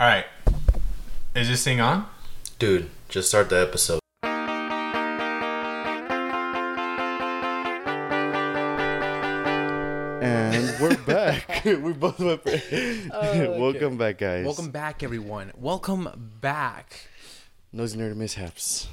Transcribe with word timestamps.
All 0.00 0.06
right. 0.06 0.26
Is 1.34 1.48
this 1.48 1.64
thing 1.64 1.80
on? 1.80 2.06
Dude, 2.60 2.88
just 3.08 3.30
start 3.30 3.50
the 3.50 3.60
episode. 3.60 3.98
And 10.22 10.80
we're 10.80 10.96
back. 11.04 11.62
we 11.64 11.92
both 11.94 12.20
went. 12.20 12.44
Welcome 13.10 13.96
back, 13.96 14.18
guys. 14.18 14.44
Welcome 14.46 14.70
back, 14.70 15.02
everyone. 15.02 15.50
Welcome 15.56 16.36
back. 16.40 17.08
Nosy 17.72 17.98
Nerdy 17.98 18.14
Mishaps. 18.14 18.86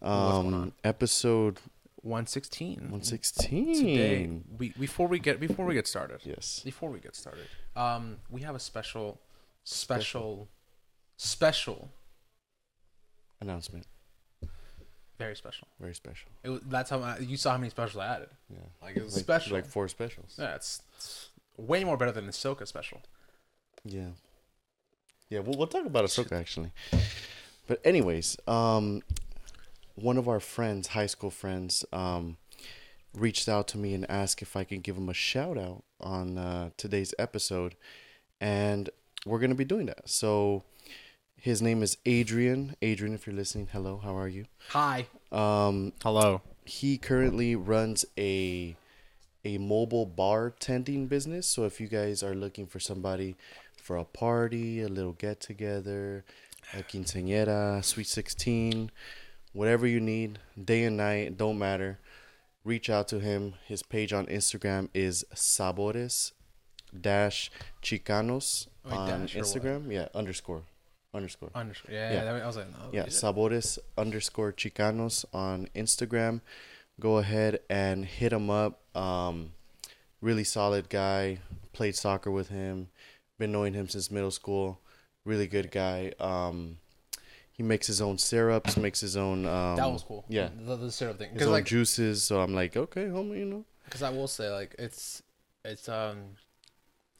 Um, 0.00 0.72
episode 0.84 1.58
116. 2.02 2.74
116. 2.82 3.74
Today, 3.74 4.30
we 4.56 4.68
before 4.78 5.08
we 5.08 5.18
get 5.18 5.40
before 5.40 5.66
we 5.66 5.74
get 5.74 5.88
started. 5.88 6.20
Yes. 6.22 6.60
Before 6.64 6.88
we 6.88 7.00
get 7.00 7.16
started, 7.16 7.48
um, 7.74 8.18
we 8.30 8.42
have 8.42 8.54
a 8.54 8.60
special, 8.60 9.18
special, 9.70 10.48
special, 11.16 11.90
Announcement. 13.40 13.86
very 15.18 15.36
special. 15.36 15.68
Very 15.80 15.94
special. 15.94 16.28
It 16.44 16.48
was, 16.50 16.60
that's 16.66 16.88
how 16.90 17.00
I, 17.02 17.18
you 17.18 17.36
saw 17.36 17.52
how 17.52 17.58
many 17.58 17.70
specials 17.70 17.96
I 18.02 18.06
added. 18.14 18.28
Yeah. 18.50 18.58
Like 18.82 18.96
it 18.96 19.04
was 19.04 19.14
Like, 19.14 19.24
special. 19.24 19.52
Like 19.54 19.66
four 19.66 19.88
specials. 19.88 20.36
yeah, 20.38 20.54
it's, 20.54 20.82
it's 20.96 21.28
way 21.56 21.84
more 21.84 21.96
better 21.96 22.12
than 22.12 22.26
the 22.26 22.32
Ahsoka 22.32 22.66
special. 22.66 23.02
Yeah. 23.84 24.08
Yeah, 25.28 25.40
we'll, 25.40 25.58
we'll 25.58 25.66
talk 25.66 25.84
about 25.86 26.04
Ahsoka 26.04 26.32
actually. 26.32 26.70
But 27.66 27.80
anyways, 27.84 28.36
um, 28.46 29.02
one 29.96 30.16
of 30.18 30.28
our 30.28 30.40
friends, 30.40 30.88
high 30.88 31.06
school 31.06 31.30
friends, 31.30 31.84
um, 31.92 32.36
reached 33.12 33.48
out 33.48 33.66
to 33.68 33.78
me 33.78 33.92
and 33.94 34.08
asked 34.10 34.40
if 34.42 34.54
I 34.56 34.62
could 34.64 34.82
give 34.82 34.96
him 34.96 35.08
a 35.08 35.14
shout 35.14 35.58
out 35.58 35.82
on 36.00 36.38
uh, 36.38 36.70
today's 36.76 37.12
episode, 37.18 37.74
and 38.40 38.90
we're 39.26 39.38
gonna 39.40 39.54
be 39.54 39.64
doing 39.64 39.86
that. 39.86 40.08
So, 40.08 40.62
his 41.36 41.60
name 41.60 41.82
is 41.82 41.98
Adrian. 42.06 42.76
Adrian, 42.80 43.14
if 43.14 43.26
you're 43.26 43.36
listening, 43.36 43.68
hello, 43.72 44.00
how 44.02 44.16
are 44.16 44.28
you? 44.28 44.46
Hi. 44.70 45.06
Um, 45.30 45.92
Hello. 46.02 46.40
he 46.64 46.96
currently 46.98 47.54
runs 47.56 48.04
a 48.16 48.76
a 49.44 49.58
mobile 49.58 50.06
bartending 50.06 51.08
business. 51.08 51.46
So 51.46 51.64
if 51.64 51.80
you 51.80 51.86
guys 51.86 52.22
are 52.22 52.34
looking 52.34 52.66
for 52.66 52.80
somebody 52.80 53.36
for 53.80 53.96
a 53.96 54.04
party, 54.04 54.80
a 54.82 54.88
little 54.88 55.12
get 55.12 55.40
together, 55.40 56.24
a 56.74 56.78
quinceañera, 56.82 57.84
sweet 57.84 58.08
sixteen, 58.08 58.90
whatever 59.52 59.86
you 59.86 60.00
need, 60.00 60.38
day 60.62 60.82
and 60.84 60.96
night, 60.96 61.36
don't 61.36 61.58
matter. 61.58 61.98
Reach 62.64 62.90
out 62.90 63.06
to 63.08 63.20
him. 63.20 63.54
His 63.66 63.82
page 63.84 64.12
on 64.12 64.26
Instagram 64.26 64.88
is 64.94 65.24
sabores 65.34 66.32
dash 66.98 67.50
chicanos 67.82 68.68
Wait, 68.86 68.96
on 68.96 69.08
or 69.10 69.18
what? 69.20 69.28
Instagram. 69.30 69.92
Yeah, 69.92 70.08
underscore, 70.14 70.62
underscore. 71.14 71.50
Underscore. 71.54 71.92
Yeah, 71.94 72.12
Yeah. 72.12 72.36
yeah. 72.36 72.44
I 72.44 72.46
was 72.46 72.56
like, 72.56 72.70
no. 72.70 72.90
Yeah. 72.92 73.06
Sabores 73.06 73.78
underscore 73.98 74.52
Chicanos 74.52 75.24
on 75.32 75.68
Instagram. 75.74 76.40
Go 76.98 77.18
ahead 77.18 77.60
and 77.68 78.04
hit 78.04 78.32
him 78.32 78.48
up. 78.48 78.80
Um, 78.96 79.52
really 80.20 80.44
solid 80.44 80.88
guy. 80.88 81.38
Played 81.72 81.94
soccer 81.96 82.30
with 82.30 82.48
him. 82.48 82.88
Been 83.38 83.52
knowing 83.52 83.74
him 83.74 83.88
since 83.88 84.10
middle 84.10 84.30
school. 84.30 84.80
Really 85.24 85.46
good 85.46 85.70
guy. 85.70 86.12
Um, 86.18 86.78
he 87.52 87.62
makes 87.62 87.86
his 87.86 88.00
own 88.00 88.16
syrups. 88.18 88.76
Makes 88.76 89.00
his 89.00 89.16
own. 89.16 89.44
Um, 89.46 89.76
that 89.76 89.90
was 89.90 90.02
cool. 90.02 90.24
Yeah, 90.28 90.48
The, 90.58 90.76
the 90.76 90.92
syrup 90.92 91.18
thing. 91.18 91.32
his 91.34 91.42
own 91.42 91.52
like, 91.52 91.64
juices. 91.66 92.22
So 92.24 92.40
I'm 92.40 92.54
like, 92.54 92.76
okay, 92.76 93.06
homie, 93.06 93.38
you 93.40 93.44
know. 93.44 93.64
because 93.84 94.02
I 94.02 94.10
will 94.10 94.28
say 94.28 94.50
like 94.50 94.74
it's 94.78 95.22
it's 95.64 95.88
um 95.88 96.18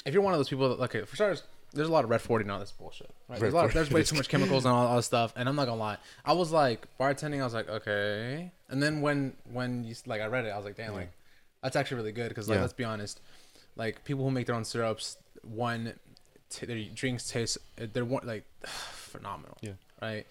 if 0.07 0.15
you're 0.15 0.23
one 0.23 0.33
of 0.33 0.39
those 0.39 0.49
people 0.49 0.69
that 0.71 0.79
like 0.81 0.95
okay, 0.95 1.05
for 1.05 1.17
starters 1.17 1.43
there's 1.73 1.89
a 1.89 1.93
lot 1.93 2.05
of 2.05 2.11
red 2.11 2.21
40 2.21 2.45
and 2.45 2.53
all 2.53 2.59
this 2.61 2.73
bullshit. 2.73 3.11
Right 3.29 3.39
there's, 3.41 3.53
a 3.53 3.57
lot 3.57 3.65
of, 3.67 3.73
there's 3.75 3.91
way 3.91 4.03
too 4.03 4.17
much 4.17 4.29
chemicals 4.29 4.65
and 4.65 4.73
all, 4.75 4.87
all 4.87 4.97
this 4.97 5.07
stuff 5.07 5.33
and 5.37 5.49
I'm 5.49 5.57
not 5.57 5.67
gonna 5.67 5.81
lie. 5.81 5.99
I 6.25 6.33
was 6.33 6.53
like 6.53 6.87
bartending 6.99 7.41
I 7.41 7.45
was 7.45 7.55
like 7.55 7.69
okay. 7.69 8.51
And 8.69 8.83
then 8.83 9.01
when 9.01 9.35
when 9.53 9.85
you 9.85 9.95
like 10.07 10.21
I 10.21 10.27
read 10.27 10.45
it 10.47 10.51
I 10.51 10.57
was 10.57 10.65
like 10.65 10.77
damn 10.77 10.95
like 10.95 11.11
that's 11.63 11.77
actually 11.77 11.99
really 11.99 12.13
good 12.13 12.29
because 12.29 12.49
like 12.49 12.57
Yeah. 12.57 12.63
let's 12.63 12.73
be 12.73 12.85
honest 12.85 13.21
like 13.77 14.05
people 14.05 14.25
who 14.25 14.31
make 14.31 14.47
their 14.47 14.55
own 14.57 14.65
syrups 14.65 15.17
one 15.43 15.93
t- 16.51 16.67
their 16.67 16.83
drinks 16.95 17.29
taste 17.29 17.59
they're 17.77 18.05
one 18.05 18.27
like 18.27 18.45
phenomenal 18.65 19.57
Yeah. 19.61 19.73
right 20.01 20.27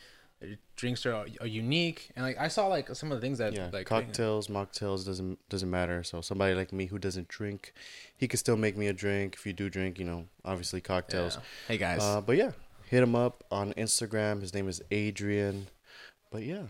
drinks 0.75 1.05
are, 1.05 1.25
are 1.41 1.47
unique 1.47 2.09
and 2.15 2.25
like 2.25 2.37
I 2.37 2.47
saw 2.49 2.67
like 2.67 2.93
some 2.95 3.11
of 3.11 3.17
the 3.17 3.21
things 3.21 3.37
that 3.37 3.53
Yeah, 3.53 3.69
like 3.71 3.87
cocktails, 3.87 4.47
mocktails 4.47 5.05
doesn't 5.05 5.39
doesn't 5.49 5.69
matter. 5.69 6.03
So 6.03 6.21
somebody 6.21 6.53
like 6.53 6.73
me 6.73 6.85
who 6.87 6.99
doesn't 6.99 7.27
drink, 7.27 7.73
he 8.17 8.27
could 8.27 8.39
still 8.39 8.57
make 8.57 8.75
me 8.77 8.87
a 8.87 8.93
drink. 8.93 9.35
If 9.35 9.45
you 9.45 9.53
do 9.53 9.69
drink, 9.69 9.99
you 9.99 10.05
know, 10.05 10.25
obviously 10.43 10.81
cocktails. 10.81 11.35
yeah. 11.35 11.41
hey 11.67 11.77
guys 11.77 12.01
Uh, 12.01 12.21
but 12.21 12.37
yeah, 12.37 12.51
hit 12.85 13.03
him 13.03 13.15
up 13.15 13.43
on 13.51 13.73
Instagram. 13.73 14.41
His 14.41 14.53
name 14.53 14.67
is 14.67 14.81
Adrian. 14.91 15.67
But 16.31 16.43
yeah, 16.43 16.63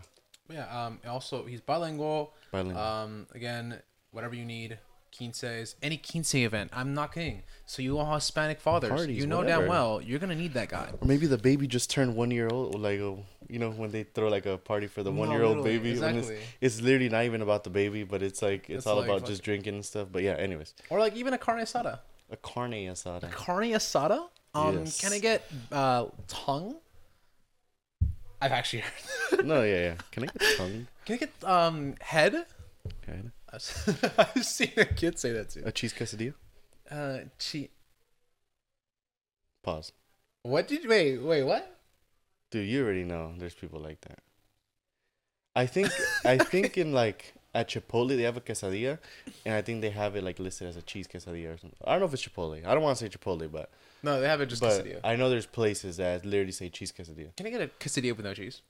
Yeah. 0.50 0.86
Um. 0.86 1.00
Also, 1.06 1.44
he's 1.44 1.60
bilingual. 1.60 2.32
bilingual. 2.52 2.80
Um. 2.82 3.26
Again, 3.34 3.80
whatever 4.12 4.34
you 4.34 4.44
need, 4.44 4.78
quinces, 5.16 5.76
any 5.82 5.96
quince 5.96 6.34
event. 6.34 6.70
I'm 6.74 6.94
not 6.94 7.12
kidding. 7.14 7.42
So 7.66 7.82
you 7.82 7.98
all 7.98 8.14
Hispanic 8.14 8.60
fathers, 8.60 8.90
Parties, 8.90 9.16
you 9.18 9.26
know 9.26 9.38
whatever. 9.38 9.62
damn 9.62 9.68
well 9.70 10.00
you're 10.00 10.18
gonna 10.18 10.34
need 10.34 10.54
that 10.54 10.68
guy. 10.68 10.90
or 11.00 11.06
maybe 11.06 11.26
the 11.26 11.38
baby 11.38 11.66
just 11.66 11.90
turned 11.90 12.14
one 12.14 12.30
year 12.30 12.48
old. 12.50 12.74
or 12.74 12.78
Like, 12.78 13.00
uh, 13.00 13.20
you 13.48 13.58
know, 13.58 13.70
when 13.70 13.90
they 13.90 14.02
throw 14.04 14.28
like 14.28 14.46
a 14.46 14.58
party 14.58 14.86
for 14.86 15.02
the 15.02 15.10
one 15.12 15.30
year 15.30 15.42
old 15.42 15.58
literally, 15.58 15.78
baby. 15.78 15.90
exactly. 15.92 16.36
It's, 16.36 16.76
it's 16.78 16.80
literally 16.80 17.08
not 17.08 17.24
even 17.24 17.42
about 17.42 17.64
the 17.64 17.70
baby, 17.70 18.04
but 18.04 18.22
it's 18.22 18.42
like 18.42 18.68
it's, 18.70 18.78
It's 18.78 18.86
all 18.86 18.96
like 18.96 19.08
about 19.08 19.24
just 19.26 19.42
drinking 19.42 19.74
and 19.74 19.84
stuff. 19.84 20.08
But 20.10 20.22
yeah, 20.22 20.34
anyways, 20.34 20.74
Or 20.90 20.98
like 20.98 21.14
even 21.16 21.32
a 21.32 21.38
carne 21.38 21.60
asada. 21.62 22.00
a 22.30 22.36
carne 22.36 22.72
asada. 22.86 23.30
Carne 23.32 23.70
asada. 23.72 24.28
Um. 24.54 24.78
Yes. 24.78 25.00
Can 25.00 25.12
I 25.12 25.18
get 25.18 25.42
uh 25.72 26.06
tongue? 26.28 26.76
I've 28.40 28.52
actually 28.52 28.82
heard. 29.30 29.46
no, 29.46 29.62
yeah, 29.62 29.78
yeah. 29.88 29.94
Can 30.12 30.24
I 30.24 30.26
get 30.26 30.56
tongue? 30.56 30.86
Can 31.04 31.14
I 31.14 31.18
get 31.18 31.32
um 31.44 31.94
head? 32.00 32.34
Okay. 33.02 33.20
I've 33.52 34.44
seen 34.44 34.72
a 34.76 34.84
kid 34.84 35.18
say 35.18 35.32
that 35.32 35.50
too. 35.50 35.62
A 35.64 35.72
cheese 35.72 35.92
quesadilla. 35.94 36.34
Uh. 36.90 37.18
Che- 37.38 37.70
Pause. 39.62 39.92
what 40.42 40.68
did 40.68 40.84
you 40.84 40.88
wait? 40.90 41.18
Wait. 41.18 41.42
What? 41.42 41.78
Dude, 42.50 42.68
you 42.68 42.84
already 42.84 43.02
know 43.04 43.32
there's 43.36 43.54
people 43.54 43.80
like 43.80 44.00
that. 44.02 44.20
I 45.56 45.66
think 45.66 45.90
I 46.24 46.38
think 46.38 46.76
in 46.78 46.92
like 46.92 47.34
at 47.54 47.68
Chipotle 47.68 48.08
they 48.16 48.22
have 48.22 48.36
a 48.36 48.40
quesadilla, 48.40 48.98
and 49.44 49.54
I 49.54 49.62
think 49.62 49.80
they 49.80 49.90
have 49.90 50.14
it 50.14 50.22
like 50.22 50.38
listed 50.38 50.68
as 50.68 50.76
a 50.76 50.82
cheese 50.82 51.08
quesadilla 51.08 51.54
or 51.54 51.58
something. 51.58 51.78
I 51.84 51.92
don't 51.92 52.00
know 52.00 52.06
if 52.06 52.14
it's 52.14 52.26
Chipotle. 52.28 52.64
I 52.64 52.74
don't 52.74 52.82
want 52.82 52.98
to 52.98 53.04
say 53.04 53.08
Chipotle, 53.08 53.50
but 53.50 53.70
No, 54.02 54.20
they 54.20 54.28
have 54.28 54.40
it 54.40 54.46
just 54.46 54.60
but 54.62 54.84
quesadilla. 54.84 55.00
I 55.02 55.16
know 55.16 55.30
there's 55.30 55.46
places 55.46 55.96
that 55.96 56.24
literally 56.26 56.52
say 56.52 56.68
cheese 56.68 56.92
quesadilla. 56.92 57.34
Can 57.36 57.46
I 57.46 57.50
get 57.50 57.62
a 57.62 57.68
quesadilla 57.68 58.16
with 58.16 58.26
no 58.26 58.34
cheese? 58.34 58.60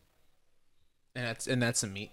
And 1.14 1.26
that's 1.26 1.46
and 1.46 1.60
that's 1.60 1.80
some 1.80 1.92
meat. 1.92 2.12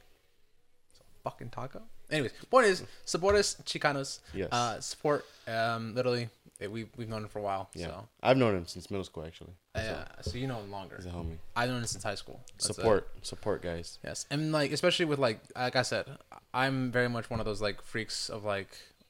It's 0.91 0.99
a 0.99 1.03
fucking 1.23 1.49
taco. 1.51 1.83
Anyways, 2.13 2.31
point 2.49 2.67
is, 2.67 2.83
Sabores 3.05 3.61
Chicanos. 3.63 4.19
Yes. 4.33 4.49
Uh, 4.51 4.79
support. 4.79 5.25
Um, 5.47 5.95
literally, 5.95 6.29
eh, 6.61 6.67
we 6.67 6.85
we've 6.95 7.09
known 7.09 7.23
him 7.23 7.29
for 7.29 7.39
a 7.39 7.41
while. 7.41 7.69
Yeah, 7.73 7.87
So 7.87 8.07
I've 8.21 8.37
known 8.37 8.55
him 8.55 8.67
since 8.67 8.89
middle 8.91 9.03
school 9.03 9.25
actually. 9.25 9.53
uh, 9.75 9.81
yeah, 9.83 10.05
so 10.21 10.37
you 10.37 10.47
know 10.47 10.59
him 10.59 10.71
longer. 10.71 10.95
He's 10.97 11.05
a 11.07 11.09
homie. 11.09 11.37
I've 11.55 11.69
known 11.69 11.79
him 11.79 11.87
since 11.87 12.03
high 12.03 12.15
school. 12.15 12.39
That's 12.53 12.69
it. 12.69 12.73
support, 12.75 13.09
support, 13.23 13.61
guys. 13.61 13.99
Yes, 14.03 14.25
and 14.29 14.51
like 14.51 14.71
especially 14.71 15.05
with 15.05 15.19
like 15.19 15.39
like 15.55 15.75
I 15.75 15.81
said, 15.81 16.05
I'm 16.53 16.91
very 16.91 17.09
much 17.09 17.29
one 17.29 17.39
of 17.39 17.45
those 17.45 17.61
like 17.61 17.81
freaks 17.81 18.29
of 18.29 18.43
like 18.45 18.69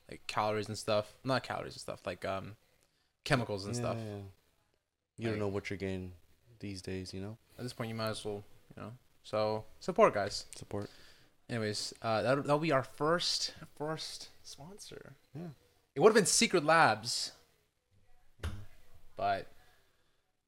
like 0.10 0.22
calories 0.28 0.68
and 0.70 0.78
stuff. 0.78 1.14
Not 1.24 1.44
calories 1.44 1.74
and 1.74 1.82
stuff, 1.82 2.06
like 2.08 2.24
um, 2.26 2.56
chemicals 3.26 3.66
and 3.66 3.76
Yeah, 3.76 3.82
stuff. 3.82 3.98
yeah. 4.00 4.16
You 5.18 5.26
Like- 5.28 5.34
don't 5.34 5.40
know 5.40 5.48
what 5.50 5.70
you're 5.70 5.78
getting 5.78 6.14
these 6.60 6.82
days, 6.82 7.14
you 7.14 7.22
know. 7.22 7.38
At 7.58 7.64
this 7.64 7.74
point, 7.74 7.90
you 7.90 7.96
might 7.96 8.10
as 8.10 8.24
well, 8.26 8.44
you 8.76 8.82
know. 8.82 8.92
So 9.24 9.66
support, 9.80 10.14
guys. 10.14 10.46
Support. 10.56 10.90
Anyways, 11.50 11.94
uh, 12.02 12.22
that'll, 12.22 12.44
that'll 12.44 12.60
be 12.60 12.72
our 12.72 12.84
first 12.84 13.54
first 13.78 14.30
sponsor. 14.44 15.14
Yeah. 15.36 15.48
It 15.96 16.00
would 16.00 16.10
have 16.10 16.16
been 16.16 16.26
Secret 16.26 16.64
Labs, 16.66 17.32
but 19.16 19.48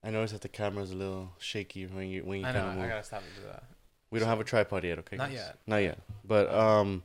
I 0.04 0.10
noticed 0.10 0.34
that 0.34 0.42
the 0.42 0.48
camera's 0.50 0.92
a 0.92 0.96
little 0.96 1.32
shaky 1.40 1.86
when 1.86 2.10
you 2.10 2.24
when 2.24 2.40
you 2.40 2.46
I 2.46 2.52
kind 2.52 2.64
know 2.66 2.72
of 2.72 2.78
I 2.78 2.82
move. 2.82 2.90
gotta 2.90 3.04
stop 3.04 3.22
and 3.22 3.44
do 3.44 3.48
that. 3.52 3.64
We 4.12 4.20
don't 4.20 4.30
have 4.30 4.40
a 4.40 4.44
tripod 4.44 4.84
yet, 4.84 5.00
okay? 5.00 5.18
Not 5.18 5.30
guys? 5.30 5.38
yet. 5.38 5.58
Not 5.68 5.78
yet. 5.78 6.00
But 6.24 6.54
um, 6.54 7.04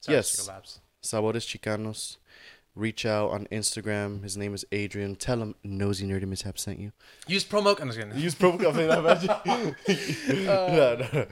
Sorry, 0.00 0.16
Yes. 0.18 0.28
Secret 0.30 0.52
Labs. 0.52 0.80
Sabores 1.02 1.46
Chicanos. 1.46 2.16
Reach 2.76 3.04
out 3.04 3.30
on 3.30 3.46
Instagram. 3.50 4.22
His 4.22 4.36
name 4.36 4.54
is 4.54 4.64
Adrian. 4.70 5.16
Tell 5.16 5.40
him 5.40 5.54
Nosy 5.64 6.06
Nerdy 6.06 6.26
Mishap 6.26 6.56
sent 6.58 6.78
you. 6.78 6.92
Use 7.26 7.44
promo. 7.44 7.78
I'm 7.80 7.88
just 7.88 7.98
kidding. 7.98 8.16
Use 8.16 8.34
promo 8.34 8.64
I'm 8.70 9.26
not 9.26 9.44
code. 9.44 9.76
no, 10.46 10.96
no, 10.96 11.08
no, 11.12 11.26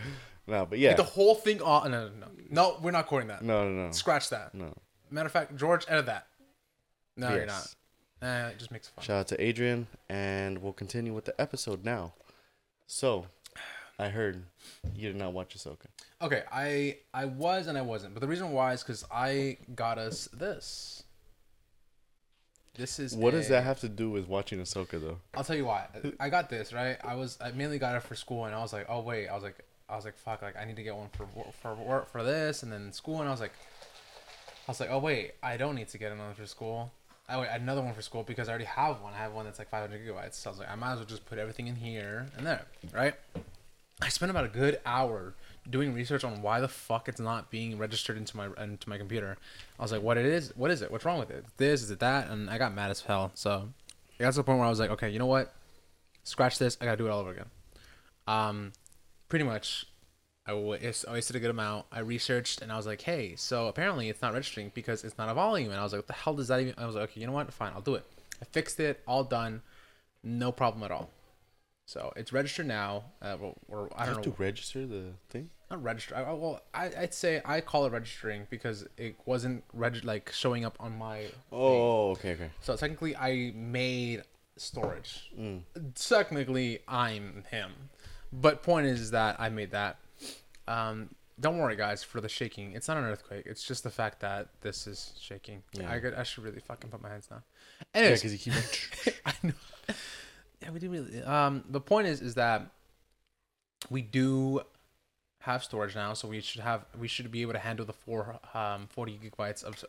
no. 0.49 0.67
But 0.67 0.79
yeah, 0.79 0.91
Get 0.91 0.97
the 0.97 1.03
whole 1.05 1.35
thing 1.35 1.63
off. 1.63 1.85
No, 1.85 1.91
no, 1.91 2.09
no, 2.09 2.27
no. 2.51 2.77
We're 2.81 2.91
not 2.91 3.07
quoting 3.07 3.29
that. 3.29 3.43
no, 3.43 3.69
no, 3.69 3.87
no, 3.87 3.93
Scratch 3.93 4.31
that. 4.31 4.55
no. 4.55 4.75
Matter 5.11 5.27
of 5.27 5.33
fact, 5.33 5.57
George, 5.57 5.85
edit 5.89 6.07
that. 6.07 6.27
No, 7.17 7.29
you're 7.35 7.47
not. 7.47 7.47
Yes. 7.47 7.77
Uh, 8.21 8.51
it 8.53 8.59
just 8.59 8.71
makes 8.71 8.89
fun. 8.89 9.05
Shout 9.05 9.17
out 9.21 9.29
to 9.29 9.41
Adrian, 9.43 9.87
and 10.09 10.59
we'll 10.59 10.73
continue 10.73 11.15
with 11.15 11.25
the 11.25 11.41
episode 11.41 11.85
now. 11.85 12.15
So, 12.87 13.27
I 13.99 14.09
heard 14.09 14.45
you 14.95 15.09
did 15.09 15.17
not 15.17 15.33
watch 15.33 15.57
Ahsoka. 15.57 15.87
Okay, 16.21 16.43
I 16.53 16.99
I 17.15 17.27
was 17.27 17.67
and 17.69 17.79
I 17.79 17.83
wasn't, 17.83 18.15
but 18.15 18.21
the 18.21 18.29
reason 18.29 18.51
why 18.53 18.73
is 18.73 18.83
because 18.83 19.05
I 19.13 19.59
got 19.75 19.99
us 19.99 20.29
this. 20.33 21.05
This 22.75 23.01
is 23.01 23.17
What 23.17 23.33
does 23.33 23.49
that 23.49 23.65
have 23.65 23.81
to 23.81 23.89
do 23.89 24.09
with 24.11 24.29
watching 24.29 24.61
Ahsoka 24.61 25.01
though? 25.01 25.19
I'll 25.35 25.43
tell 25.43 25.57
you 25.57 25.65
why. 25.65 25.87
I 26.21 26.29
got 26.31 26.49
this 26.49 26.73
right. 26.73 26.97
I 27.03 27.17
was 27.17 27.37
I 27.41 27.51
mainly 27.51 27.79
got 27.79 27.97
it 27.97 28.03
for 28.05 28.15
school, 28.15 28.45
and 28.45 28.55
I 28.55 28.61
was 28.61 28.73
like, 28.73 28.87
oh 28.89 29.01
wait, 29.01 29.27
I 29.29 29.35
was 29.35 29.43
like, 29.43 29.59
I 29.89 29.97
was 29.97 30.05
like, 30.05 30.17
fuck, 30.19 30.43
like 30.43 30.57
I 30.57 30.65
need 30.65 30.77
to 30.77 30.83
get 30.83 30.95
one 30.95 31.09
for 31.13 31.27
for 31.63 31.75
work 31.75 32.11
for 32.11 32.23
this, 32.23 32.63
and 32.63 32.73
then 32.73 32.93
school, 32.93 33.21
and 33.21 33.29
I 33.29 33.31
was 33.31 33.41
like, 33.41 33.53
I 34.67 34.71
was 34.71 34.81
like, 34.81 34.91
oh 34.91 34.99
wait, 34.99 35.33
I 35.43 35.57
don't 35.57 35.75
need 35.75 35.89
to 35.89 35.99
get 35.99 36.13
another 36.13 36.35
for 36.35 36.47
school. 36.47 36.93
I 37.29 37.39
wait 37.39 37.49
another 37.51 37.83
one 37.83 37.93
for 37.95 38.03
school 38.03 38.23
because 38.23 38.49
I 38.49 38.53
already 38.53 38.65
have 38.65 39.03
one. 39.03 39.13
I 39.13 39.19
have 39.19 39.35
one 39.35 39.45
that's 39.45 39.59
like 39.59 39.69
500 39.69 40.01
gigabytes. 40.01 40.35
So 40.35 40.49
I 40.49 40.53
was 40.53 40.59
like, 40.61 40.71
I 40.71 40.75
might 40.75 40.93
as 40.93 40.99
well 40.99 41.07
just 41.07 41.27
put 41.27 41.39
everything 41.39 41.67
in 41.67 41.77
here 41.77 42.27
and 42.37 42.47
there, 42.47 42.65
right? 42.93 43.15
I 44.01 44.09
spent 44.09 44.31
about 44.31 44.45
a 44.45 44.49
good 44.49 44.81
hour 44.87 45.35
doing 45.69 45.93
research 45.93 46.25
on 46.25 46.41
why 46.41 46.61
the 46.61 46.69
fuck 46.69 47.09
it's 47.09 47.21
not 47.21 47.51
being 47.51 47.77
registered 47.77 48.17
into 48.17 48.37
my 48.37 48.49
into 48.59 48.89
my 48.89 48.97
computer. 48.97 49.37
I 49.79 49.83
was 49.83 49.93
like, 49.93 50.03
what 50.03 50.17
it 50.17 50.27
is? 50.27 50.53
What 50.57 50.71
is 50.71 50.83
it? 50.83 50.91
What's 50.91 51.05
wrong 51.05 51.19
with 51.19 51.31
it? 51.31 51.45
This 51.57 51.83
is 51.83 51.91
it 51.91 51.99
that? 52.01 52.31
And 52.31 52.49
I 52.49 52.59
got 52.59 52.75
mad 52.75 52.91
as 52.91 53.01
hell. 53.01 53.33
So 53.35 53.69
it 54.19 54.23
got 54.23 54.33
to 54.33 54.37
the 54.37 54.45
point 54.45 54.59
where 54.59 54.67
I 54.67 54.71
was 54.71 54.81
like, 54.81 54.91
okay, 54.91 55.11
you 55.11 55.19
know 55.19 55.27
what? 55.27 55.55
Scratch 56.25 56.59
this. 56.59 56.79
I 56.81 56.85
gotta 56.85 56.97
do 56.97 57.07
it 57.07 57.11
all 57.11 57.21
over 57.21 57.31
again. 57.31 57.51
Um, 58.27 58.73
pretty 59.29 59.45
much, 59.45 59.87
I 60.47 60.55
wasted 60.55 61.37
a 61.37 61.41
good 61.41 61.51
amount. 61.51 61.87
I 61.93 62.01
researched 62.01 62.63
and 62.63 62.73
I 62.73 62.77
was 62.77 62.87
like, 62.87 63.03
hey, 63.03 63.35
so 63.37 63.67
apparently 63.69 64.09
it's 64.09 64.23
not 64.23 64.33
registering 64.33 64.73
because 64.75 65.05
it's 65.05 65.19
not 65.19 65.29
a 65.29 65.35
volume. 65.35 65.71
And 65.71 65.79
I 65.79 65.83
was 65.83 65.93
like, 65.93 66.01
what 66.01 66.07
the 66.07 66.13
hell 66.15 66.35
does 66.35 66.49
that 66.49 66.61
even? 66.61 66.75
I 66.79 66.87
was 66.87 66.95
like, 66.95 67.11
okay, 67.11 67.21
you 67.21 67.27
know 67.27 67.33
what? 67.33 67.53
Fine, 67.53 67.73
I'll 67.75 67.81
do 67.81 67.95
it. 67.97 68.05
I 68.41 68.45
fixed 68.47 68.81
it. 68.81 69.01
All 69.07 69.25
done. 69.25 69.63
No 70.23 70.53
problem 70.53 70.83
at 70.85 70.91
all. 70.91 71.11
So 71.87 72.13
it's 72.17 72.33
registered 72.33 72.67
now. 72.67 73.05
Uh, 73.23 73.37
or, 73.69 73.89
I 73.97 74.05
don't 74.05 74.17
have 74.17 74.27
know 74.27 74.33
to 74.33 74.43
register 74.43 74.87
the 74.87 75.13
thing. 75.31 75.49
not 75.71 75.83
register. 75.83 76.17
I, 76.17 76.33
well, 76.33 76.61
I, 76.75 76.91
I'd 76.99 77.15
say 77.15 77.41
I 77.45 77.63
call 77.63 77.87
it 77.87 77.93
registering 77.93 78.47
because 78.51 78.87
it 78.99 79.17
wasn't 79.25 79.65
reg- 79.73 80.05
like 80.05 80.31
showing 80.33 80.67
up 80.67 80.77
on 80.81 80.99
my. 80.99 81.21
thing. 81.21 81.33
Oh, 81.51 82.11
okay, 82.11 82.33
okay. 82.33 82.51
So 82.61 82.77
technically, 82.77 83.17
I 83.17 83.53
made 83.55 84.23
storage. 84.59 85.31
Mm. 85.39 85.63
Technically, 85.95 86.81
I'm 86.87 87.45
him, 87.51 87.73
but 88.33 88.63
point 88.63 88.87
is 88.87 89.11
that 89.13 89.37
I 89.41 89.49
made 89.49 89.71
that. 89.73 89.99
Um, 90.67 91.11
don't 91.41 91.59
worry, 91.59 91.77
guys, 91.77 92.03
for 92.03 92.21
the 92.21 92.29
shaking. 92.29 92.73
It's 92.73 92.89
not 92.89 92.97
an 92.97 93.05
earthquake. 93.05 93.45
It's 93.47 93.63
just 93.63 93.85
the 93.85 93.91
fact 93.91 94.21
that 94.21 94.49
this 94.61 94.87
is 94.87 95.13
shaking. 95.21 95.63
Yeah. 95.73 95.91
I 95.91 95.99
could. 96.01 96.15
I 96.15 96.25
should 96.25 96.45
really 96.45 96.61
fucking 96.61 96.91
put 96.91 97.01
my 97.01 97.09
hands 97.09 97.27
down. 97.27 97.43
Yeah, 97.95 98.11
because 98.11 98.33
you 98.33 98.53
keep. 98.53 99.15
I 99.27 99.33
know. 99.43 99.53
Yeah, 100.63 100.71
we 100.71 100.81
do 100.81 100.91
really. 100.91 101.23
Um, 101.23 101.65
the 101.69 101.81
point 101.81 102.09
is, 102.09 102.21
is 102.21 102.35
that 102.35 102.67
we 103.89 104.03
do 104.03 104.61
have 105.41 105.63
storage 105.63 105.95
now, 105.95 106.13
so 106.15 106.27
we 106.27 106.41
should 106.41 106.61
have, 106.61 106.85
we 106.99 107.07
should 107.07 107.31
be 107.31 107.43
able 107.43 107.53
to 107.53 107.61
handle 107.61 107.87
the 107.87 107.93
four, 107.93 108.41
um, 108.55 108.89
forty 108.89 109.19
gigabytes 109.23 109.63
of 109.63 109.85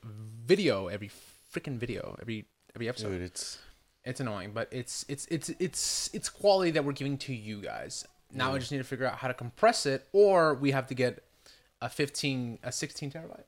video 0.46 0.88
every 0.88 1.10
freaking 1.52 1.78
video 1.78 2.16
every 2.22 2.46
every 2.76 2.88
episode. 2.88 3.10
Dude, 3.10 3.24
it's 3.24 3.58
It's 4.06 4.20
annoying, 4.20 4.52
but 4.54 4.68
it's 4.72 5.04
it's 5.10 5.26
it's 5.32 5.50
it's 5.60 6.10
it's 6.14 6.30
quality 6.30 6.70
that 6.72 6.86
we're 6.86 6.94
giving 6.94 7.18
to 7.20 7.34
you 7.34 7.62
guys. 7.62 8.06
Now 8.32 8.54
I 8.54 8.60
just 8.60 8.72
need 8.72 8.78
to 8.80 8.84
figure 8.84 9.06
out 9.06 9.16
how 9.18 9.28
to 9.28 9.34
compress 9.34 9.86
it, 9.86 10.08
or 10.12 10.54
we 10.54 10.72
have 10.72 10.88
to 10.88 10.94
get 10.94 11.24
a 11.82 11.90
fifteen, 11.90 12.60
a 12.64 12.72
sixteen 12.72 13.12
terabyte, 13.12 13.44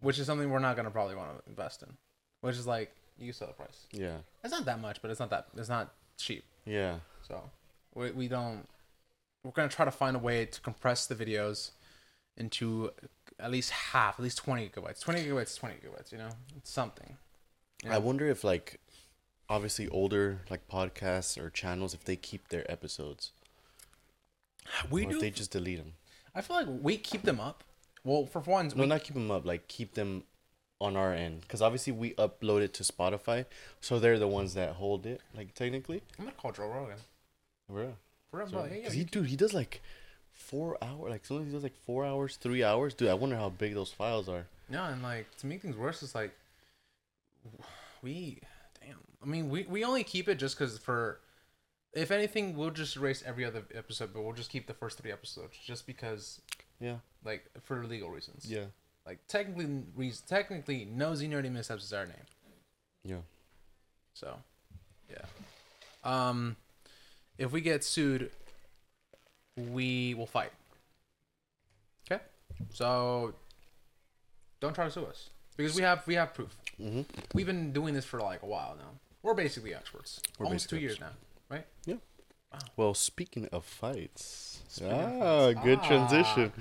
which 0.00 0.18
is 0.18 0.26
something 0.26 0.50
we're 0.50 0.58
not 0.58 0.76
gonna 0.76 0.90
probably 0.90 1.14
want 1.14 1.42
to 1.44 1.48
invest 1.48 1.82
in. 1.82 1.96
Which 2.40 2.56
is 2.56 2.66
like 2.66 2.92
you 3.18 3.32
sell 3.32 3.48
the 3.48 3.54
price. 3.54 3.86
yeah, 3.92 4.16
It's 4.42 4.52
not 4.52 4.64
that 4.64 4.80
much, 4.80 5.02
but 5.02 5.10
it's 5.10 5.20
not 5.20 5.30
that 5.30 5.48
it's 5.56 5.68
not 5.68 5.92
cheap. 6.16 6.44
yeah. 6.64 6.96
So 7.26 7.50
we, 7.94 8.10
we 8.12 8.28
don't. 8.28 8.66
We're 9.44 9.52
gonna 9.52 9.68
try 9.68 9.84
to 9.84 9.90
find 9.90 10.16
a 10.16 10.18
way 10.18 10.46
to 10.46 10.60
compress 10.60 11.06
the 11.06 11.14
videos 11.14 11.70
into 12.36 12.90
at 13.38 13.50
least 13.50 13.70
half, 13.70 14.18
at 14.18 14.22
least 14.22 14.38
twenty 14.38 14.68
gigabytes. 14.68 15.00
Twenty 15.02 15.22
gigabytes 15.24 15.58
twenty 15.58 15.74
gigabytes. 15.76 16.10
You 16.12 16.18
know, 16.18 16.30
it's 16.56 16.70
something. 16.70 17.16
I 17.88 17.98
wonder 17.98 18.26
if 18.26 18.42
like, 18.44 18.80
obviously 19.48 19.88
older 19.88 20.40
like 20.50 20.66
podcasts 20.68 21.38
or 21.42 21.48
channels 21.50 21.94
if 21.94 22.04
they 22.04 22.16
keep 22.16 22.48
their 22.48 22.70
episodes 22.70 23.32
We 24.90 25.06
or 25.06 25.10
do. 25.12 25.20
they 25.20 25.30
just 25.30 25.50
delete 25.50 25.78
them. 25.78 25.94
I 26.34 26.42
feel 26.42 26.56
like 26.56 26.66
we 26.68 26.96
keep 26.96 27.22
them 27.22 27.40
up. 27.40 27.64
Well, 28.04 28.26
for 28.26 28.40
one, 28.40 28.68
No, 28.68 28.82
we, 28.82 28.86
not 28.86 29.02
keep 29.04 29.14
them 29.14 29.30
up. 29.30 29.44
Like 29.44 29.68
keep 29.68 29.94
them 29.94 30.24
on 30.80 30.96
our 30.96 31.12
end 31.12 31.42
because 31.42 31.60
obviously 31.60 31.92
we 31.92 32.14
upload 32.14 32.62
it 32.62 32.72
to 32.74 32.82
Spotify, 32.82 33.44
so 33.80 33.98
they're 33.98 34.18
the 34.18 34.28
ones 34.28 34.54
that 34.54 34.70
hold 34.74 35.06
it. 35.06 35.20
Like 35.36 35.54
technically, 35.54 36.02
I'm 36.18 36.24
gonna 36.24 36.36
call 36.36 36.52
Joe 36.52 36.68
Rogan. 36.68 36.96
bro. 37.68 37.94
Real, 38.32 38.46
Because 38.46 38.52
yeah, 38.70 38.76
yeah, 38.84 38.90
he, 38.90 39.04
dude, 39.04 39.26
he 39.26 39.34
does 39.34 39.52
like 39.52 39.82
four 40.32 40.78
hours. 40.80 41.10
Like 41.10 41.26
sometimes 41.26 41.48
he 41.48 41.52
does 41.52 41.64
like 41.64 41.76
four 41.84 42.04
hours, 42.06 42.36
three 42.36 42.62
hours. 42.62 42.94
Dude, 42.94 43.08
I 43.08 43.14
wonder 43.14 43.36
how 43.36 43.48
big 43.48 43.74
those 43.74 43.90
files 43.92 44.28
are. 44.28 44.46
No, 44.68 44.84
and 44.84 45.02
like 45.02 45.26
to 45.38 45.46
make 45.46 45.62
things 45.62 45.76
worse, 45.76 46.00
it's 46.02 46.14
like 46.14 46.32
we, 48.02 48.38
damn. 48.80 48.96
I 49.22 49.26
mean, 49.26 49.50
we 49.50 49.64
we 49.64 49.84
only 49.84 50.04
keep 50.04 50.28
it 50.28 50.36
just 50.36 50.56
because 50.58 50.78
for, 50.78 51.18
if 51.92 52.10
anything, 52.10 52.56
we'll 52.56 52.70
just 52.70 52.96
erase 52.96 53.22
every 53.26 53.44
other 53.44 53.62
episode, 53.74 54.12
but 54.12 54.22
we'll 54.22 54.32
just 54.34 54.50
keep 54.50 54.66
the 54.66 54.74
first 54.74 54.98
three 54.98 55.12
episodes 55.12 55.56
just 55.64 55.86
because, 55.86 56.40
Yeah, 56.80 56.96
like, 57.24 57.48
for 57.62 57.84
legal 57.84 58.10
reasons. 58.10 58.46
yeah, 58.48 58.66
Like 59.06 59.18
technically, 59.26 59.82
reas 59.96 60.20
technically, 60.20 60.84
nosy 60.84 61.28
nerdy 61.28 61.50
mishaps 61.50 61.84
is 61.84 61.92
our 61.92 62.06
name. 62.06 62.26
yeah. 63.04 63.22
So, 64.14 64.36
yeah. 65.10 65.24
Um, 66.04 66.56
if 67.38 67.52
we 67.52 67.60
get 67.60 67.82
sued, 67.84 68.30
we 69.56 70.14
will 70.14 70.26
fight. 70.26 70.52
Okay. 72.10 72.22
So, 72.72 73.34
don't 74.60 74.74
try 74.74 74.84
to 74.86 74.90
sue 74.90 75.04
us 75.06 75.30
because 75.56 75.74
we 75.74 75.82
have 75.82 76.06
we 76.06 76.14
have 76.14 76.34
proof. 76.34 76.54
Mm-hmm. 76.80 77.02
We've 77.34 77.46
been 77.46 77.72
doing 77.72 77.94
this 77.94 78.04
for 78.04 78.20
like 78.20 78.42
a 78.42 78.46
while 78.46 78.76
now. 78.78 78.90
We're 79.22 79.34
basically 79.34 79.74
experts. 79.74 80.20
We're 80.38 80.46
Almost 80.46 80.68
two 80.70 80.76
basically 80.76 80.88
years 80.88 81.00
now, 81.00 81.12
right? 81.50 81.66
Yeah. 81.84 81.96
Well, 82.76 82.94
speaking 82.94 83.46
of 83.52 83.64
fights, 83.64 84.60
Speaking 84.68 84.92
of 84.92 85.22
ah, 85.22 85.46
fights. 85.52 85.60
good 85.64 85.78
Ah. 85.82 85.86
transition. 85.86 86.52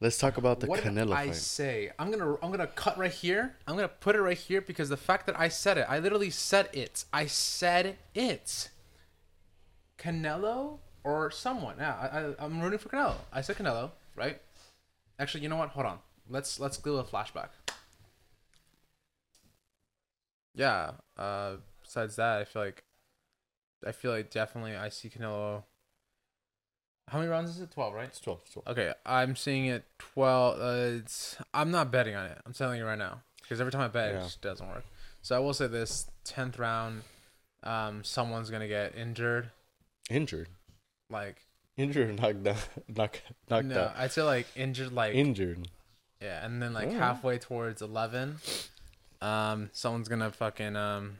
Let's 0.00 0.18
talk 0.18 0.36
about 0.36 0.60
the 0.60 0.66
what 0.66 0.82
did 0.82 0.92
Canelo 0.92 1.12
I 1.14 1.26
fight. 1.28 1.36
say? 1.36 1.90
I'm 1.98 2.10
gonna 2.10 2.34
I'm 2.42 2.50
gonna 2.50 2.66
cut 2.66 2.98
right 2.98 3.10
here. 3.10 3.56
I'm 3.66 3.74
gonna 3.76 3.88
put 3.88 4.14
it 4.16 4.20
right 4.20 4.36
here 4.36 4.60
because 4.60 4.88
the 4.88 4.96
fact 4.96 5.26
that 5.26 5.38
I 5.38 5.48
said 5.48 5.78
it, 5.78 5.86
I 5.88 5.98
literally 5.98 6.30
said 6.30 6.68
it. 6.72 7.04
I 7.12 7.26
said 7.26 7.96
it. 8.14 8.68
Canelo 9.98 10.78
or 11.04 11.30
someone. 11.30 11.76
Yeah, 11.78 11.94
I, 11.94 12.18
I, 12.18 12.34
I'm 12.44 12.60
rooting 12.60 12.78
for 12.78 12.88
Canelo. 12.88 13.14
I 13.32 13.40
said 13.40 13.56
Canelo, 13.56 13.92
right? 14.16 14.40
Actually, 15.18 15.44
you 15.44 15.48
know 15.48 15.56
what? 15.56 15.70
Hold 15.70 15.86
on. 15.86 15.98
Let's 16.28 16.58
let's 16.60 16.76
do 16.76 16.96
a 16.96 17.04
flashback. 17.04 17.48
Yeah. 20.54 20.92
Uh. 21.16 21.56
Besides 21.82 22.16
that, 22.16 22.40
I 22.40 22.44
feel 22.44 22.62
like, 22.62 22.82
I 23.86 23.92
feel 23.92 24.10
like 24.10 24.30
definitely 24.30 24.76
I 24.76 24.88
see 24.88 25.08
Canelo. 25.08 25.62
How 27.08 27.18
many 27.18 27.30
rounds 27.30 27.50
is 27.50 27.60
it? 27.60 27.70
Twelve, 27.70 27.92
right? 27.94 28.06
It's 28.06 28.20
12, 28.20 28.40
it's 28.44 28.52
12. 28.54 28.68
Okay, 28.68 28.92
I'm 29.04 29.36
seeing 29.36 29.66
it 29.66 29.84
12. 29.98 30.58
Uh, 30.58 30.98
it's, 30.98 31.36
I'm 31.52 31.70
not 31.70 31.90
betting 31.92 32.14
on 32.14 32.26
it. 32.26 32.38
I'm 32.46 32.54
telling 32.54 32.78
you 32.78 32.86
right 32.86 32.98
now. 32.98 33.20
Because 33.42 33.60
every 33.60 33.72
time 33.72 33.82
I 33.82 33.88
bet, 33.88 34.14
it 34.14 34.20
just 34.22 34.40
doesn't 34.40 34.66
work. 34.66 34.84
So 35.20 35.36
I 35.36 35.38
will 35.38 35.52
say 35.52 35.66
this 35.66 36.06
10th 36.24 36.58
round, 36.58 37.02
um, 37.62 38.02
someone's 38.04 38.48
going 38.48 38.62
to 38.62 38.68
get 38.68 38.96
injured. 38.96 39.50
Injured. 40.08 40.48
Like, 41.10 41.36
Injured 41.76 42.20
knocked 42.20 42.42
down. 42.42 42.56
Knock, 42.88 43.20
knocked 43.50 43.66
no, 43.66 43.82
out. 43.82 43.94
I'd 43.98 44.12
say 44.12 44.22
like 44.22 44.46
injured, 44.56 44.92
like, 44.92 45.14
Injured. 45.14 45.68
yeah. 46.22 46.44
And 46.44 46.62
then 46.62 46.72
like 46.72 46.86
Alright. 46.86 47.00
halfway 47.00 47.38
towards 47.38 47.82
11, 47.82 48.36
um, 49.20 49.68
someone's 49.72 50.08
going 50.08 50.20
to 50.20 50.30
fucking, 50.30 50.74
um, 50.76 51.18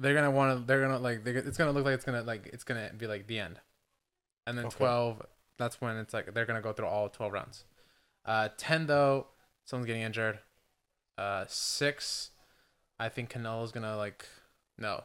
they're 0.00 0.14
gonna 0.14 0.30
want 0.30 0.58
to. 0.58 0.66
They're 0.66 0.80
gonna 0.80 0.98
like. 0.98 1.24
They're, 1.24 1.36
it's 1.36 1.58
gonna 1.58 1.72
look 1.72 1.84
like 1.84 1.94
it's 1.94 2.04
gonna 2.04 2.22
like. 2.22 2.48
It's 2.52 2.64
gonna 2.64 2.90
be 2.96 3.06
like 3.06 3.26
the 3.26 3.38
end, 3.38 3.60
and 4.46 4.56
then 4.58 4.66
Okay. 4.66 4.76
twelve. 4.76 5.22
That's 5.58 5.80
when 5.80 5.96
it's 5.96 6.14
like 6.14 6.32
they're 6.32 6.46
gonna 6.46 6.62
go 6.62 6.72
through 6.72 6.86
all 6.86 7.08
twelve 7.08 7.32
rounds. 7.32 7.64
Uh, 8.24 8.48
ten 8.56 8.86
though, 8.86 9.26
someone's 9.64 9.86
getting 9.86 10.02
injured. 10.02 10.38
Uh, 11.18 11.44
six, 11.48 12.30
I 12.98 13.08
think 13.08 13.30
Canelo's 13.30 13.72
gonna 13.72 13.96
like. 13.96 14.26
No. 14.78 15.04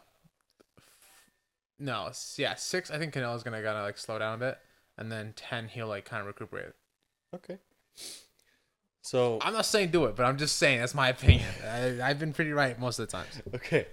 No. 1.78 2.12
Yeah, 2.38 2.56
six. 2.56 2.90
I 2.90 2.98
think 2.98 3.14
Canelo's 3.14 3.44
gonna 3.44 3.62
kind 3.62 3.78
of 3.78 3.84
like 3.84 3.98
slow 3.98 4.18
down 4.20 4.36
a 4.36 4.38
bit, 4.38 4.58
and 4.98 5.12
then 5.12 5.34
ten 5.36 5.68
he'll 5.68 5.88
like 5.88 6.06
kind 6.06 6.22
of 6.22 6.28
recuperate. 6.28 6.74
Okay. 7.34 7.58
So, 9.02 9.38
I'm 9.42 9.54
not 9.54 9.68
saying 9.68 9.92
do 9.92 10.06
it, 10.06 10.16
but 10.16 10.26
I'm 10.26 10.38
just 10.38 10.58
saying 10.58 10.80
that's 10.80 10.96
my 10.96 11.10
opinion. 11.10 11.46
I, 11.64 12.02
I've 12.02 12.18
been 12.18 12.34
pretty 12.34 12.52
right 12.54 12.80
most 12.80 12.98
of 12.98 13.08
the 13.08 13.12
times. 13.12 13.40
okay. 13.54 13.88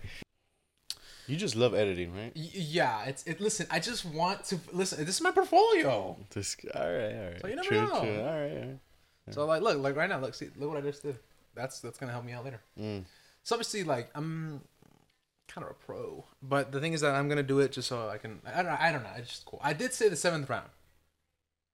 You 1.27 1.37
just 1.37 1.55
love 1.57 1.75
editing, 1.75 2.15
right? 2.15 2.33
Y- 2.35 2.51
yeah, 2.53 3.05
it's 3.05 3.23
it. 3.25 3.41
Listen, 3.41 3.67
I 3.71 3.79
just 3.79 4.05
want 4.05 4.45
to 4.47 4.59
listen. 4.73 5.05
This 5.05 5.17
is 5.17 5.21
my 5.21 5.31
portfolio. 5.31 6.17
This, 6.31 6.57
all 6.75 6.81
right, 6.83 7.15
all 7.15 7.25
right. 7.25 7.41
So 7.41 7.47
you 7.49 7.57
never 7.57 7.69
true, 7.69 7.81
know. 7.81 8.01
true. 8.01 8.21
All 8.21 8.25
right, 8.41 8.51
all 8.51 8.59
right. 8.59 8.79
So 9.31 9.47
like, 9.47 9.63
look, 9.63 9.79
like 9.79 9.95
right 9.97 10.09
now, 10.09 10.19
look, 10.19 10.35
see, 10.35 10.49
look 10.57 10.71
what 10.71 10.79
I 10.79 10.81
just 10.81 11.03
did. 11.03 11.17
That's 11.55 11.81
that's 11.81 11.99
gonna 11.99 12.13
help 12.13 12.25
me 12.25 12.33
out 12.33 12.45
later. 12.45 12.61
Mm. 12.79 13.05
So 13.45 13.55
obviously, 13.55 13.85
like 13.85 14.11
I'm 14.15 14.63
kind 15.49 15.65
of 15.65 15.71
a 15.71 15.75
pro, 15.75 16.25
but 16.43 16.73
the 16.73 16.81
thing 16.81 16.93
is 16.93 17.03
that 17.03 17.15
I'm 17.15 17.29
gonna 17.29 17.43
do 17.43 17.61
it 17.61 17.73
just 17.73 17.89
so 17.89 18.09
I 18.09 18.19
can. 18.19 18.41
I 18.45 18.63
don't. 18.63 18.73
I 18.73 18.91
don't 18.93 19.03
know. 19.05 19.11
It's 19.17 19.29
just 19.29 19.45
cool. 19.45 19.61
I 19.63 19.75
did 19.75 19.93
say 19.93 20.09
the 20.09 20.17
seventh 20.17 20.51
round, 20.51 20.71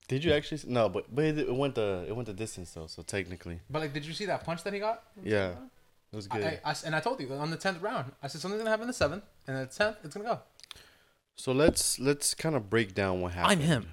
Did 0.09 0.25
you 0.25 0.33
actually? 0.33 0.61
No, 0.67 0.89
but 0.89 1.15
but 1.15 1.25
it 1.25 1.39
it 1.39 1.55
went 1.55 1.75
the 1.75 2.05
it 2.07 2.15
went 2.15 2.27
the 2.27 2.35
distance 2.35 2.73
though. 2.73 2.87
So 2.87 3.03
technically, 3.03 3.61
but 3.71 3.81
like, 3.81 3.95
did 3.95 4.05
you 4.05 4.13
see 4.13 4.27
that 4.27 4.45
punch 4.45 4.63
that 4.65 4.75
he 4.75 4.79
got? 4.81 5.05
Yeah. 5.23 5.53
It 6.13 6.17
was 6.17 6.27
good. 6.27 6.45
I- 6.45 6.61
I 6.71 6.75
and 6.87 6.95
I 6.97 7.01
told 7.01 7.21
you 7.21 7.33
on 7.35 7.51
the 7.51 7.57
tenth 7.57 7.81
round, 7.83 8.13
I 8.23 8.29
said 8.29 8.41
something's 8.41 8.61
gonna 8.61 8.71
happen 8.71 8.85
in 8.85 8.89
the 8.89 8.95
seventh, 8.95 9.25
and 9.47 9.57
the 9.59 9.67
tenth, 9.67 9.97
it's 10.05 10.15
gonna 10.15 10.29
go. 10.29 10.41
so 11.37 11.53
let's 11.53 11.99
let's 11.99 12.35
kind 12.35 12.55
of 12.57 12.69
break 12.71 12.95
down 12.95 13.21
what 13.21 13.33
happened. 13.33 13.61
I'm 13.63 13.67
him. 13.67 13.93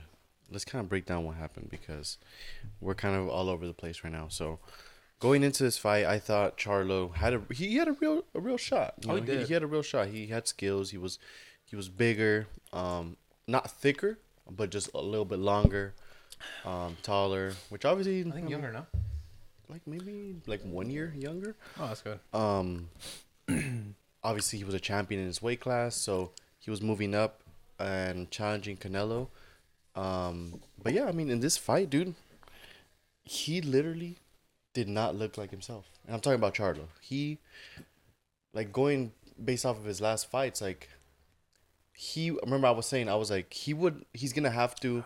Let's 0.49 0.65
kind 0.65 0.81
of 0.81 0.87
break 0.89 1.05
down 1.05 1.23
what 1.25 1.35
happened 1.35 1.69
because 1.69 2.17
we're 2.79 2.95
kind 2.95 3.15
of 3.15 3.27
all 3.27 3.49
over 3.49 3.65
the 3.67 3.73
place 3.73 4.03
right 4.03 4.13
now. 4.13 4.27
So 4.29 4.59
going 5.19 5.43
into 5.43 5.63
this 5.63 5.77
fight, 5.77 6.05
I 6.05 6.19
thought 6.19 6.57
Charlo 6.57 7.13
had 7.15 7.33
a 7.33 7.41
he 7.53 7.75
had 7.75 7.87
a 7.87 7.93
real 7.93 8.23
a 8.33 8.39
real 8.39 8.57
shot. 8.57 8.93
You 9.01 9.11
Oh, 9.11 9.15
he 9.15 9.21
did. 9.21 9.47
He, 9.47 9.53
had 9.53 9.63
a 9.63 9.67
real 9.67 9.81
shot. 9.81 10.07
He 10.07 10.27
had 10.27 10.47
skills. 10.47 10.91
He 10.91 10.97
was 10.97 11.19
he 11.65 11.75
was 11.75 11.89
bigger, 11.89 12.47
um, 12.71 13.17
not 13.47 13.69
thicker, 13.71 14.19
but 14.49 14.69
just 14.69 14.89
a 14.93 15.01
little 15.01 15.25
bit 15.25 15.39
longer, 15.39 15.95
um, 16.63 16.95
taller. 17.03 17.53
Which 17.69 17.83
obviously 17.83 18.21
I 18.21 18.31
think 18.31 18.49
younger 18.49 18.71
now. 18.71 18.85
Like 19.69 19.85
maybe 19.85 20.35
like 20.47 20.61
one 20.63 20.89
year 20.89 21.13
younger. 21.17 21.55
Oh, 21.79 21.87
that's 21.87 22.01
good. 22.01 22.19
Um, 22.33 22.89
obviously, 24.23 24.59
he 24.59 24.65
was 24.65 24.73
a 24.73 24.79
champion 24.79 25.21
in 25.21 25.27
his 25.27 25.41
weight 25.41 25.59
class, 25.59 25.95
so 25.95 26.31
he 26.59 26.71
was 26.71 26.81
moving 26.81 27.15
up 27.15 27.41
and 27.79 28.29
challenging 28.31 28.77
Canelo. 28.77 29.27
Um, 29.95 30.61
but 30.81 30.93
yeah, 30.93 31.05
I 31.05 31.11
mean, 31.11 31.29
in 31.29 31.39
this 31.39 31.57
fight, 31.57 31.89
dude, 31.89 32.15
he 33.23 33.61
literally 33.61 34.17
did 34.73 34.87
not 34.87 35.15
look 35.15 35.37
like 35.37 35.51
himself. 35.51 35.85
And 36.05 36.15
I'm 36.15 36.21
talking 36.21 36.39
about 36.39 36.53
Charlo. 36.53 36.87
He, 37.01 37.39
like, 38.53 38.71
going 38.71 39.13
based 39.43 39.65
off 39.65 39.77
of 39.77 39.85
his 39.85 40.01
last 40.01 40.29
fights, 40.29 40.61
like, 40.61 40.89
he. 41.93 42.31
Remember, 42.31 42.67
I 42.67 42.71
was 42.71 42.85
saying, 42.85 43.09
I 43.09 43.15
was 43.15 43.31
like, 43.31 43.53
he 43.53 43.73
would, 43.73 44.05
he's 44.13 44.33
gonna 44.33 44.49
have 44.49 44.75
to 44.81 45.03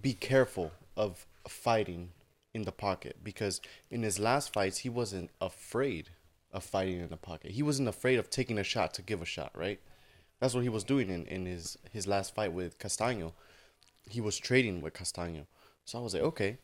be 0.00 0.12
careful 0.12 0.72
of 0.96 1.26
fighting 1.48 2.10
in 2.56 2.62
the 2.62 2.72
pocket 2.72 3.18
because 3.22 3.60
in 3.90 4.02
his 4.02 4.18
last 4.18 4.52
fights 4.52 4.78
he 4.78 4.88
wasn't 4.88 5.30
afraid 5.40 6.08
of 6.52 6.64
fighting 6.64 6.98
in 7.00 7.08
the 7.10 7.16
pocket. 7.16 7.52
He 7.52 7.62
wasn't 7.62 7.88
afraid 7.88 8.18
of 8.18 8.30
taking 8.30 8.58
a 8.58 8.64
shot 8.64 8.94
to 8.94 9.02
give 9.02 9.20
a 9.22 9.26
shot, 9.26 9.52
right? 9.54 9.78
That's 10.40 10.54
what 10.54 10.62
he 10.64 10.68
was 10.68 10.84
doing 10.84 11.08
in, 11.10 11.26
in 11.26 11.46
his, 11.46 11.76
his 11.92 12.06
last 12.06 12.34
fight 12.34 12.52
with 12.52 12.78
Castaño. 12.78 13.32
He 14.08 14.20
was 14.20 14.38
trading 14.38 14.80
with 14.80 14.94
Castaño. 14.94 15.46
So 15.84 15.98
I 15.98 16.02
was 16.02 16.14
like, 16.14 16.22
okay, 16.22 16.58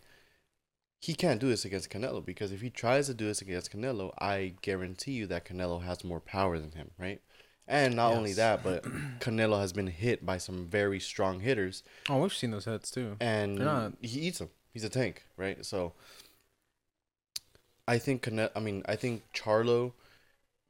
he 0.99 1.15
can't 1.15 1.41
do 1.41 1.49
this 1.49 1.65
against 1.65 1.91
Canelo 1.91 2.25
because 2.25 2.53
if 2.53 2.61
he 2.61 2.71
tries 2.71 3.07
to 3.09 3.15
do 3.15 3.27
this 3.27 3.43
against 3.43 3.73
Canelo, 3.73 4.13
I 4.19 4.55
guarantee 4.63 5.13
you 5.13 5.27
that 5.29 5.45
Canelo 5.45 5.83
has 5.83 6.05
more 6.05 6.21
power 6.21 6.59
than 6.59 6.73
him, 6.73 6.91
right? 6.99 7.21
And 7.69 7.95
not 7.97 8.13
only 8.13 8.33
that, 8.35 8.63
but 8.65 8.85
Canelo 9.21 9.61
has 9.61 9.73
been 9.73 9.87
hit 9.87 10.25
by 10.27 10.39
some 10.39 10.67
very 10.67 11.01
strong 11.01 11.41
hitters 11.41 11.83
Oh, 12.09 12.19
we've 12.21 12.33
seen 12.33 12.51
those 12.51 12.65
hits 12.65 12.91
too. 12.91 13.17
and 13.21 13.59
They're 13.59 13.65
not- 13.67 13.93
he 14.01 14.21
eats 14.21 14.39
them. 14.39 14.51
He's 14.73 14.85
a 14.85 14.89
tank, 14.89 15.25
right? 15.37 15.65
So 15.65 15.93
I 17.87 17.99
think 17.99 18.29
I 18.29 18.61
mean, 18.61 18.83
I 18.87 18.97
think 18.97 19.23
Charlo 19.33 19.93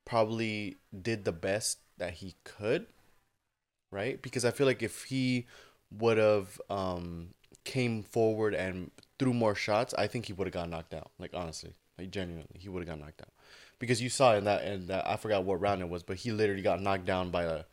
probably 0.06 0.76
did 1.02 1.24
the 1.24 1.32
best 1.32 1.78
that 1.98 2.14
he 2.14 2.36
could, 2.44 2.86
right? 3.90 4.20
Because 4.22 4.44
I 4.44 4.50
feel 4.50 4.66
like 4.66 4.82
if 4.82 5.04
he 5.04 5.46
would 5.90 6.16
have 6.18 6.60
um 6.70 7.28
came 7.64 8.02
forward 8.02 8.54
and 8.54 8.90
threw 9.18 9.32
more 9.32 9.54
shots, 9.54 9.94
I 9.94 10.06
think 10.06 10.26
he 10.26 10.32
would 10.32 10.46
have 10.46 10.54
got 10.54 10.68
knocked 10.68 10.94
out. 10.94 11.10
Like 11.18 11.32
honestly, 11.34 11.74
like 11.98 12.10
genuinely, 12.10 12.58
he 12.58 12.68
would 12.68 12.80
have 12.86 12.88
got 12.88 13.04
knocked 13.04 13.20
out. 13.22 13.28
Because 13.78 14.00
you 14.00 14.08
saw 14.08 14.34
in 14.34 14.44
that 14.44 14.62
and 14.62 14.88
that 14.88 15.06
I 15.06 15.16
forgot 15.16 15.44
what 15.44 15.60
round 15.60 15.82
it 15.82 15.88
was, 15.88 16.02
but 16.02 16.16
he 16.18 16.30
literally 16.32 16.62
got 16.62 16.80
knocked 16.80 17.04
down 17.04 17.30
by 17.30 17.44
a 17.44 17.64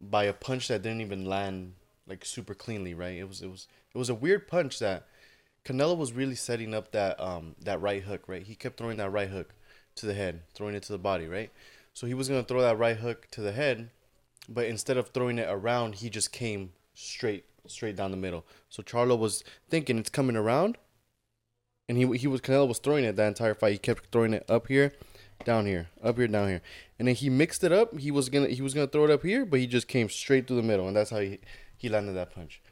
by 0.00 0.24
a 0.24 0.32
punch 0.32 0.68
that 0.68 0.82
didn't 0.82 1.00
even 1.02 1.26
land 1.26 1.74
like 2.06 2.24
super 2.24 2.54
cleanly, 2.54 2.94
right? 2.94 3.16
It 3.18 3.28
was 3.28 3.42
it 3.42 3.50
was 3.50 3.68
it 3.94 3.98
was 3.98 4.10
a 4.10 4.14
weird 4.14 4.48
punch 4.48 4.78
that 4.80 5.06
Canelo 5.66 5.96
was 5.96 6.12
really 6.12 6.36
setting 6.36 6.74
up 6.74 6.92
that 6.92 7.18
um 7.20 7.56
that 7.64 7.80
right 7.80 8.02
hook, 8.02 8.28
right? 8.28 8.42
He 8.42 8.54
kept 8.54 8.78
throwing 8.78 8.98
that 8.98 9.10
right 9.10 9.28
hook 9.28 9.52
to 9.96 10.06
the 10.06 10.14
head, 10.14 10.42
throwing 10.54 10.76
it 10.76 10.84
to 10.84 10.92
the 10.92 10.98
body, 10.98 11.26
right? 11.26 11.50
So 11.92 12.06
he 12.06 12.14
was 12.14 12.28
gonna 12.28 12.44
throw 12.44 12.60
that 12.62 12.78
right 12.78 12.96
hook 12.96 13.26
to 13.32 13.40
the 13.40 13.52
head, 13.52 13.90
but 14.48 14.66
instead 14.66 14.96
of 14.96 15.08
throwing 15.08 15.38
it 15.38 15.48
around, 15.50 15.96
he 15.96 16.08
just 16.08 16.30
came 16.30 16.72
straight 16.94 17.46
straight 17.66 17.96
down 17.96 18.12
the 18.12 18.16
middle. 18.16 18.44
So 18.68 18.82
Charlo 18.82 19.18
was 19.18 19.42
thinking 19.68 19.98
it's 19.98 20.08
coming 20.08 20.36
around, 20.36 20.78
and 21.88 21.98
he 21.98 22.16
he 22.16 22.28
was 22.28 22.40
Canelo 22.40 22.68
was 22.68 22.78
throwing 22.78 23.04
it 23.04 23.16
that 23.16 23.26
entire 23.26 23.54
fight. 23.54 23.72
He 23.72 23.78
kept 23.78 24.12
throwing 24.12 24.34
it 24.34 24.48
up 24.48 24.68
here, 24.68 24.92
down 25.44 25.66
here, 25.66 25.88
up 26.00 26.16
here, 26.16 26.28
down 26.28 26.46
here, 26.48 26.62
and 26.96 27.08
then 27.08 27.16
he 27.16 27.28
mixed 27.28 27.64
it 27.64 27.72
up. 27.72 27.98
He 27.98 28.12
was 28.12 28.28
gonna 28.28 28.48
he 28.48 28.62
was 28.62 28.72
gonna 28.72 28.86
throw 28.86 29.04
it 29.04 29.10
up 29.10 29.24
here, 29.24 29.44
but 29.44 29.58
he 29.58 29.66
just 29.66 29.88
came 29.88 30.08
straight 30.08 30.46
through 30.46 30.58
the 30.58 30.62
middle, 30.62 30.86
and 30.86 30.96
that's 30.96 31.10
how 31.10 31.18
he 31.18 31.40
he 31.76 31.88
landed 31.88 32.12
that 32.12 32.32
punch. 32.32 32.62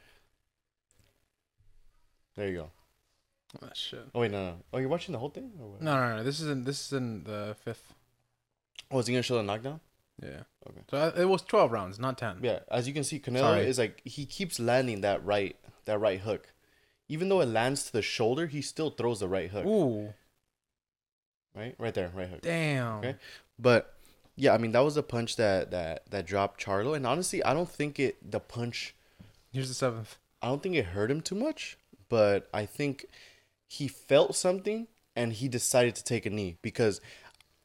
There 2.37 2.47
you 2.47 2.55
go. 2.55 2.71
Oh, 3.61 3.69
shit. 3.73 4.05
Oh 4.13 4.19
wait, 4.21 4.31
no, 4.31 4.43
no. 4.45 4.55
Oh, 4.73 4.77
you're 4.77 4.89
watching 4.89 5.13
the 5.13 5.19
whole 5.19 5.29
thing? 5.29 5.51
Or 5.59 5.69
what? 5.71 5.81
No, 5.81 5.95
no, 5.99 6.17
no. 6.17 6.23
This 6.23 6.39
is 6.39 6.47
in 6.49 6.63
this 6.63 6.85
is 6.87 6.93
in 6.93 7.23
the 7.23 7.55
fifth. 7.63 7.93
Oh, 8.91 8.99
is 8.99 9.07
he 9.07 9.13
gonna 9.13 9.23
show 9.23 9.35
the 9.37 9.43
knockdown? 9.43 9.79
Yeah. 10.21 10.43
Okay. 10.69 10.81
So 10.89 10.97
uh, 10.97 11.11
it 11.17 11.25
was 11.25 11.41
twelve 11.41 11.71
rounds, 11.71 11.99
not 11.99 12.17
ten. 12.17 12.37
Yeah, 12.41 12.59
as 12.71 12.87
you 12.87 12.93
can 12.93 13.03
see, 13.03 13.19
Canelo 13.19 13.39
Sorry. 13.39 13.65
is 13.67 13.77
like 13.77 14.01
he 14.05 14.25
keeps 14.25 14.59
landing 14.59 15.01
that 15.01 15.23
right 15.25 15.55
that 15.85 15.99
right 15.99 16.19
hook, 16.19 16.53
even 17.09 17.29
though 17.29 17.41
it 17.41 17.47
lands 17.47 17.83
to 17.85 17.91
the 17.93 18.01
shoulder, 18.01 18.47
he 18.47 18.61
still 18.61 18.89
throws 18.91 19.19
the 19.19 19.27
right 19.27 19.49
hook. 19.49 19.65
Ooh, 19.65 20.13
Right, 21.55 21.75
right 21.79 21.93
there, 21.93 22.11
right 22.13 22.27
hook. 22.27 22.41
damn. 22.41 22.97
Okay. 22.99 23.15
But 23.57 23.93
yeah, 24.35 24.53
I 24.53 24.57
mean 24.57 24.71
that 24.73 24.81
was 24.83 24.97
a 24.97 25.03
punch 25.03 25.37
that 25.37 25.71
that 25.71 26.09
that 26.11 26.25
dropped 26.25 26.63
Charlo, 26.63 26.95
and 26.95 27.07
honestly, 27.07 27.43
I 27.43 27.53
don't 27.53 27.69
think 27.69 27.99
it 27.99 28.17
the 28.31 28.39
punch. 28.39 28.93
Here's 29.51 29.69
the 29.69 29.73
seventh. 29.73 30.17
I 30.41 30.47
don't 30.47 30.61
think 30.61 30.75
it 30.75 30.85
hurt 30.87 31.09
him 31.09 31.21
too 31.21 31.35
much, 31.35 31.77
but 32.09 32.49
I 32.53 32.65
think 32.65 33.05
he 33.67 33.87
felt 33.87 34.35
something 34.35 34.87
and 35.15 35.33
he 35.33 35.47
decided 35.47 35.95
to 35.95 36.03
take 36.03 36.25
a 36.25 36.29
knee 36.29 36.57
because 36.61 37.01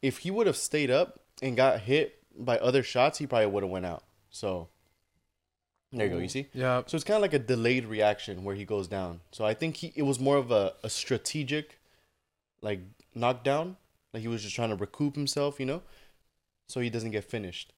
if 0.01 0.19
he 0.19 0.31
would 0.31 0.47
have 0.47 0.57
stayed 0.57 0.89
up 0.89 1.19
and 1.41 1.55
got 1.55 1.81
hit 1.81 2.19
by 2.37 2.57
other 2.57 2.83
shots, 2.83 3.17
he 3.17 3.27
probably 3.27 3.47
would 3.47 3.63
have 3.63 3.71
went 3.71 3.85
out. 3.85 4.03
So 4.29 4.69
there 5.91 6.07
you 6.07 6.13
go. 6.13 6.19
You 6.19 6.29
see. 6.29 6.47
Yeah. 6.53 6.83
So 6.85 6.95
it's 6.95 7.03
kind 7.03 7.17
of 7.17 7.21
like 7.21 7.33
a 7.33 7.39
delayed 7.39 7.85
reaction 7.85 8.43
where 8.43 8.55
he 8.55 8.65
goes 8.65 8.87
down. 8.87 9.21
So 9.31 9.45
I 9.45 9.53
think 9.53 9.77
he 9.77 9.93
it 9.95 10.03
was 10.03 10.19
more 10.19 10.37
of 10.37 10.51
a, 10.51 10.73
a 10.83 10.89
strategic, 10.89 11.79
like 12.61 12.79
knockdown. 13.13 13.77
Like 14.13 14.21
he 14.21 14.27
was 14.27 14.41
just 14.41 14.55
trying 14.55 14.69
to 14.69 14.75
recoup 14.75 15.15
himself, 15.15 15.59
you 15.59 15.65
know, 15.65 15.81
so 16.67 16.79
he 16.79 16.89
doesn't 16.89 17.11
get 17.11 17.23
finished. 17.23 17.73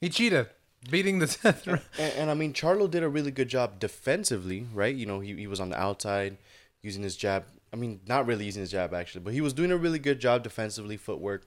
He 0.00 0.08
cheated, 0.08 0.48
beating 0.90 1.18
the 1.18 1.26
tenth 1.26 1.66
round. 1.66 1.82
And, 1.98 2.12
and 2.14 2.30
I 2.30 2.34
mean, 2.34 2.54
Charlo 2.54 2.90
did 2.90 3.02
a 3.02 3.08
really 3.08 3.30
good 3.30 3.48
job 3.48 3.78
defensively, 3.78 4.66
right? 4.72 4.94
You 4.94 5.06
know, 5.06 5.20
he, 5.20 5.34
he 5.34 5.46
was 5.46 5.60
on 5.60 5.68
the 5.68 5.78
outside 5.78 6.38
using 6.82 7.02
his 7.02 7.16
jab. 7.16 7.44
I 7.72 7.76
mean, 7.76 8.00
not 8.06 8.26
really 8.26 8.46
using 8.46 8.60
his 8.60 8.70
jab 8.70 8.94
actually, 8.94 9.22
but 9.22 9.32
he 9.32 9.40
was 9.40 9.52
doing 9.52 9.70
a 9.70 9.76
really 9.76 9.98
good 9.98 10.20
job 10.20 10.42
defensively, 10.42 10.96
footwork. 10.96 11.46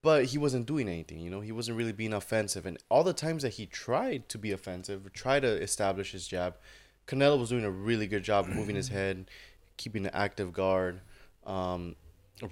But 0.00 0.26
he 0.26 0.38
wasn't 0.38 0.66
doing 0.66 0.88
anything, 0.88 1.18
you 1.18 1.28
know. 1.28 1.40
He 1.40 1.50
wasn't 1.50 1.76
really 1.76 1.92
being 1.92 2.12
offensive, 2.12 2.66
and 2.66 2.78
all 2.88 3.02
the 3.02 3.12
times 3.12 3.42
that 3.42 3.54
he 3.54 3.66
tried 3.66 4.28
to 4.28 4.38
be 4.38 4.52
offensive, 4.52 5.12
tried 5.12 5.40
to 5.40 5.60
establish 5.60 6.12
his 6.12 6.28
jab, 6.28 6.54
Canelo 7.08 7.40
was 7.40 7.48
doing 7.48 7.64
a 7.64 7.70
really 7.70 8.06
good 8.06 8.22
job 8.22 8.46
moving 8.54 8.76
his 8.76 8.88
head, 8.88 9.28
keeping 9.76 10.04
an 10.04 10.12
active 10.14 10.52
guard, 10.52 11.00
um, 11.44 11.96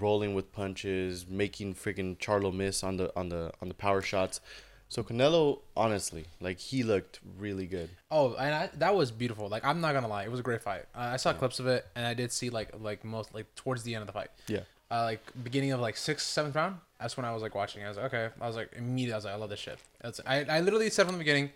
rolling 0.01 0.35
with 0.35 0.51
punches, 0.51 1.27
making 1.29 1.75
freaking 1.75 2.19
Charlo 2.19 2.53
miss 2.53 2.83
on 2.83 2.97
the 2.97 3.13
on 3.17 3.29
the 3.29 3.53
on 3.63 3.69
the 3.69 3.75
power 3.75 4.03
shots. 4.03 4.41
So 4.89 5.03
Canelo, 5.03 5.61
honestly, 5.77 6.27
like 6.41 6.59
he 6.59 6.83
looked 6.83 7.21
really 7.39 7.67
good. 7.67 7.91
Oh, 8.11 8.35
and 8.35 8.55
I, 8.55 8.71
that 8.79 8.95
was 8.95 9.11
beautiful. 9.11 9.49
Like 9.49 9.65
I'm 9.65 9.81
not 9.81 9.95
gonna 9.95 10.09
lie, 10.09 10.25
it 10.25 10.31
was 10.31 10.41
a 10.41 10.45
great 10.45 10.63
fight. 10.63 10.85
Uh, 10.95 11.11
I 11.13 11.17
saw 11.17 11.33
clips 11.33 11.59
of 11.59 11.67
it, 11.67 11.87
and 11.97 12.07
I 12.07 12.15
did 12.15 12.33
see 12.33 12.51
like 12.51 12.71
like 12.81 13.05
most 13.05 13.35
like 13.35 13.53
towards 13.57 13.83
the 13.83 13.95
end 13.95 14.03
of 14.03 14.07
the 14.07 14.13
fight. 14.13 14.29
Yeah. 14.47 14.61
Uh, 14.89 15.03
like 15.03 15.21
beginning 15.43 15.73
of 15.73 15.81
like 15.81 15.97
sixth, 15.97 16.29
seventh 16.29 16.55
round. 16.55 16.77
That's 17.01 17.17
when 17.17 17.27
I 17.27 17.33
was 17.33 17.43
like 17.43 17.55
watching. 17.55 17.85
I 17.85 17.89
was 17.89 17.97
like, 17.97 18.15
okay. 18.15 18.33
I 18.41 18.47
was 18.47 18.55
like 18.55 18.73
immediately. 18.77 19.15
I 19.15 19.17
was 19.17 19.25
like, 19.25 19.35
I 19.35 19.37
love 19.37 19.51
this 19.51 19.59
shit. 19.59 19.79
That's 20.01 20.21
I. 20.25 20.45
I 20.45 20.61
literally 20.61 20.89
said 20.91 21.07
from 21.07 21.17
the 21.17 21.19
beginning, 21.19 21.51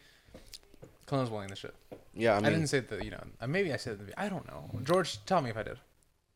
Canelo's 1.07 1.31
winning 1.31 1.51
this 1.51 1.61
shit. 1.61 1.75
Yeah, 2.13 2.35
I 2.35 2.39
I, 2.39 2.51
didn't 2.51 2.67
say 2.67 2.81
that. 2.81 3.05
You 3.05 3.13
know, 3.13 3.23
uh, 3.41 3.47
maybe 3.47 3.73
I 3.73 3.77
said 3.77 4.01
it. 4.07 4.15
I 4.17 4.29
don't 4.29 4.47
know. 4.49 4.69
George, 4.83 5.25
tell 5.27 5.41
me 5.41 5.51
if 5.51 5.57
I 5.57 5.63
did. 5.63 5.79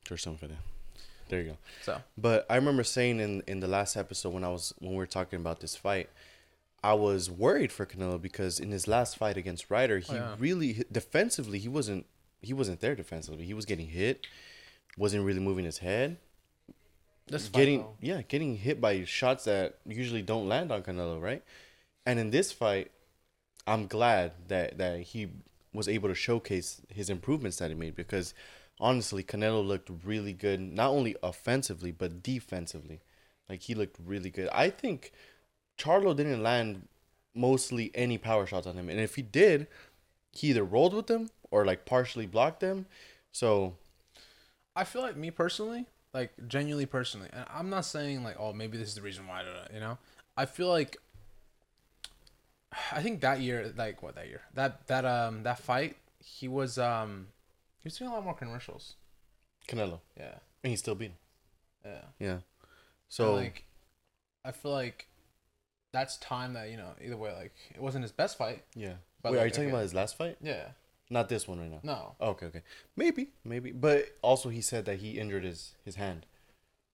George 0.04 0.24
Stonefeld. 0.24 0.50
There 1.28 1.40
you 1.40 1.50
go. 1.50 1.56
So 1.82 2.00
But 2.16 2.46
I 2.48 2.56
remember 2.56 2.84
saying 2.84 3.18
in 3.18 3.42
in 3.46 3.60
the 3.60 3.68
last 3.68 3.96
episode 3.96 4.32
when 4.32 4.44
I 4.44 4.48
was 4.48 4.72
when 4.78 4.92
we 4.92 4.98
were 4.98 5.06
talking 5.06 5.40
about 5.40 5.60
this 5.60 5.74
fight, 5.74 6.08
I 6.84 6.92
was 6.92 7.30
worried 7.30 7.72
for 7.72 7.86
Canelo 7.86 8.20
because 8.20 8.60
in 8.60 8.70
his 8.70 8.86
last 8.86 9.16
fight 9.16 9.38
against 9.38 9.70
Ryder, 9.70 10.00
he 10.00 10.12
yeah. 10.12 10.34
really 10.38 10.84
defensively 10.92 11.58
he 11.58 11.66
wasn't 11.66 12.04
he 12.42 12.52
wasn't 12.52 12.80
there 12.80 12.94
defensively. 12.94 13.46
He 13.46 13.54
was 13.54 13.64
getting 13.64 13.86
hit, 13.86 14.26
wasn't 14.98 15.24
really 15.24 15.40
moving 15.40 15.64
his 15.64 15.78
head, 15.78 16.18
fight, 17.46 17.58
getting 17.58 17.78
though, 17.78 17.96
yeah 18.02 18.20
getting 18.20 18.58
hit 18.58 18.82
by 18.82 19.02
shots 19.04 19.44
that 19.44 19.78
usually 19.86 20.20
don't 20.20 20.46
land 20.46 20.70
on 20.70 20.82
Canelo, 20.82 21.22
right? 21.22 21.42
And 22.04 22.18
in 22.18 22.28
this 22.28 22.52
fight, 22.52 22.90
I'm 23.66 23.86
glad 23.86 24.32
that 24.48 24.76
that 24.76 25.00
he 25.00 25.28
was 25.72 25.88
able 25.88 26.10
to 26.10 26.14
showcase 26.14 26.82
his 26.88 27.08
improvements 27.08 27.56
that 27.56 27.70
he 27.70 27.74
made 27.74 27.96
because 27.96 28.34
honestly, 28.78 29.22
Canelo 29.22 29.66
looked 29.66 29.90
really 30.04 30.34
good, 30.34 30.60
not 30.60 30.90
only 30.90 31.16
offensively 31.22 31.92
but 31.92 32.22
defensively. 32.22 33.00
Like 33.48 33.62
he 33.62 33.74
looked 33.74 33.96
really 34.04 34.28
good. 34.28 34.50
I 34.52 34.68
think 34.68 35.12
Charlo 35.78 36.14
didn't 36.14 36.42
land 36.42 36.88
mostly 37.34 37.90
any 37.94 38.18
power 38.18 38.46
shots 38.46 38.66
on 38.66 38.76
him, 38.76 38.88
and 38.88 39.00
if 39.00 39.16
he 39.16 39.22
did, 39.22 39.66
he 40.32 40.48
either 40.48 40.64
rolled 40.64 40.94
with 40.94 41.06
them 41.06 41.30
or 41.50 41.64
like 41.64 41.84
partially 41.84 42.26
blocked 42.26 42.60
them. 42.60 42.86
So 43.32 43.76
I 44.76 44.84
feel 44.84 45.02
like 45.02 45.16
me 45.16 45.30
personally, 45.30 45.86
like 46.12 46.32
genuinely 46.48 46.86
personally, 46.86 47.28
and 47.32 47.44
I'm 47.52 47.70
not 47.70 47.84
saying 47.84 48.22
like, 48.22 48.36
oh, 48.38 48.52
maybe 48.52 48.78
this 48.78 48.88
is 48.88 48.94
the 48.94 49.02
reason 49.02 49.26
why. 49.26 49.44
You 49.72 49.80
know, 49.80 49.98
I 50.36 50.46
feel 50.46 50.68
like 50.68 50.96
I 52.92 53.02
think 53.02 53.20
that 53.20 53.40
year, 53.40 53.72
like 53.76 54.02
what 54.02 54.14
that 54.16 54.28
year, 54.28 54.42
that 54.54 54.86
that 54.88 55.04
um 55.04 55.42
that 55.42 55.58
fight, 55.58 55.96
he 56.18 56.48
was 56.48 56.78
um 56.78 57.28
he 57.82 57.86
was 57.86 57.96
doing 57.98 58.10
a 58.10 58.14
lot 58.14 58.24
more 58.24 58.34
commercials. 58.34 58.94
Canelo, 59.68 60.00
Yeah, 60.16 60.34
and 60.62 60.70
he 60.70 60.76
still 60.76 60.94
beat 60.94 61.10
him. 61.12 61.16
yeah. 61.84 62.00
Yeah. 62.18 62.38
So 63.08 63.24
So 63.24 63.34
like, 63.34 63.64
I 64.44 64.52
feel 64.52 64.72
like 64.72 65.06
that's 65.94 66.18
time 66.18 66.52
that 66.54 66.70
you 66.70 66.76
know 66.76 66.90
either 67.02 67.16
way 67.16 67.32
like 67.32 67.54
it 67.74 67.80
wasn't 67.80 68.02
his 68.02 68.12
best 68.12 68.36
fight. 68.36 68.62
yeah. 68.74 68.94
But 69.22 69.32
Wait, 69.32 69.38
are 69.38 69.44
you 69.46 69.50
talking 69.50 69.64
okay. 69.64 69.70
about 69.72 69.82
his 69.84 69.94
last 69.94 70.18
fight? 70.18 70.36
Yeah. 70.42 70.64
Not 71.08 71.30
this 71.30 71.48
one 71.48 71.58
right 71.58 71.70
now. 71.70 71.80
No. 71.82 72.14
Okay, 72.20 72.46
okay. 72.46 72.62
Maybe, 72.96 73.28
maybe. 73.42 73.72
But 73.72 74.08
also, 74.20 74.50
he 74.50 74.60
said 74.60 74.84
that 74.84 74.96
he 74.98 75.18
injured 75.18 75.44
his 75.44 75.74
his 75.84 75.94
hand, 75.94 76.26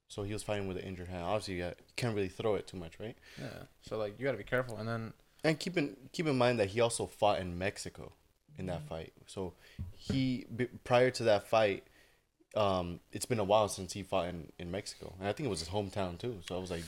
so 0.06 0.22
he 0.22 0.32
was 0.32 0.42
fighting 0.44 0.68
with 0.68 0.76
an 0.76 0.84
injured 0.84 1.08
hand. 1.08 1.24
Obviously, 1.24 1.54
you, 1.54 1.62
got, 1.64 1.76
you 1.78 1.94
can't 1.96 2.14
really 2.14 2.28
throw 2.28 2.54
it 2.54 2.66
too 2.68 2.76
much, 2.76 3.00
right? 3.00 3.16
Yeah. 3.40 3.64
So 3.82 3.98
like 3.98 4.18
you 4.18 4.24
got 4.24 4.32
to 4.32 4.38
be 4.38 4.44
careful, 4.44 4.76
and 4.76 4.88
then 4.88 5.12
And 5.42 5.58
keep 5.58 5.76
in 5.76 5.96
keep 6.12 6.26
in 6.26 6.36
mind 6.38 6.60
that 6.60 6.68
he 6.68 6.80
also 6.80 7.06
fought 7.06 7.40
in 7.40 7.58
Mexico 7.58 8.12
in 8.58 8.66
that 8.66 8.82
fight. 8.88 9.12
So 9.26 9.54
he 9.96 10.44
b- 10.54 10.68
prior 10.84 11.10
to 11.12 11.24
that 11.24 11.48
fight, 11.48 11.84
um, 12.54 13.00
it's 13.12 13.26
been 13.26 13.38
a 13.38 13.44
while 13.44 13.68
since 13.68 13.92
he 13.92 14.02
fought 14.02 14.28
in 14.28 14.52
in 14.58 14.70
Mexico, 14.70 15.14
and 15.18 15.28
I 15.28 15.32
think 15.32 15.46
it 15.46 15.50
was 15.50 15.60
his 15.60 15.68
hometown 15.70 16.18
too. 16.18 16.38
So 16.46 16.56
I 16.56 16.60
was 16.60 16.70
like, 16.70 16.84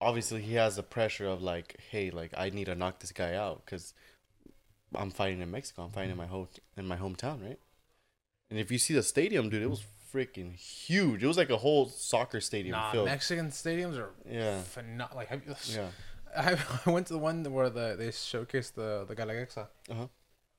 obviously 0.00 0.42
he 0.42 0.54
has 0.54 0.76
the 0.76 0.82
pressure 0.82 1.26
of 1.26 1.42
like, 1.42 1.76
hey, 1.90 2.10
like 2.10 2.32
I 2.36 2.50
need 2.50 2.66
to 2.66 2.74
knock 2.74 3.00
this 3.00 3.12
guy 3.12 3.34
out 3.34 3.64
because 3.64 3.94
I'm 4.94 5.10
fighting 5.10 5.40
in 5.40 5.50
Mexico. 5.50 5.82
I'm 5.82 5.90
fighting 5.90 6.10
in 6.10 6.16
my 6.16 6.26
home 6.26 6.48
in 6.76 6.86
my 6.86 6.96
hometown, 6.96 7.42
right? 7.42 7.58
And 8.50 8.58
if 8.58 8.70
you 8.70 8.78
see 8.78 8.94
the 8.94 9.02
stadium, 9.02 9.48
dude, 9.48 9.62
it 9.62 9.70
was 9.70 9.84
freaking 10.12 10.54
huge. 10.56 11.22
It 11.22 11.26
was 11.26 11.36
like 11.36 11.50
a 11.50 11.56
whole 11.56 11.86
soccer 11.86 12.40
stadium 12.40 12.76
nah, 12.76 12.90
filled. 12.90 13.06
Mexican 13.06 13.50
stadiums 13.50 13.96
are 13.96 14.10
Yeah. 14.28 14.60
phenomenal. 14.62 15.16
Like 15.16 15.28
have 15.28 15.42
you, 15.46 15.54
yeah. 15.74 15.90
I, 16.36 16.58
I 16.86 16.90
went 16.90 17.06
to 17.08 17.12
the 17.12 17.18
one 17.18 17.44
where 17.44 17.70
the 17.70 17.94
they 17.96 18.08
showcased 18.08 18.74
the 18.74 19.04
the 19.06 19.14
Guelaguetza 19.14 19.68
Uh 19.90 19.94
huh. 19.94 20.06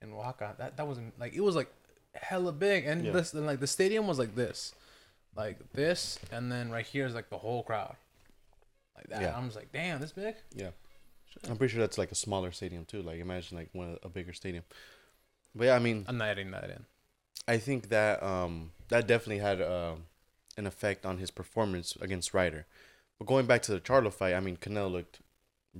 in 0.02 0.14
Oaxaca. 0.14 0.56
That 0.58 0.78
that 0.78 0.88
was 0.88 1.00
like 1.20 1.34
it 1.34 1.42
was 1.42 1.56
like 1.56 1.72
hella 2.14 2.52
big, 2.54 2.86
and 2.86 3.06
Yeah. 3.06 3.12
this 3.12 3.34
and 3.34 3.46
like 3.46 3.60
the 3.60 3.68
stadium 3.68 4.08
was 4.08 4.20
like 4.20 4.36
this, 4.36 4.74
like 5.36 5.58
this, 5.74 6.20
and 6.32 6.52
then 6.52 6.72
right 6.72 6.86
here 6.86 7.06
is 7.06 7.14
like 7.14 7.30
the 7.30 7.38
whole 7.38 7.64
crowd, 7.64 7.96
like 9.02 9.20
that. 9.20 9.22
Yeah. 9.22 9.38
I'm 9.38 9.46
just 9.46 9.56
like, 9.56 9.72
damn, 9.72 10.00
this 10.00 10.12
big. 10.12 10.36
Yeah. 10.56 10.70
I'm 11.50 11.58
pretty 11.58 11.74
sure 11.74 11.82
that's 11.82 11.98
like 11.98 12.12
a 12.12 12.16
smaller 12.16 12.52
stadium 12.52 12.86
too. 12.86 13.02
Like 13.02 13.20
imagine 13.20 13.58
like 13.58 13.70
one 13.74 13.98
a 14.04 14.10
bigger 14.10 14.34
stadium. 14.34 14.64
But 15.56 15.66
yeah, 15.66 15.76
I 15.76 15.80
mean, 15.80 16.06
I'm 16.08 16.18
not 16.18 16.30
adding 16.30 16.52
that 16.52 16.70
in. 16.70 16.86
I 17.48 17.58
think 17.58 17.90
that 17.90 18.22
um 18.22 18.72
that 18.90 19.08
definitely 19.08 19.40
had 19.40 19.62
uh, 19.62 19.96
an 20.58 20.68
effect 20.68 21.06
on 21.06 21.18
his 21.18 21.32
performance 21.32 21.98
against 22.02 22.34
Ryder. 22.34 22.66
But 23.18 23.28
going 23.28 23.46
back 23.46 23.62
to 23.64 23.72
the 23.72 23.80
Charlo 23.80 24.12
fight, 24.12 24.34
I 24.34 24.40
mean, 24.40 24.58
Canelo 24.58 24.92
looked 24.92 25.20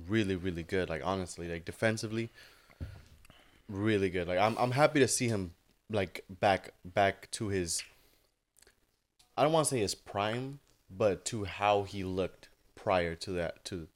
really 0.08 0.36
really 0.36 0.62
good. 0.62 0.88
Like 0.88 1.02
honestly, 1.04 1.48
like 1.48 1.64
defensively, 1.64 2.30
really 3.68 4.10
good. 4.10 4.28
Like 4.28 4.38
I'm 4.38 4.56
I'm 4.58 4.72
happy 4.72 5.00
to 5.00 5.08
see 5.08 5.28
him 5.28 5.52
like 5.90 6.24
back 6.28 6.72
back 6.84 7.30
to 7.32 7.48
his. 7.48 7.82
I 9.36 9.42
don't 9.42 9.52
want 9.52 9.66
to 9.68 9.74
say 9.74 9.80
his 9.80 9.94
prime, 9.94 10.60
but 10.90 11.24
to 11.26 11.44
how 11.44 11.84
he 11.84 12.04
looked 12.04 12.41
prior 12.82 13.14
to 13.14 13.30
that 13.30 13.64
to 13.64 13.86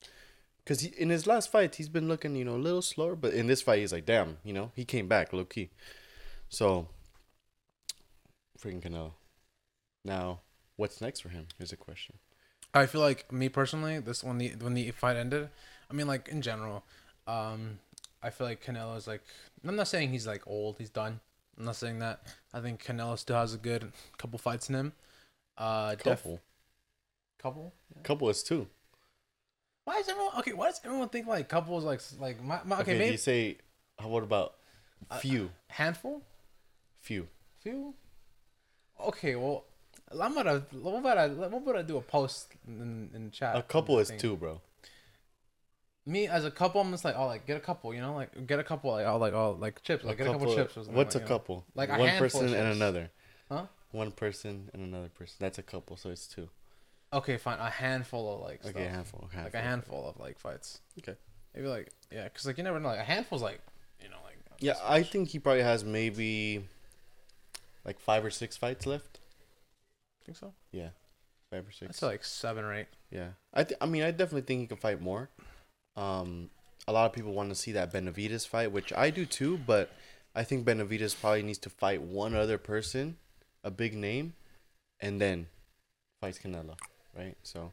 because 0.63 0.85
in 0.85 1.11
his 1.11 1.27
last 1.27 1.51
fight 1.51 1.75
he's 1.75 1.89
been 1.89 2.09
looking 2.09 2.37
you 2.37 2.45
know 2.45 2.55
a 2.55 2.57
little 2.57 2.83
slower 2.83 3.17
but 3.17 3.35
in 3.35 3.47
this 3.47 3.63
fight 3.63 3.81
he's 3.81 3.93
like 3.93 4.07
damn 4.07 4.39
you 4.45 4.53
know 4.53 4.71
he 4.75 4.85
came 4.85 5.09
back 5.09 5.33
low 5.33 5.45
key 5.45 5.71
so 6.49 6.87
freaking 8.59 8.81
Canelo 8.81 9.13
now 10.05 10.41
what's 10.77 11.01
next 11.01 11.21
for 11.21 11.31
him 11.31 11.47
is 11.59 11.73
a 11.73 11.77
question 11.77 12.17
I 12.77 12.85
feel 12.85 13.01
like 13.01 13.33
me 13.33 13.49
personally, 13.49 13.99
this 14.01 14.23
when 14.23 14.39
the 14.39 14.51
when 14.61 14.75
the 14.75 14.91
fight 14.91 15.17
ended, 15.17 15.49
I 15.91 15.95
mean 15.95 16.07
like 16.07 16.29
in 16.29 16.43
general, 16.43 16.85
um, 17.27 17.79
I 18.23 18.29
feel 18.29 18.47
like 18.47 18.63
Canelo 18.63 18.97
is 18.97 19.07
like 19.07 19.23
I'm 19.67 19.77
not 19.77 19.89
saying 19.89 20.11
he's 20.11 20.27
like 20.27 20.47
old, 20.47 20.77
he's 20.79 20.91
done. 20.91 21.21
I'm 21.59 21.65
not 21.65 21.77
saying 21.77 22.01
that. 22.01 22.21
I 22.53 22.61
think 22.61 22.85
Canelo 22.85 23.19
still 23.19 23.37
has 23.37 23.55
a 23.55 23.59
good 23.59 23.93
couple 24.19 24.39
fights 24.39 24.69
in 24.69 24.75
him. 24.75 24.93
Uh, 25.57 25.95
def- 25.95 26.05
couple 26.05 26.41
couple. 27.39 27.75
couple 28.03 28.29
is 28.29 28.43
two 28.43 28.67
Why 29.87 29.99
is 29.99 30.09
everyone 30.09 30.33
okay? 30.39 30.53
Why 30.53 30.67
does 30.67 30.81
everyone 30.85 31.09
think 31.11 31.29
like 31.29 31.49
couples 31.49 31.85
like 31.85 32.01
like 32.19 32.43
my, 32.43 32.59
my 32.65 32.81
okay, 32.81 32.91
okay, 32.93 32.99
maybe 32.99 33.13
you 33.13 33.19
say 33.19 33.59
how 34.01 34.09
what 34.09 34.25
about 34.25 34.55
few 35.21 35.51
handful, 35.69 36.23
few 37.01 37.29
few? 37.63 37.95
Okay, 39.01 39.37
well, 39.37 39.65
I'm 40.21 40.35
gonna 40.35 40.67
what 40.83 40.99
about 40.99 41.19
I 41.19 41.29
what 41.29 41.63
about 41.63 41.77
I 41.77 41.83
do 41.83 41.99
a 41.99 42.01
post 42.01 42.49
in 42.67 43.11
in 43.15 43.31
chat? 43.31 43.55
a 43.55 43.63
couple 43.63 44.01
is 44.01 44.09
thing. 44.09 44.19
two 44.19 44.37
bro 44.37 44.61
me 46.05 46.27
as 46.27 46.45
a 46.45 46.51
couple, 46.51 46.81
I'm 46.81 46.91
just 46.91 47.05
like, 47.05 47.17
oh, 47.17 47.27
like 47.27 47.47
get 47.47 47.57
a 47.57 47.61
couple, 47.61 47.95
you 47.95 48.01
know, 48.01 48.15
like 48.15 48.47
get 48.47 48.59
a 48.59 48.65
couple, 48.65 48.91
like 48.91 49.07
oh, 49.07 49.19
like 49.19 49.35
oh, 49.35 49.57
like 49.61 49.83
chips, 49.83 50.05
like 50.05 50.19
get 50.19 50.27
a 50.27 50.31
couple 50.31 50.53
chips. 50.55 50.77
what's 50.77 50.89
like, 50.89 51.15
a 51.15 51.19
you 51.19 51.21
know. 51.21 51.27
couple 51.29 51.65
Like 51.75 51.91
one 51.91 52.09
of 52.09 52.19
person 52.19 52.55
and 52.55 52.73
another 52.73 53.11
Huh? 53.49 53.67
one 53.93 54.11
person 54.11 54.69
and 54.75 54.83
another 54.83 55.09
person 55.09 55.37
that's 55.39 55.59
a 55.59 55.63
couple 55.63 55.97
so 55.97 56.11
it's 56.11 56.27
two 56.27 56.49
Okay, 57.13 57.37
fine, 57.37 57.59
a 57.59 57.71
handful 57.71 58.35
of 58.35 58.41
like 58.41 58.61
okay 58.63 58.71
stuff. 58.71 58.83
a 58.83 58.89
handful, 58.89 59.21
handful 59.33 59.43
like 59.45 59.55
a 59.55 59.61
handful 59.61 60.09
of 60.09 60.19
like 60.19 60.39
fights. 60.39 60.81
okay 60.99 61.17
Maybe 61.55 61.69
like 61.69 61.91
yeah, 62.13 62.25
because 62.25 62.47
like 62.47 62.59
you 62.59 62.65
never 62.65 62.79
know. 62.81 62.89
Like 62.89 62.99
a 63.01 63.05
handful's 63.05 63.43
like 63.43 63.61
you 64.03 64.09
know 64.09 64.17
like 64.25 64.37
Yeah, 64.61 64.75
I 64.85 65.03
think 65.03 65.29
he 65.29 65.39
probably 65.39 65.63
has 65.63 65.85
maybe 65.85 66.65
like 67.85 67.99
five 68.01 68.25
or 68.25 68.31
six 68.31 68.57
fights 68.57 68.87
left. 68.87 69.21
think 70.25 70.37
so. 70.37 70.53
Yeah, 70.73 70.89
five 71.51 71.65
or 71.65 71.69
I'd 71.69 71.75
six. 71.75 71.99
say 71.99 72.07
like 72.07 72.25
seven 72.25 72.65
or 72.65 72.75
eight. 72.75 72.89
Yeah, 73.11 73.29
I 73.55 73.65
th- 73.65 73.79
I 73.81 73.87
mean, 73.87 74.03
I 74.03 74.11
definitely 74.11 74.43
think 74.43 74.61
he 74.63 74.67
can 74.67 74.77
fight 74.77 75.01
more. 75.01 75.31
Um, 75.97 76.51
a 76.89 76.93
lot 76.93 77.07
of 77.07 77.13
people 77.13 77.33
want 77.33 77.49
to 77.51 77.55
see 77.55 77.73
that 77.73 77.93
Benavidez 77.93 78.47
fight, 78.47 78.73
which 78.73 78.93
I 78.93 79.11
do 79.11 79.25
too. 79.25 79.57
But 79.59 79.91
I 80.35 80.43
think 80.45 80.67
Benavidez 80.67 81.19
probably 81.19 81.43
needs 81.43 81.59
to 81.61 81.71
fight 81.71 82.03
one 82.03 82.35
other 82.35 82.59
person, 82.59 83.17
a 83.65 83.71
big 83.71 83.95
name, 83.95 84.35
and 85.01 85.21
then 85.21 85.47
fights 86.21 86.39
Canelo, 86.39 86.77
right? 87.17 87.37
So, 87.43 87.73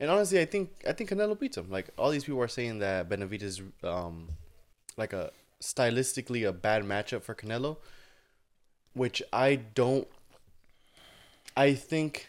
and 0.00 0.10
honestly, 0.10 0.40
I 0.40 0.44
think 0.44 0.70
I 0.88 0.92
think 0.92 1.10
Canelo 1.10 1.38
beats 1.38 1.56
him. 1.56 1.70
Like 1.70 1.88
all 1.98 2.10
these 2.10 2.24
people 2.24 2.40
are 2.42 2.48
saying 2.48 2.78
that 2.80 3.08
Benavidez, 3.08 3.62
um, 3.82 4.28
like 4.96 5.12
a 5.12 5.30
stylistically 5.62 6.46
a 6.48 6.52
bad 6.52 6.82
matchup 6.84 7.22
for 7.22 7.34
Canelo, 7.34 7.78
which 8.94 9.22
I 9.32 9.56
don't. 9.56 10.08
I 11.56 11.74
think 11.74 12.28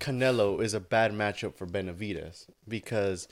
Canelo 0.00 0.62
is 0.62 0.74
a 0.74 0.80
bad 0.80 1.12
matchup 1.12 1.56
for 1.56 1.66
Benavidez 1.66 2.46
because 2.66 3.28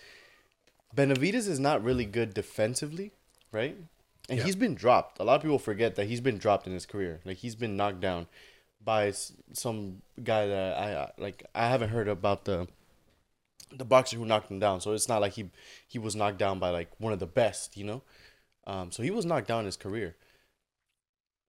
Benavides 0.95 1.49
is 1.49 1.59
not 1.59 1.83
really 1.83 2.05
good 2.05 2.35
defensively, 2.35 3.13
right? 3.51 3.77
And 4.29 4.39
Yeah. 4.39 4.45
he's 4.45 4.57
been 4.57 4.75
dropped. 4.75 5.19
A 5.19 5.25
lot 5.25 5.37
of 5.37 5.43
people 5.43 5.59
forget 5.59 5.97
that 5.97 6.07
he's 6.07 6.21
been 6.21 6.39
dropped 6.39 6.67
in 6.67 6.73
his 6.73 6.87
career. 6.87 7.21
Like 7.25 7.39
he's 7.39 7.55
been 7.57 7.77
knocked 7.77 8.01
down 8.01 8.27
by 8.85 9.13
some 9.53 10.03
guy 10.23 10.47
that 10.47 10.79
I 10.79 11.11
like. 11.19 11.45
I 11.55 11.69
haven't 11.69 11.91
heard 11.91 12.09
about 12.09 12.45
the 12.45 12.69
the 13.77 13.85
boxer 13.85 14.17
who 14.17 14.27
knocked 14.27 14.51
him 14.51 14.59
down. 14.59 14.81
So 14.81 14.93
it's 14.93 15.09
not 15.09 15.21
like 15.21 15.33
he 15.33 15.51
he 15.89 15.99
was 15.99 16.17
knocked 16.17 16.39
down 16.39 16.59
by 16.59 16.71
like 16.71 16.91
one 16.99 17.13
of 17.13 17.19
the 17.19 17.27
best, 17.27 17.77
you 17.77 17.85
know. 17.85 18.03
Um, 18.67 18.93
so 18.93 19.03
he 19.03 19.11
was 19.11 19.25
knocked 19.25 19.49
down 19.49 19.61
in 19.61 19.67
his 19.67 19.77
career. 19.77 20.17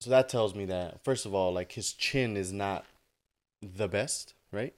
So 0.00 0.10
that 0.10 0.28
tells 0.28 0.54
me 0.54 0.64
that 0.66 1.04
first 1.04 1.26
of 1.26 1.34
all, 1.34 1.52
like 1.52 1.72
his 1.72 1.92
chin 1.92 2.36
is 2.36 2.52
not 2.52 2.84
the 3.62 3.88
best, 3.88 4.34
right? 4.52 4.74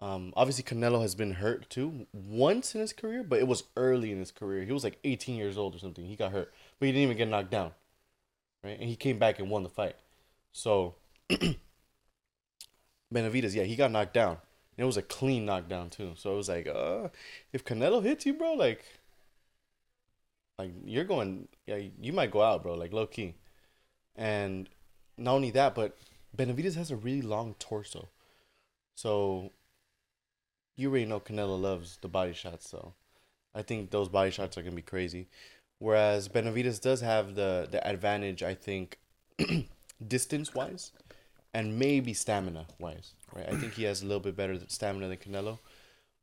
Um, 0.00 0.34
obviously 0.36 0.64
Canelo 0.64 1.00
has 1.00 1.14
been 1.14 1.34
hurt 1.34 1.70
too 1.70 2.06
once 2.12 2.74
in 2.74 2.80
his 2.80 2.92
career, 2.92 3.22
but 3.22 3.38
it 3.38 3.48
was 3.48 3.64
early 3.76 4.12
in 4.12 4.18
his 4.18 4.30
career. 4.30 4.64
He 4.64 4.72
was 4.72 4.84
like 4.84 4.98
18 5.04 5.36
years 5.36 5.56
old 5.56 5.74
or 5.74 5.78
something. 5.78 6.04
He 6.04 6.16
got 6.16 6.32
hurt, 6.32 6.52
but 6.78 6.86
he 6.86 6.92
didn't 6.92 7.04
even 7.04 7.16
get 7.16 7.28
knocked 7.28 7.50
down, 7.50 7.72
right? 8.62 8.78
And 8.78 8.88
he 8.88 8.96
came 8.96 9.18
back 9.18 9.38
and 9.38 9.48
won 9.48 9.62
the 9.62 9.70
fight. 9.70 9.96
So 10.52 10.96
Benavidez, 13.12 13.54
yeah, 13.54 13.64
he 13.64 13.76
got 13.76 13.90
knocked 13.90 14.14
down. 14.14 14.38
And 14.76 14.84
it 14.84 14.84
was 14.84 14.96
a 14.96 15.02
clean 15.02 15.46
knockdown 15.46 15.90
too. 15.90 16.12
So 16.16 16.34
it 16.34 16.36
was 16.36 16.48
like, 16.48 16.66
uh, 16.66 17.08
if 17.52 17.64
Canelo 17.64 18.02
hits 18.02 18.26
you, 18.26 18.34
bro, 18.34 18.54
like, 18.54 18.84
like 20.58 20.72
you're 20.84 21.04
going, 21.04 21.48
yeah, 21.66 21.80
you 22.00 22.12
might 22.12 22.30
go 22.30 22.42
out, 22.42 22.62
bro, 22.62 22.74
like 22.74 22.92
low 22.92 23.06
key. 23.06 23.34
And 24.16 24.68
not 25.16 25.34
only 25.34 25.50
that, 25.52 25.74
but 25.74 25.96
Benavidez 26.36 26.74
has 26.76 26.90
a 26.90 26.96
really 26.96 27.22
long 27.22 27.54
torso. 27.58 28.08
So 28.94 29.52
you 30.76 30.90
already 30.90 31.06
know 31.06 31.20
Canelo 31.20 31.60
loves 31.60 31.98
the 32.00 32.08
body 32.08 32.32
shots, 32.32 32.68
so 32.68 32.94
I 33.54 33.62
think 33.62 33.90
those 33.90 34.08
body 34.08 34.30
shots 34.30 34.56
are 34.58 34.62
gonna 34.62 34.76
be 34.76 34.82
crazy. 34.82 35.28
Whereas 35.78 36.28
Benavidez 36.28 36.80
does 36.80 37.00
have 37.00 37.34
the 37.34 37.68
the 37.70 37.86
advantage, 37.86 38.42
I 38.42 38.54
think, 38.54 38.98
distance 40.06 40.54
wise, 40.54 40.92
and 41.56 41.78
maybe 41.78 42.12
stamina 42.12 42.66
wise. 42.78 43.14
Right, 43.34 43.48
I 43.48 43.56
think 43.56 43.72
he 43.72 43.84
has 43.84 44.02
a 44.02 44.06
little 44.06 44.20
bit 44.20 44.36
better 44.36 44.58
stamina 44.68 45.08
than 45.08 45.16
Canelo, 45.16 45.58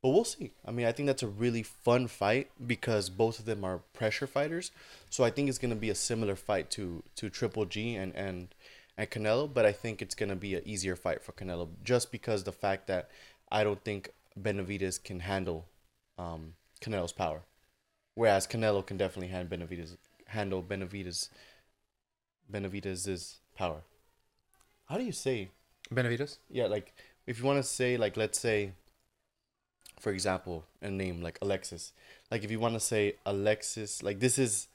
but 0.03 0.09
we'll 0.09 0.25
see. 0.25 0.51
I 0.63 0.69
mean, 0.69 0.85
I 0.85 0.91
think 0.91 1.07
that's 1.07 1.23
a 1.23 1.27
really 1.27 1.63
fun 1.63 2.07
fight 2.07 2.51
because 2.67 3.09
both 3.09 3.39
of 3.39 3.45
them 3.45 3.63
are 3.63 3.79
pressure 3.93 4.27
fighters. 4.27 4.71
So 5.09 5.23
I 5.23 5.31
think 5.31 5.49
it's 5.49 5.57
gonna 5.57 5.75
be 5.75 5.89
a 5.89 5.95
similar 5.95 6.35
fight 6.35 6.69
to 6.71 7.01
to 7.15 7.29
Triple 7.31 7.65
G 7.65 7.95
and 7.95 8.15
and 8.15 8.53
and 8.95 9.09
Canelo, 9.09 9.51
but 9.51 9.65
I 9.65 9.71
think 9.71 10.03
it's 10.03 10.13
gonna 10.13 10.35
be 10.35 10.53
an 10.53 10.61
easier 10.65 10.95
fight 10.95 11.23
for 11.23 11.31
Canelo 11.31 11.67
just 11.83 12.11
because 12.11 12.43
the 12.43 12.51
fact 12.51 12.85
that 12.87 13.09
I 13.51 13.63
don't 13.63 13.83
think 13.83 14.11
Benavidez 14.39 15.03
can 15.03 15.21
handle 15.21 15.65
um, 16.19 16.53
Canelo's 16.79 17.11
power, 17.11 17.41
whereas 18.13 18.45
Canelo 18.45 18.85
can 18.85 18.97
definitely 18.97 19.29
hand 19.29 19.49
Benavidez 19.49 19.97
handle 20.27 20.61
Benavidez 20.61 21.29
Benavidez's 22.51 23.39
power. 23.55 23.81
How 24.85 24.97
do 24.97 25.03
you 25.03 25.11
say 25.11 25.49
Benavidez. 25.91 26.37
yeah, 26.49 26.65
like 26.65 26.93
if 27.25 27.39
you 27.39 27.45
want 27.45 27.57
to 27.57 27.63
say 27.63 27.97
like 27.97 28.17
let's 28.17 28.39
say 28.39 28.73
for 29.99 30.11
example, 30.11 30.65
a 30.81 30.89
name 30.89 31.21
like 31.21 31.39
Alexis. 31.41 31.93
Like 32.29 32.43
if 32.43 32.51
you 32.51 32.59
want 32.59 32.73
to 32.73 32.79
say 32.79 33.15
Alexis, 33.25 34.03
like 34.03 34.19
this 34.19 34.37
is 34.37 34.67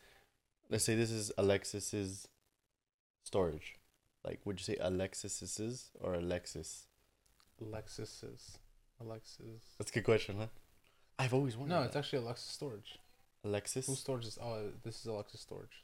let's 0.70 0.84
say 0.84 0.94
this 0.94 1.10
is 1.10 1.30
Alexis's 1.36 2.28
storage. 3.24 3.76
Like 4.24 4.40
would 4.44 4.58
you 4.58 4.64
say 4.64 4.76
Alexis's 4.80 5.90
or 6.00 6.14
Alexis? 6.14 6.86
Alexis 7.60 8.22
is 8.22 8.58
Alexis. 9.00 9.74
That's 9.76 9.90
a 9.90 9.94
good 9.94 10.04
question, 10.04 10.36
huh? 10.38 10.46
I've 11.18 11.34
always 11.34 11.56
wondered. 11.56 11.74
No, 11.74 11.82
it's 11.82 11.94
that. 11.94 12.00
actually 12.00 12.20
Alexis 12.20 12.50
storage. 12.50 12.98
Alexis. 13.44 13.86
Who 13.86 13.96
storage 13.96 14.26
is? 14.26 14.38
Oh, 14.40 14.70
this 14.84 15.00
is 15.00 15.06
Alexis 15.06 15.40
storage. 15.40 15.82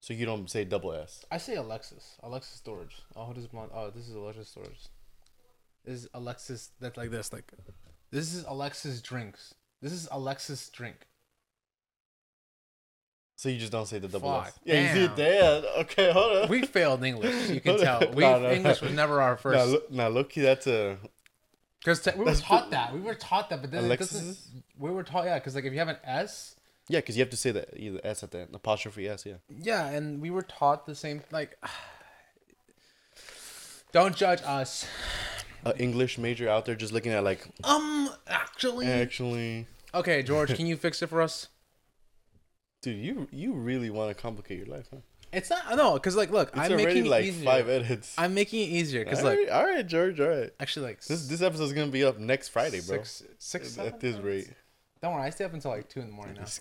So 0.00 0.14
you 0.14 0.24
don't 0.24 0.48
say 0.50 0.64
double 0.64 0.92
S. 0.94 1.24
I 1.30 1.36
say 1.38 1.56
Alexis. 1.56 2.16
Alexis 2.22 2.54
storage. 2.56 2.96
Oh, 3.14 3.26
who 3.26 3.34
does 3.34 3.46
blonde? 3.46 3.70
Oh, 3.74 3.90
this 3.90 4.08
is 4.08 4.14
Alexis 4.14 4.48
storage. 4.48 4.78
This 5.84 6.04
is 6.04 6.08
Alexis. 6.14 6.70
That's 6.80 6.96
like 6.96 7.10
this. 7.10 7.32
Like, 7.32 7.52
this 8.10 8.34
is 8.34 8.44
Alexis 8.48 9.02
drinks. 9.02 9.54
This 9.82 9.92
is 9.92 10.08
Alexis 10.10 10.68
drink. 10.70 11.06
So 13.36 13.48
you 13.48 13.58
just 13.58 13.72
don't 13.72 13.86
say 13.86 13.98
the 13.98 14.08
double 14.08 14.30
S. 14.40 14.46
Fuck, 14.52 14.54
Yeah, 14.64 14.80
you 14.82 14.94
see 14.94 15.04
it 15.04 15.16
there. 15.16 15.62
Okay, 15.78 16.12
hold 16.12 16.36
on. 16.44 16.48
We 16.50 16.62
failed 16.66 17.02
English. 17.04 17.48
You 17.48 17.60
can 17.62 17.78
tell. 17.78 18.00
We 18.12 18.22
No, 18.22 18.38
no, 18.38 18.50
English 18.50 18.82
no. 18.82 18.88
was 18.88 18.94
never 18.96 19.22
our 19.22 19.32
Now, 19.32 19.36
first. 19.36 19.70
look, 19.70 19.90
now 19.90 20.08
looky, 20.08 20.42
that's 20.42 20.66
a 20.66 20.98
Because 21.78 22.06
we 22.16 22.24
were 22.24 22.34
taught 22.34 22.70
that. 22.70 22.92
We 22.92 23.00
were 23.00 23.14
taught 23.14 23.48
that, 23.48 23.62
but 23.62 23.70
then 23.70 23.84
it 23.84 23.86
Alexis. 23.86 24.10
doesn't. 24.12 24.38
We 24.78 24.90
were 24.90 25.02
taught 25.02 25.24
yeah. 25.24 25.38
Because 25.38 25.54
like 25.54 25.64
if 25.64 25.72
you 25.72 25.78
have 25.78 25.88
an 25.88 25.96
S, 26.04 26.56
yeah, 26.90 26.98
because 27.00 27.16
you 27.16 27.22
have 27.22 27.30
to 27.30 27.36
say 27.36 27.52
the 27.52 27.66
either 27.80 28.00
S 28.04 28.22
at 28.22 28.32
the 28.32 28.40
end, 28.40 28.50
apostrophe 28.54 29.08
S. 29.08 29.24
Yeah. 29.24 29.34
yeah, 29.48 29.86
and 29.88 30.20
we 30.20 30.30
were 30.30 30.42
taught 30.42 30.86
the 30.86 30.94
same. 30.94 31.22
Like, 31.30 31.56
don't 33.92 34.16
judge 34.16 34.40
us. 34.44 34.86
A 35.64 35.76
English 35.78 36.16
major 36.18 36.48
out 36.48 36.64
there 36.64 36.74
just 36.74 36.92
looking 36.92 37.12
at 37.12 37.22
like 37.24 37.46
Um, 37.64 38.10
actually. 38.26 38.86
actually, 38.86 39.66
Okay, 39.92 40.22
George, 40.22 40.54
can 40.54 40.66
you 40.66 40.76
fix 40.76 41.02
it 41.02 41.08
for 41.08 41.20
us? 41.20 41.48
dude, 42.82 42.98
you 43.04 43.28
you 43.30 43.52
really 43.52 43.90
want 43.90 44.16
to 44.16 44.20
complicate 44.20 44.58
your 44.58 44.66
life, 44.76 44.86
huh? 44.90 44.98
It's 45.32 45.50
not 45.50 45.76
no, 45.76 45.94
because 45.94 46.16
like, 46.16 46.30
look, 46.30 46.48
It's 46.48 46.58
I'm 46.58 46.76
making 46.76 47.06
it 47.06 47.10
like 47.10 47.24
easier. 47.24 47.44
five 47.44 47.68
edits. 47.68 48.14
I'm 48.16 48.32
making 48.34 48.60
it 48.62 48.72
easier 48.72 49.04
because 49.04 49.20
all, 49.20 49.26
like, 49.30 49.38
right, 49.38 49.48
all 49.50 49.64
right, 49.64 49.86
George, 49.86 50.18
all 50.18 50.28
right. 50.28 50.50
actually, 50.58 50.86
like 50.86 51.04
This 51.04 51.28
this 51.28 51.42
episode's 51.42 51.72
gonna 51.74 51.92
be 51.92 52.04
up 52.04 52.18
next 52.18 52.48
Friday, 52.48 52.80
bro. 52.80 52.96
six, 53.02 53.22
six, 53.38 53.78
At- 53.78 53.86
at 53.86 54.00
this 54.00 54.16
rate. 54.16 54.48
Don't 55.02 55.14
worry, 55.14 55.22
I 55.22 55.30
stay 55.30 55.44
up 55.44 55.54
until 55.54 55.70
like 55.70 55.88
two 55.88 56.00
in 56.00 56.06
the 56.06 56.12
morning 56.12 56.34
now. 56.36 56.42
This 56.42 56.60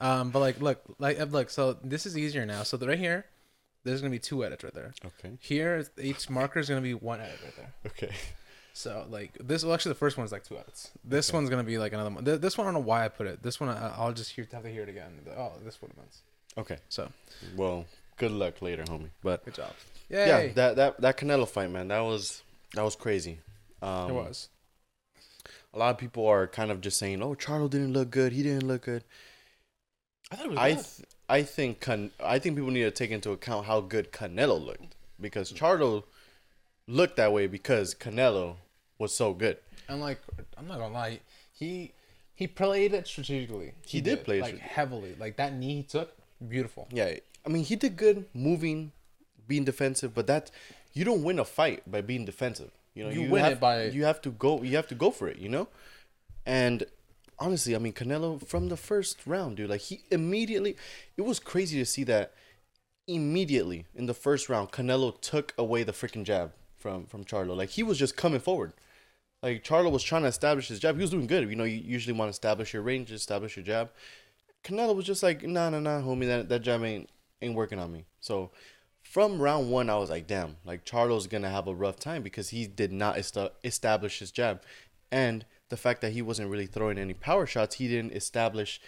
Um, 0.00 0.30
but 0.30 0.40
like, 0.40 0.60
look, 0.60 0.80
like, 0.98 1.18
uh, 1.20 1.24
look. 1.24 1.50
So 1.50 1.78
this 1.82 2.06
is 2.06 2.16
easier 2.16 2.44
now. 2.46 2.62
So 2.62 2.76
right 2.78 2.98
here, 2.98 3.24
there's 3.84 4.00
gonna 4.00 4.10
be 4.10 4.18
two 4.18 4.44
edits 4.44 4.62
right 4.64 4.74
there. 4.74 4.92
Okay, 5.04 5.36
Here, 5.40 5.86
each 6.00 6.28
marker 6.30 6.58
is 6.60 6.68
gonna 6.68 6.80
be 6.80 6.94
one 6.94 7.20
edit 7.20 7.38
right 7.44 7.56
there. 7.56 7.72
okay. 7.86 8.14
So 8.74 9.06
like 9.10 9.32
this, 9.40 9.64
well, 9.64 9.74
actually, 9.74 9.90
the 9.92 9.98
first 9.98 10.16
one 10.16 10.24
is 10.24 10.30
like 10.30 10.44
two 10.44 10.56
edits. 10.56 10.90
This 11.04 11.32
one's 11.32 11.50
gonna 11.50 11.64
be 11.64 11.78
like 11.78 11.92
another 11.92 12.10
one. 12.10 12.24
Th- 12.24 12.40
This 12.40 12.56
one, 12.56 12.66
I 12.66 12.70
don't 12.70 12.80
know 12.80 12.86
why 12.86 13.04
I 13.04 13.08
put 13.08 13.26
it. 13.26 13.42
This 13.42 13.58
one, 13.58 13.70
I, 13.70 13.92
I'll 13.96 14.12
just 14.12 14.30
hear, 14.32 14.46
have 14.52 14.62
to 14.62 14.68
hear 14.70 14.82
it 14.82 14.88
again. 14.88 15.20
Oh, 15.36 15.52
this 15.64 15.82
one 15.82 15.90
meant. 15.96 16.14
Okay. 16.56 16.76
So 16.88 17.10
Well, 17.56 17.86
good 18.18 18.30
luck 18.30 18.62
later, 18.62 18.84
homie. 18.84 19.10
But 19.22 19.44
good 19.44 19.54
job. 19.54 19.72
yeah, 20.08 20.38
Yay! 20.38 20.48
that 20.52 20.76
that 20.76 21.00
that 21.00 21.16
Canelo 21.18 21.48
fight, 21.48 21.70
man, 21.70 21.88
that 21.88 22.00
was 22.00 22.42
that 22.74 22.82
was 22.84 22.94
crazy. 22.94 23.40
Um, 23.82 24.10
it 24.10 24.14
was. 24.14 24.48
A 25.74 25.78
lot 25.78 25.90
of 25.90 25.98
people 25.98 26.26
are 26.26 26.46
kind 26.46 26.70
of 26.70 26.80
just 26.80 26.98
saying, 26.98 27.22
"Oh, 27.22 27.34
Charlo 27.34 27.68
didn't 27.68 27.92
look 27.92 28.10
good. 28.10 28.32
He 28.32 28.42
didn't 28.42 28.66
look 28.66 28.82
good." 28.82 29.04
I 30.30 30.36
thought 30.36 30.46
it 30.46 30.50
was. 30.50 30.58
I 30.58 30.72
th- 30.74 31.08
I 31.28 31.42
think 31.42 31.80
Can- 31.80 32.10
I 32.20 32.38
think 32.38 32.56
people 32.56 32.70
need 32.70 32.84
to 32.84 32.90
take 32.90 33.10
into 33.10 33.32
account 33.32 33.66
how 33.66 33.80
good 33.80 34.12
Canelo 34.12 34.62
looked 34.64 34.96
because 35.20 35.52
Charlo 35.52 36.04
looked 36.86 37.16
that 37.16 37.32
way 37.32 37.46
because 37.46 37.94
Canelo 37.94 38.56
was 38.98 39.14
so 39.14 39.34
good. 39.34 39.58
And 39.88 40.00
like, 40.00 40.20
I'm 40.56 40.66
not 40.66 40.78
gonna 40.78 40.92
lie, 40.94 41.20
he 41.52 41.92
he 42.34 42.46
played 42.46 42.94
it 42.94 43.06
strategically. 43.06 43.72
He 43.86 44.00
did 44.00 44.24
play 44.24 44.38
it 44.38 44.42
like 44.42 44.58
heavily. 44.58 45.14
Like 45.18 45.36
that 45.36 45.54
knee 45.54 45.76
he 45.76 45.82
took, 45.82 46.16
beautiful. 46.48 46.88
Yeah, 46.90 47.14
I 47.44 47.48
mean 47.48 47.64
he 47.64 47.76
did 47.76 47.96
good 47.96 48.26
moving, 48.32 48.92
being 49.46 49.64
defensive, 49.64 50.14
but 50.14 50.26
that 50.28 50.50
you 50.94 51.04
don't 51.04 51.22
win 51.22 51.38
a 51.38 51.44
fight 51.44 51.90
by 51.90 52.00
being 52.00 52.24
defensive. 52.24 52.70
You 52.98 53.04
know, 53.04 53.10
You 53.10 53.30
win 53.30 53.44
have, 53.44 53.52
it 53.52 53.60
by- 53.60 53.84
you 53.84 54.04
have 54.04 54.20
to 54.22 54.30
go 54.30 54.60
you 54.62 54.74
have 54.74 54.88
to 54.88 54.96
go 54.96 55.12
for 55.12 55.28
it. 55.28 55.38
You 55.38 55.48
know, 55.48 55.68
and 56.44 56.84
honestly, 57.38 57.76
I 57.76 57.78
mean 57.78 57.92
Canelo 57.92 58.44
from 58.44 58.68
the 58.68 58.76
first 58.76 59.24
round, 59.24 59.56
dude, 59.56 59.70
like 59.70 59.82
he 59.82 60.02
immediately, 60.10 60.76
it 61.16 61.22
was 61.22 61.38
crazy 61.38 61.78
to 61.78 61.86
see 61.86 62.02
that 62.04 62.34
immediately 63.06 63.86
in 63.94 64.06
the 64.06 64.14
first 64.14 64.48
round, 64.48 64.72
Canelo 64.72 65.18
took 65.20 65.54
away 65.56 65.84
the 65.84 65.92
freaking 65.92 66.24
jab 66.24 66.52
from 66.76 67.06
from 67.06 67.24
Charlo. 67.24 67.56
Like 67.56 67.70
he 67.70 67.84
was 67.84 67.98
just 67.98 68.16
coming 68.16 68.40
forward. 68.40 68.72
Like 69.44 69.62
Charlo 69.62 69.92
was 69.92 70.02
trying 70.02 70.22
to 70.22 70.28
establish 70.28 70.66
his 70.66 70.80
jab. 70.80 70.96
He 70.96 71.02
was 71.02 71.12
doing 71.12 71.28
good. 71.28 71.48
You 71.48 71.54
know, 71.54 71.62
you 71.62 71.76
usually 71.76 72.18
want 72.18 72.28
to 72.28 72.30
establish 72.30 72.74
your 72.74 72.82
range, 72.82 73.12
establish 73.12 73.56
your 73.56 73.64
jab. 73.64 73.90
Canelo 74.64 74.96
was 74.96 75.06
just 75.06 75.22
like, 75.22 75.44
nah, 75.44 75.70
nah, 75.70 75.78
nah, 75.78 76.00
homie, 76.00 76.26
that 76.26 76.48
that 76.48 76.62
jab 76.62 76.82
ain't 76.82 77.08
ain't 77.40 77.54
working 77.54 77.78
on 77.78 77.92
me. 77.92 78.06
So 78.18 78.50
from 79.10 79.40
round 79.40 79.70
one, 79.70 79.88
I 79.88 79.96
was 79.96 80.10
like, 80.10 80.26
damn, 80.26 80.56
like 80.64 80.84
Charlo's 80.84 81.26
gonna 81.26 81.50
have 81.50 81.66
a 81.66 81.74
rough 81.74 81.98
time 81.98 82.22
because 82.22 82.50
he 82.50 82.66
did 82.66 82.92
not 82.92 83.16
esta- 83.16 83.52
establish 83.64 84.18
his 84.18 84.30
jab, 84.30 84.62
and 85.10 85.44
the 85.70 85.76
fact 85.76 86.00
that 86.02 86.12
he 86.12 86.22
wasn't 86.22 86.50
really 86.50 86.66
throwing 86.66 86.98
any 86.98 87.14
power 87.14 87.46
shots, 87.46 87.76
he 87.76 87.88
didn't 87.88 88.12
establish 88.12 88.80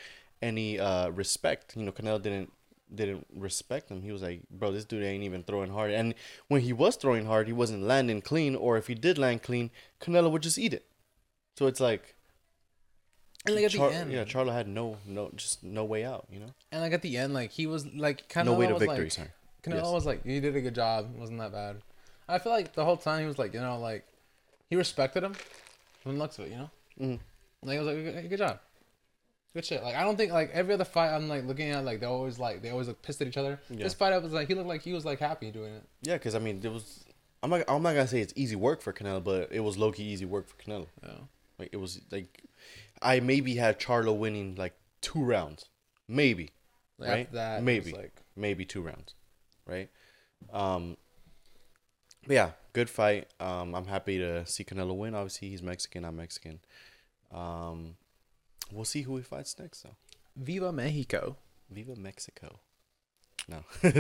any 0.43 0.79
uh 0.79 1.09
respect. 1.11 1.77
You 1.77 1.85
know, 1.85 1.93
Canelo 1.93 2.21
didn't 2.21 2.53
didn't 2.95 3.27
respect 3.35 3.91
him. 3.91 4.03
He 4.03 4.11
was 4.13 4.21
like, 4.23 4.43
bro, 4.51 4.73
this 4.73 4.85
dude 4.85 5.05
ain't 5.05 5.23
even 5.23 5.43
throwing 5.45 5.71
hard. 5.71 5.93
And 5.93 6.15
when 6.49 6.63
he 6.63 6.73
was 6.73 6.97
throwing 6.97 7.25
hard, 7.27 7.47
he 7.47 7.53
wasn't 7.53 7.85
landing 7.85 8.21
clean, 8.21 8.57
or 8.57 8.77
if 8.77 8.89
he 8.89 8.95
did 8.95 9.17
land 9.17 9.43
clean, 9.43 9.71
Canelo 10.01 10.31
would 10.31 10.43
just 10.43 10.59
eat 10.59 10.75
it. 10.75 10.87
So 11.57 11.67
it's 11.67 11.79
like, 11.81 12.15
And 13.47 13.55
like 13.55 13.65
at 13.67 13.71
Char- 13.71 13.91
the 13.91 13.97
end, 13.97 14.13
yeah, 14.13 14.25
Charlo 14.25 14.53
had 14.53 14.67
no 14.69 14.97
no 15.07 15.31
just 15.37 15.63
no 15.63 15.85
way 15.85 16.05
out. 16.05 16.27
You 16.31 16.41
know, 16.41 16.53
and 16.73 16.81
like 16.83 16.93
at 16.93 17.03
the 17.03 17.17
end, 17.17 17.33
like 17.33 17.53
he 17.53 17.67
was 17.67 17.87
like 17.87 18.29
Canelo 18.29 18.45
no 18.47 18.55
way 18.55 18.67
to 18.67 18.79
victory. 18.79 19.05
like, 19.05 19.13
sorry. 19.13 19.29
Canelo 19.63 19.83
Yes. 19.83 19.93
was 19.93 20.07
like, 20.07 20.25
you 20.25 20.41
did 20.41 20.57
a 20.57 20.61
good 20.61 20.75
job. 20.75 21.11
It 21.15 21.19
wasn't 21.21 21.39
that 21.41 21.53
bad. 21.53 21.83
I 22.29 22.39
feel 22.39 22.53
like 22.53 22.73
the 22.75 22.85
whole 22.85 22.97
time 22.97 23.21
he 23.23 23.27
was 23.27 23.39
like, 23.39 23.53
you 23.55 23.61
know, 23.61 23.79
like 23.79 24.07
he 24.69 24.77
respected 24.77 25.23
him 25.23 25.35
from 26.03 26.13
the 26.15 26.19
looks 26.19 26.39
of 26.39 26.47
it, 26.47 26.53
you 26.53 26.57
know. 26.59 26.71
Mhm. 27.01 27.19
Like 27.63 27.77
I 27.79 27.83
was 27.83 27.95
like, 27.95 28.05
good, 28.15 28.31
good 28.31 28.39
job, 28.39 28.61
good 29.53 29.65
shit. 29.65 29.83
Like 29.83 29.97
I 29.97 30.03
don't 30.05 30.17
think 30.17 30.33
like 30.33 30.51
every 30.53 30.73
other 30.75 30.85
fight 30.85 31.13
I'm 31.15 31.29
like 31.29 31.45
looking 31.45 31.71
at 31.71 31.85
like 31.85 32.01
they 32.01 32.07
always 32.07 32.39
like 32.39 32.63
they 32.63 32.71
always 32.71 32.89
look 32.89 33.03
pissed 33.03 33.21
at 33.21 33.29
each 33.29 33.37
other. 33.37 33.59
Yeah. 33.69 33.85
This 33.85 33.95
fight 33.95 34.13
I 34.13 34.19
was 34.19 34.33
like 34.33 34.49
he 34.49 34.55
looked 34.55 34.69
like 34.69 34.83
he 34.83 34.93
was 34.93 35.05
like 35.05 35.19
happy 35.19 35.51
doing 35.51 35.75
it. 35.75 35.83
Yeah, 36.03 36.15
because 36.15 36.35
I 36.35 36.39
mean, 36.39 36.61
there 36.61 36.71
was. 36.71 37.05
I'm 37.43 37.51
not. 37.51 37.65
I'm 37.69 37.83
not 37.83 37.95
gonna 37.95 38.07
say 38.07 38.21
it's 38.21 38.33
easy 38.37 38.55
work 38.57 38.81
for 38.83 38.93
Canelo, 38.93 39.23
but 39.25 39.51
it 39.51 39.61
was 39.61 39.77
low 39.79 39.93
key 39.93 40.05
easy 40.05 40.25
work 40.27 40.47
for 40.47 40.57
Canelo. 40.57 40.87
Yeah. 41.03 41.11
Like 41.59 41.71
it 41.73 41.77
was 41.79 42.01
like, 42.11 42.43
I 43.03 43.21
maybe 43.21 43.57
had 43.57 43.79
Charlo 43.81 44.17
winning 44.17 44.55
like 44.57 44.75
two 45.03 45.23
rounds, 45.23 45.67
maybe, 46.09 46.51
Like, 46.99 47.09
right? 47.09 47.21
after 47.27 47.35
that, 47.37 47.59
it 47.59 47.63
maybe, 47.63 47.93
like 47.93 48.13
maybe 48.37 48.65
two 48.65 48.81
rounds, 48.83 49.15
right? 49.71 49.89
Um. 50.53 50.97
But 52.27 52.35
yeah, 52.35 52.51
good 52.75 52.91
fight. 52.91 53.29
Um, 53.41 53.75
I'm 53.75 53.87
happy 53.87 54.19
to 54.19 54.45
see 54.47 54.65
Canelo 54.65 54.95
win. 54.97 55.15
Obviously, 55.15 55.49
he's 55.49 55.63
Mexican. 55.63 56.05
I'm 56.05 56.17
Mexican. 56.17 56.61
Um, 57.33 57.97
we'll 58.71 58.85
see 58.85 59.03
who 59.03 59.17
he 59.17 59.23
fights 59.23 59.59
next 59.59 59.83
though. 59.83 59.97
Viva 60.37 60.71
Mexico. 60.73 61.37
Viva 61.71 61.97
Mexico. 61.97 62.59
No. 63.49 63.65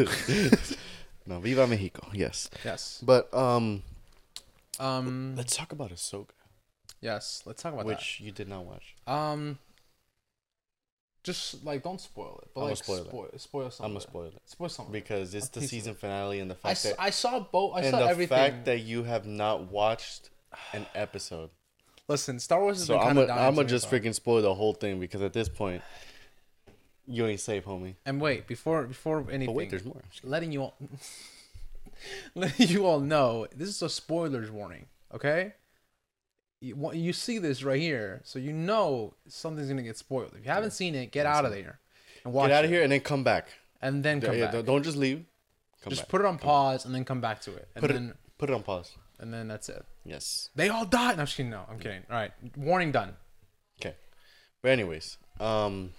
no, 1.26 1.40
Viva 1.40 1.66
Mexico. 1.66 2.08
Yes. 2.12 2.50
Yes. 2.64 3.00
But 3.04 3.32
um 3.34 3.82
Um. 4.78 5.34
let's 5.36 5.56
talk 5.56 5.72
about 5.72 5.90
Ahsoka, 5.90 6.30
Yes. 7.00 7.42
Let's 7.46 7.62
talk 7.62 7.72
about 7.72 7.86
which 7.86 8.20
you 8.20 8.32
did 8.32 8.48
not 8.48 8.64
watch. 8.66 8.94
Um. 9.06 9.58
Just 11.22 11.64
like 11.64 11.82
don't 11.82 12.00
spoil 12.00 12.40
it, 12.42 12.50
but 12.54 12.60
I'ma 12.62 12.68
like 12.70 12.78
spoil 12.78 13.04
spoil 13.04 13.24
it. 13.32 13.40
spoil, 13.40 13.70
something. 13.70 13.84
I'm 13.84 13.90
gonna 13.92 14.00
spoil 14.00 14.24
it 14.24 14.34
Spoil 14.46 14.68
something 14.70 14.92
because 14.92 15.34
it's 15.34 15.48
the 15.48 15.60
season 15.60 15.94
finale 15.94 16.40
and 16.40 16.50
the 16.50 16.54
fact 16.54 16.72
s- 16.78 16.82
that 16.84 16.94
I 16.98 17.10
saw 17.10 17.40
both. 17.40 17.74
I 17.76 17.80
and 17.80 17.90
saw 17.90 17.98
the 17.98 18.06
everything. 18.06 18.36
fact 18.38 18.64
that 18.64 18.80
you 18.80 19.02
have 19.04 19.26
not 19.26 19.70
watched 19.70 20.30
an 20.72 20.86
episode. 20.94 21.50
Listen, 22.08 22.38
Star 22.40 22.60
Wars 22.62 22.78
has 22.78 22.86
So 22.86 22.94
been 22.94 23.00
I'm 23.00 23.06
kind 23.08 23.14
gonna 23.16 23.20
of 23.24 23.28
dying. 23.28 23.46
I'm 23.46 23.52
to 23.52 23.56
gonna 23.56 23.66
me 23.66 23.70
just 23.70 23.90
freaking 23.90 24.14
spoil 24.14 24.40
the 24.42 24.54
whole 24.54 24.72
thing 24.72 24.98
because 24.98 25.20
at 25.20 25.32
this 25.34 25.48
point 25.50 25.82
you 27.06 27.26
ain't 27.26 27.40
safe, 27.40 27.64
homie. 27.66 27.96
And 28.06 28.18
wait, 28.20 28.46
before 28.46 28.84
before 28.84 29.20
anything, 29.28 29.46
But 29.46 29.52
wait, 29.54 29.70
there's 29.70 29.84
more. 29.84 30.00
letting 30.24 30.52
you 30.52 30.62
all 30.62 30.74
letting 32.34 32.68
you 32.68 32.86
all 32.86 33.00
know 33.00 33.46
this 33.54 33.68
is 33.68 33.82
a 33.82 33.88
spoilers 33.88 34.50
warning. 34.50 34.86
Okay, 35.14 35.52
you, 36.60 36.90
you 36.92 37.12
see 37.12 37.38
this 37.38 37.62
right 37.62 37.80
here, 37.80 38.20
so 38.24 38.38
you 38.38 38.52
know 38.52 39.14
something's 39.28 39.68
gonna 39.68 39.82
get 39.82 39.96
spoiled. 39.96 40.32
If 40.38 40.44
you 40.44 40.50
haven't 40.50 40.72
seen 40.72 40.94
it, 40.94 41.10
get 41.12 41.26
out 41.26 41.44
of 41.44 41.52
there 41.52 41.78
and 42.24 42.32
watch. 42.34 42.48
Get 42.48 42.58
out 42.58 42.64
of 42.64 42.70
here 42.70 42.82
and 42.82 42.92
then 42.92 43.00
come 43.00 43.24
back. 43.24 43.48
and 43.82 44.02
then 44.04 44.20
come 44.20 44.36
Yeah, 44.36 44.50
back. 44.50 44.64
don't- 44.66 44.82
just 44.82 44.96
leave. 44.98 45.24
come 45.80 45.90
Just 45.90 46.02
back. 46.02 46.08
put 46.10 46.20
it 46.20 46.26
on 46.26 46.38
pause 46.38 46.84
and 46.84 46.94
then 46.94 47.04
come 47.06 47.20
back 47.22 47.40
to 47.42 47.54
it, 47.54 47.68
and 47.74 47.80
Put 47.80 47.90
it- 47.90 48.16
Put 48.36 48.50
it 48.50 48.52
on 48.54 48.62
pause. 48.62 48.96
and 49.18 49.32
then 49.32 49.48
that's 49.48 49.68
it. 49.70 49.84
Yes. 50.04 50.50
They 50.54 50.68
all 50.68 50.84
died. 50.84 51.16
No, 51.16 51.22
I'm 51.22 51.26
kidding. 51.26 51.50
No, 51.50 51.64
I'm 51.68 51.78
kidding. 51.78 52.02
All 52.10 52.16
right, 52.16 52.32
warning 52.56 52.92
done. 52.92 53.16
Okay. 53.80 53.94
But 54.62 54.70
anyways, 54.72 55.16
um 55.38 55.92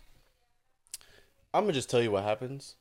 I'm 1.54 1.63
gonna 1.63 1.74
just 1.74 1.89
tell 1.89 2.02
you 2.02 2.12
what 2.12 2.24
happens. 2.24 2.76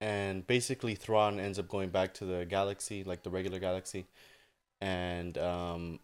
And 0.00 0.46
basically 0.46 0.94
Thrawn 0.94 1.38
ends 1.38 1.58
up 1.58 1.68
going 1.68 1.90
back 1.90 2.14
to 2.14 2.24
the 2.24 2.44
galaxy, 2.46 3.04
like 3.04 3.22
the 3.22 3.30
regular 3.30 3.58
galaxy. 3.58 4.06
And 4.80 5.36
um 5.38 6.00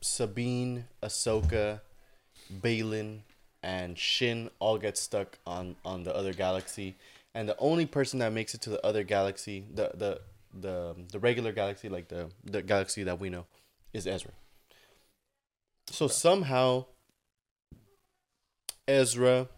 Sabine, 0.00 0.86
Ahsoka, 1.02 1.80
Baylan, 2.52 3.20
and 3.62 3.98
Shin 3.98 4.50
all 4.58 4.78
get 4.78 4.96
stuck 4.96 5.38
on 5.46 5.76
on 5.84 6.04
the 6.04 6.14
other 6.14 6.32
galaxy. 6.32 6.96
And 7.34 7.48
the 7.48 7.56
only 7.58 7.86
person 7.86 8.18
that 8.20 8.32
makes 8.32 8.54
it 8.54 8.60
to 8.62 8.70
the 8.70 8.84
other 8.84 9.04
galaxy, 9.04 9.64
the 9.72 9.92
the 9.94 10.20
the 10.58 10.96
the 11.12 11.18
regular 11.18 11.52
galaxy, 11.52 11.88
like 11.88 12.08
the 12.08 12.30
the 12.44 12.62
galaxy 12.62 13.02
that 13.04 13.20
we 13.20 13.30
know, 13.30 13.46
is 13.92 14.06
Ezra. 14.06 14.32
So 15.90 16.08
somehow 16.08 16.86
Ezra 18.86 19.48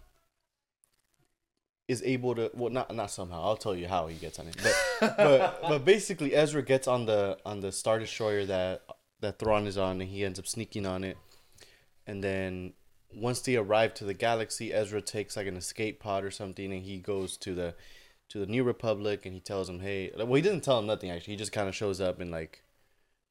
is 1.89 2.03
able 2.05 2.35
to 2.35 2.51
well 2.55 2.71
not 2.71 2.95
not 2.95 3.11
somehow 3.11 3.43
I'll 3.43 3.57
tell 3.57 3.75
you 3.75 3.89
how 3.89 4.07
he 4.07 4.17
gets 4.17 4.39
on 4.39 4.47
it 4.47 4.57
but 4.63 5.17
but 5.17 5.63
but 5.69 5.85
basically 5.85 6.35
Ezra 6.35 6.63
gets 6.63 6.87
on 6.87 7.07
the 7.07 7.39
on 7.45 7.61
the 7.61 7.73
star 7.73 7.99
destroyer 7.99 8.45
that 8.47 8.83
that 9.23 9.39
Thrawn 9.39 9.67
is 9.67 9.79
on 9.79 10.01
and 10.01 10.11
he 10.11 10.25
ends 10.25 10.39
up 10.39 10.47
sneaking 10.47 10.85
on 10.85 11.03
it. 11.05 11.17
And 12.07 12.23
then 12.23 12.75
once 13.15 13.41
they 13.41 13.57
arrive 13.57 13.95
to 13.95 14.05
the 14.05 14.15
galaxy 14.15 14.73
Ezra 14.73 15.01
takes 15.01 15.37
like 15.37 15.47
an 15.47 15.57
escape 15.57 16.01
pod 16.01 16.25
or 16.25 16.31
something 16.31 16.73
and 16.73 16.83
he 16.83 16.99
goes 16.99 17.37
to 17.39 17.55
the 17.55 17.75
to 18.29 18.39
the 18.39 18.47
New 18.47 18.65
Republic 18.65 19.27
and 19.27 19.35
he 19.35 19.41
tells 19.41 19.69
him 19.69 19.81
hey 19.81 20.11
well 20.17 20.33
he 20.35 20.43
doesn't 20.43 20.63
tell 20.63 20.79
him 20.79 20.87
nothing 20.87 21.11
actually. 21.11 21.35
He 21.35 21.39
just 21.39 21.53
kind 21.53 21.69
of 21.69 21.75
shows 21.75 22.01
up 22.01 22.21
and 22.21 22.31
like 22.31 22.63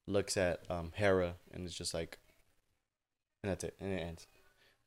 looks 0.08 0.38
at 0.38 0.62
um 0.70 0.92
Hera 0.96 1.36
and 1.54 1.66
it's 1.66 1.76
just 1.76 1.94
like 1.94 2.18
and 3.44 3.52
that's 3.52 3.64
it 3.64 3.76
and 3.80 3.92
it 3.92 4.02
ends 4.02 4.28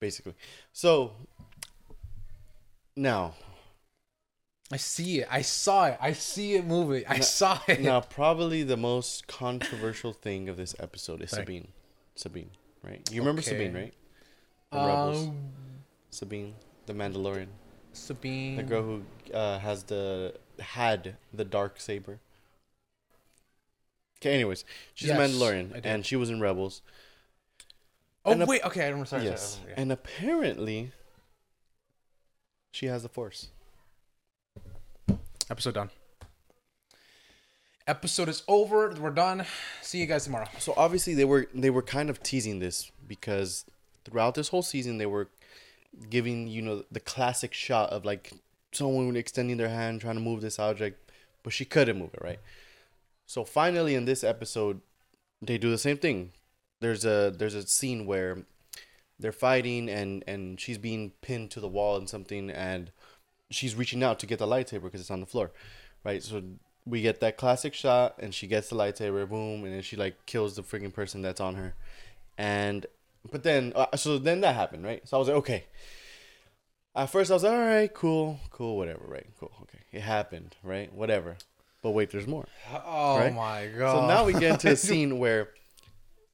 basically. 0.01 0.35
So 0.73 1.13
now 2.97 3.35
I 4.75 4.77
see 4.77 5.21
it. 5.21 5.29
I 5.31 5.43
saw 5.43 5.87
it. 5.87 5.99
I 6.01 6.13
see 6.15 6.55
it 6.55 6.67
moving. 6.67 7.05
I 7.09 7.21
saw 7.21 7.61
it. 7.69 7.81
now 7.81 8.01
probably 8.01 8.65
the 8.65 8.77
most 8.77 9.29
controversial 9.29 10.13
thing 10.13 10.49
of 10.49 10.57
this 10.57 10.75
episode 10.81 11.23
is 11.23 11.33
Right. 11.33 11.43
Sabine. 11.43 11.69
Sabine, 12.17 12.51
right? 12.83 13.01
You 13.13 13.21
remember 13.21 13.41
Okay. 13.41 13.51
Sabine, 13.53 13.73
right? 13.73 13.95
Rebels. 14.73 15.29
Um, 15.29 15.37
Sabine, 16.11 16.55
the 16.87 16.93
Mandalorian, 16.93 17.47
Sabine. 17.93 18.57
the 18.57 18.65
girl 18.65 18.83
who 18.83 19.03
uh, 19.33 19.61
has 19.61 19.85
the 19.85 20.35
had 20.59 21.17
the 21.33 21.45
dark 21.45 21.79
saber. 21.79 22.19
Okay, 24.21 24.35
anyways, 24.35 24.65
she's 24.95 25.09
Yes, 25.09 25.17
a 25.19 25.21
Mandalorian, 25.23 25.81
and 25.85 26.05
she 26.05 26.17
was 26.17 26.31
in 26.31 26.41
Rebels. 26.41 26.83
Oh 28.25 28.33
and 28.33 28.43
a- 28.43 28.47
wait. 28.47 28.65
Okay. 28.65 28.83
I 28.83 28.87
remember. 28.87 29.07
Sorry. 29.07 29.23
yes, 29.25 29.55
Sorry, 29.59 29.73
okay. 29.73 29.81
and 29.83 29.93
apparently, 29.93 30.91
she 32.73 32.87
has 32.87 33.05
the 33.05 33.09
Force. 33.09 33.49
Episode 35.51 35.75
done. 35.75 35.91
Episode 37.87 38.31
is 38.31 38.43
over. 38.49 38.95
We're 38.99 39.11
done. 39.11 39.45
See 39.83 39.99
you 39.99 40.07
guys 40.07 40.25
tomorrow. 40.25 40.49
So 40.59 40.73
obviously 40.77 41.13
they 41.13 41.27
were 41.27 41.49
they 41.55 41.69
were 41.69 41.83
kind 41.83 42.09
of 42.09 42.23
teasing 42.23 42.61
this 42.61 42.91
because 43.07 43.67
throughout 44.05 44.35
this 44.35 44.49
whole 44.49 44.63
season 44.63 44.97
they 44.97 45.07
were 45.07 45.29
giving 46.09 46.49
you 46.49 46.63
know 46.63 46.85
the 46.91 47.01
classic 47.01 47.53
shot 47.53 47.91
of 47.91 48.07
like 48.07 48.33
someone 48.73 49.17
extending 49.17 49.59
their 49.59 49.69
hand 49.69 50.01
trying 50.01 50.15
to 50.15 50.21
move 50.21 50.41
this 50.41 50.59
object, 50.59 51.11
but 51.43 51.53
she 51.53 51.67
couldn't 51.67 51.99
move 51.99 52.15
it 52.15 52.23
right. 52.23 52.41
So 53.27 53.45
finally 53.45 53.95
in 53.95 54.07
this 54.07 54.25
episode, 54.25 54.81
they 55.43 55.59
do 55.59 55.71
the 55.71 55.79
same 55.79 55.99
thing. 55.99 56.33
There's 56.81 57.05
a 57.05 57.35
there's 57.37 57.55
a 57.55 57.67
scene 57.67 58.07
where 58.07 58.45
they're 59.19 59.31
fighting 59.31 59.91
and 59.91 60.25
and 60.27 60.59
she's 60.59 60.79
being 60.79 61.13
pinned 61.21 61.51
to 61.51 61.61
the 61.61 61.69
wall 61.69 61.99
and 61.99 62.09
something 62.09 62.51
and 62.51 62.91
she's 63.51 63.75
reaching 63.75 64.03
out 64.03 64.19
to 64.21 64.27
get 64.27 64.39
the 64.39 64.47
lightsaber 64.47 64.83
because 64.85 65.01
it's 65.01 65.11
on 65.11 65.21
the 65.21 65.27
floor, 65.27 65.51
right? 66.05 66.23
So 66.23 66.43
we 66.87 67.01
get 67.03 67.21
that 67.21 67.37
classic 67.37 67.73
shot 67.75 68.17
and 68.19 68.35
she 68.35 68.47
gets 68.47 68.69
the 68.69 68.77
lightsaber, 68.77 69.29
boom, 69.29 69.65
and 69.65 69.73
then 69.75 69.83
she 69.83 69.97
like 69.97 70.27
kills 70.27 70.57
the 70.57 70.63
freaking 70.63 70.93
person 70.93 71.23
that's 71.23 71.41
on 71.41 71.55
her, 71.55 71.75
and 72.39 72.87
but 73.31 73.43
then 73.43 73.73
uh, 73.75 73.97
so 73.97 74.19
then 74.19 74.41
that 74.43 74.55
happened, 74.55 74.85
right? 74.85 75.07
So 75.09 75.17
I 75.17 75.19
was 75.19 75.29
like, 75.29 75.37
okay. 75.39 75.65
At 76.97 77.07
first 77.11 77.31
I 77.31 77.35
was 77.35 77.43
like, 77.43 77.53
all 77.53 77.59
right, 77.59 77.93
cool, 77.93 78.39
cool, 78.51 78.77
whatever, 78.77 79.05
right, 79.09 79.27
cool, 79.41 79.51
okay, 79.63 79.81
it 79.93 80.01
happened, 80.03 80.55
right, 80.63 80.93
whatever. 80.93 81.37
But 81.83 81.91
wait, 81.91 82.11
there's 82.11 82.27
more. 82.29 82.47
Oh 82.73 83.19
Right? 83.19 83.35
my 83.35 83.67
god. 83.77 83.93
So 84.03 84.07
now 84.07 84.25
we 84.25 84.33
get 84.33 84.53
into 84.53 84.71
a 84.71 84.77
scene 84.89 85.19
where 85.19 85.49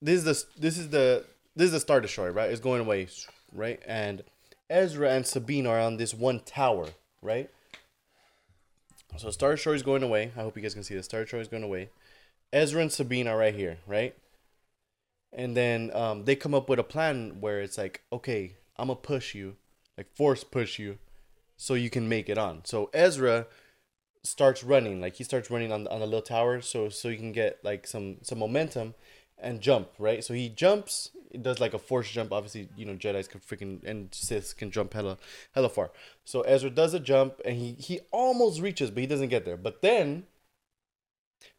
this 0.02 0.18
is 0.18 0.24
the 0.24 0.60
this 0.60 0.78
is 0.78 0.90
the 0.90 1.24
this 1.56 1.66
is 1.66 1.72
the 1.72 1.80
Star 1.80 2.00
Destroyer, 2.00 2.32
right? 2.32 2.50
It's 2.50 2.60
going 2.60 2.80
away, 2.82 3.08
right? 3.52 3.80
And 3.86 4.22
Ezra 4.68 5.10
and 5.12 5.26
Sabine 5.26 5.66
are 5.66 5.80
on 5.80 5.96
this 5.96 6.12
one 6.14 6.40
tower, 6.40 6.88
right? 7.22 7.50
So 9.16 9.30
Star 9.30 9.52
Destroyer 9.52 9.74
is 9.74 9.82
going 9.82 10.02
away. 10.02 10.30
I 10.36 10.42
hope 10.42 10.56
you 10.56 10.62
guys 10.62 10.74
can 10.74 10.84
see 10.84 10.94
this. 10.94 11.06
Star 11.06 11.22
Destroyer 11.22 11.42
is 11.42 11.48
going 11.48 11.62
away. 11.62 11.90
Ezra 12.52 12.82
and 12.82 12.92
Sabine 12.92 13.28
are 13.28 13.36
right 13.36 13.54
here, 13.54 13.78
right? 13.86 14.14
And 15.32 15.56
then 15.56 15.90
um, 15.94 16.24
they 16.24 16.36
come 16.36 16.54
up 16.54 16.68
with 16.68 16.78
a 16.78 16.84
plan 16.84 17.40
where 17.40 17.60
it's 17.60 17.78
like, 17.78 18.02
okay, 18.12 18.56
I'm 18.76 18.88
gonna 18.88 18.96
push 18.96 19.34
you, 19.34 19.56
like 19.96 20.14
force 20.14 20.42
push 20.42 20.78
you, 20.78 20.98
so 21.56 21.74
you 21.74 21.90
can 21.90 22.08
make 22.08 22.28
it 22.28 22.38
on. 22.38 22.62
So 22.64 22.90
Ezra 22.92 23.46
starts 24.22 24.62
running 24.62 25.00
like 25.00 25.16
he 25.16 25.24
starts 25.24 25.50
running 25.50 25.72
on 25.72 25.84
the, 25.84 25.90
on 25.90 26.00
the 26.00 26.04
little 26.04 26.20
tower 26.20 26.60
so 26.60 26.90
so 26.90 27.08
you 27.08 27.16
can 27.16 27.32
get 27.32 27.58
like 27.64 27.86
some 27.86 28.16
some 28.22 28.38
momentum 28.38 28.94
and 29.42 29.60
jump 29.60 29.88
right 29.98 30.24
so 30.24 30.34
he 30.34 30.48
jumps 30.48 31.10
it 31.30 31.42
does 31.42 31.60
like 31.60 31.74
a 31.74 31.78
force 31.78 32.10
jump 32.10 32.32
obviously 32.32 32.68
you 32.76 32.84
know 32.84 32.94
jedis 32.94 33.28
can 33.28 33.40
freaking 33.40 33.82
and 33.84 34.12
siths 34.12 34.52
can 34.52 34.70
jump 34.70 34.92
hella 34.94 35.16
hella 35.52 35.68
far 35.68 35.90
so 36.24 36.42
ezra 36.42 36.70
does 36.70 36.94
a 36.94 37.00
jump 37.00 37.40
and 37.44 37.56
he 37.56 37.72
he 37.72 38.00
almost 38.10 38.60
reaches 38.60 38.90
but 38.90 39.00
he 39.00 39.06
doesn't 39.06 39.28
get 39.28 39.44
there 39.44 39.56
but 39.56 39.82
then 39.82 40.24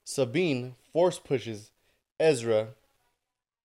sabine 0.04 0.76
force 0.92 1.20
pushes 1.20 1.72
ezra 2.20 2.70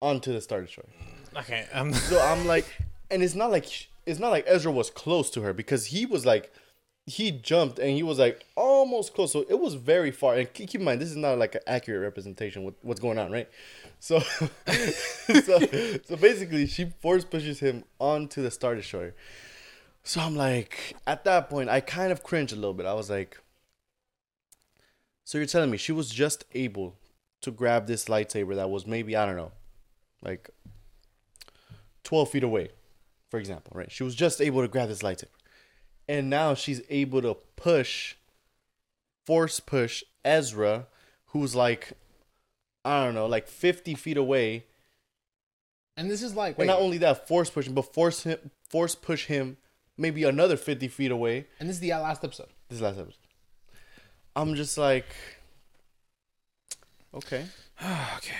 onto 0.00 0.32
the 0.32 0.40
star 0.40 0.60
destroyer 0.60 0.88
okay. 1.36 1.66
Um. 1.72 1.92
so 1.92 2.20
I'm 2.20 2.46
like, 2.54 2.66
and 3.10 3.22
it's 3.22 3.34
not 3.34 3.50
like 3.50 3.88
it's 4.04 4.20
not 4.20 4.30
like 4.30 4.44
Ezra 4.46 4.72
was 4.72 4.90
close 4.90 5.30
to 5.30 5.42
her 5.42 5.52
because 5.52 5.86
he 5.86 6.06
was 6.06 6.24
like, 6.24 6.52
he 7.06 7.30
jumped 7.30 7.78
and 7.78 7.90
he 7.90 8.02
was 8.02 8.18
like 8.18 8.44
almost 8.56 9.14
close. 9.14 9.32
So 9.32 9.46
it 9.48 9.60
was 9.60 9.74
very 9.74 10.10
far. 10.10 10.34
And 10.34 10.52
keep 10.52 10.74
in 10.74 10.84
mind, 10.84 11.00
this 11.00 11.10
is 11.10 11.16
not 11.16 11.38
like 11.38 11.54
an 11.54 11.60
accurate 11.66 12.02
representation 12.02 12.64
with 12.64 12.74
what's 12.82 13.00
going 13.00 13.18
on, 13.18 13.30
right? 13.30 13.48
So, 14.00 14.18
so, 14.68 15.58
so 16.04 16.16
basically, 16.16 16.66
she 16.66 16.86
force 17.00 17.24
pushes 17.24 17.60
him 17.60 17.84
onto 18.00 18.42
the 18.42 18.50
Star 18.50 18.74
Destroyer. 18.74 19.14
So 20.02 20.20
I'm 20.20 20.36
like, 20.36 20.96
at 21.06 21.24
that 21.24 21.48
point, 21.48 21.68
I 21.68 21.80
kind 21.80 22.10
of 22.10 22.22
cringed 22.22 22.52
a 22.52 22.56
little 22.56 22.74
bit. 22.74 22.86
I 22.86 22.94
was 22.94 23.08
like, 23.08 23.40
so 25.24 25.38
you're 25.38 25.46
telling 25.46 25.70
me 25.70 25.78
she 25.78 25.92
was 25.92 26.10
just 26.10 26.44
able 26.54 26.96
to 27.40 27.50
grab 27.50 27.86
this 27.86 28.06
lightsaber 28.06 28.56
that 28.56 28.70
was 28.70 28.86
maybe 28.86 29.16
I 29.16 29.26
don't 29.26 29.36
know, 29.36 29.52
like 30.22 30.50
12 32.02 32.30
feet 32.30 32.42
away, 32.42 32.70
for 33.30 33.38
example, 33.38 33.72
right? 33.74 33.90
She 33.90 34.02
was 34.02 34.16
just 34.16 34.40
able 34.40 34.62
to 34.62 34.68
grab 34.68 34.88
this 34.88 35.02
lightsaber. 35.02 35.26
And 36.08 36.30
now 36.30 36.54
she's 36.54 36.82
able 36.88 37.22
to 37.22 37.36
push, 37.56 38.14
force 39.24 39.60
push 39.60 40.04
Ezra, 40.24 40.86
who's 41.26 41.54
like, 41.54 41.92
I 42.84 43.04
don't 43.04 43.14
know, 43.14 43.26
like 43.26 43.48
50 43.48 43.94
feet 43.94 44.16
away. 44.16 44.64
And 45.96 46.10
this 46.10 46.22
is 46.22 46.34
like. 46.34 46.50
And 46.50 46.58
Wait. 46.58 46.66
not 46.66 46.80
only 46.80 46.98
that, 46.98 47.26
force 47.26 47.50
push 47.50 47.66
him, 47.66 47.74
but 47.74 47.92
force 47.92 48.22
him, 48.22 48.50
force 48.68 48.94
push 48.94 49.26
him 49.26 49.56
maybe 49.96 50.24
another 50.24 50.56
50 50.56 50.88
feet 50.88 51.10
away. 51.10 51.46
and 51.58 51.68
this 51.68 51.76
is 51.76 51.80
the 51.80 51.90
last 51.90 52.22
episode. 52.22 52.48
This 52.68 52.76
is 52.76 52.80
the 52.80 52.86
last 52.86 52.98
episode. 52.98 53.18
I'm 54.34 54.54
just 54.54 54.76
like, 54.76 55.06
okay. 57.14 57.46
okay. 58.16 58.34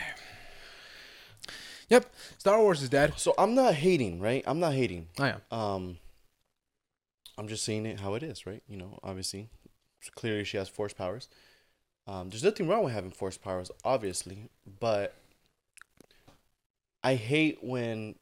Yep. 1.89 2.13
Star 2.39 2.61
Wars 2.61 2.83
is 2.83 2.89
dead. 2.89 3.15
So 3.17 3.35
I'm 3.39 3.55
not 3.55 3.75
hating, 3.75 4.21
right? 4.21 4.43
I'm 4.47 4.61
not 4.61 4.75
hating. 4.75 5.09
I 5.19 5.31
am. 5.31 5.41
Um, 5.51 5.99
I'm 7.39 7.49
just 7.49 7.65
seeing 7.65 7.87
it 7.87 8.01
how 8.01 8.15
it 8.15 8.23
is, 8.23 8.47
right? 8.47 8.63
You 8.69 8.77
know, 8.77 8.99
obviously, 9.03 9.49
clearly 10.15 10.45
she 10.45 10.57
has 10.57 10.69
force 10.69 10.93
powers. 10.93 11.29
Um, 12.07 12.31
there's 12.31 12.45
nothing 12.45 12.69
wrong 12.69 12.85
with 12.85 12.95
having 12.95 13.11
force 13.13 13.39
powers, 13.39 13.71
obviously, 13.85 14.51
but 14.81 15.15
I 17.03 17.15
hate 17.15 17.59
when 17.63 18.17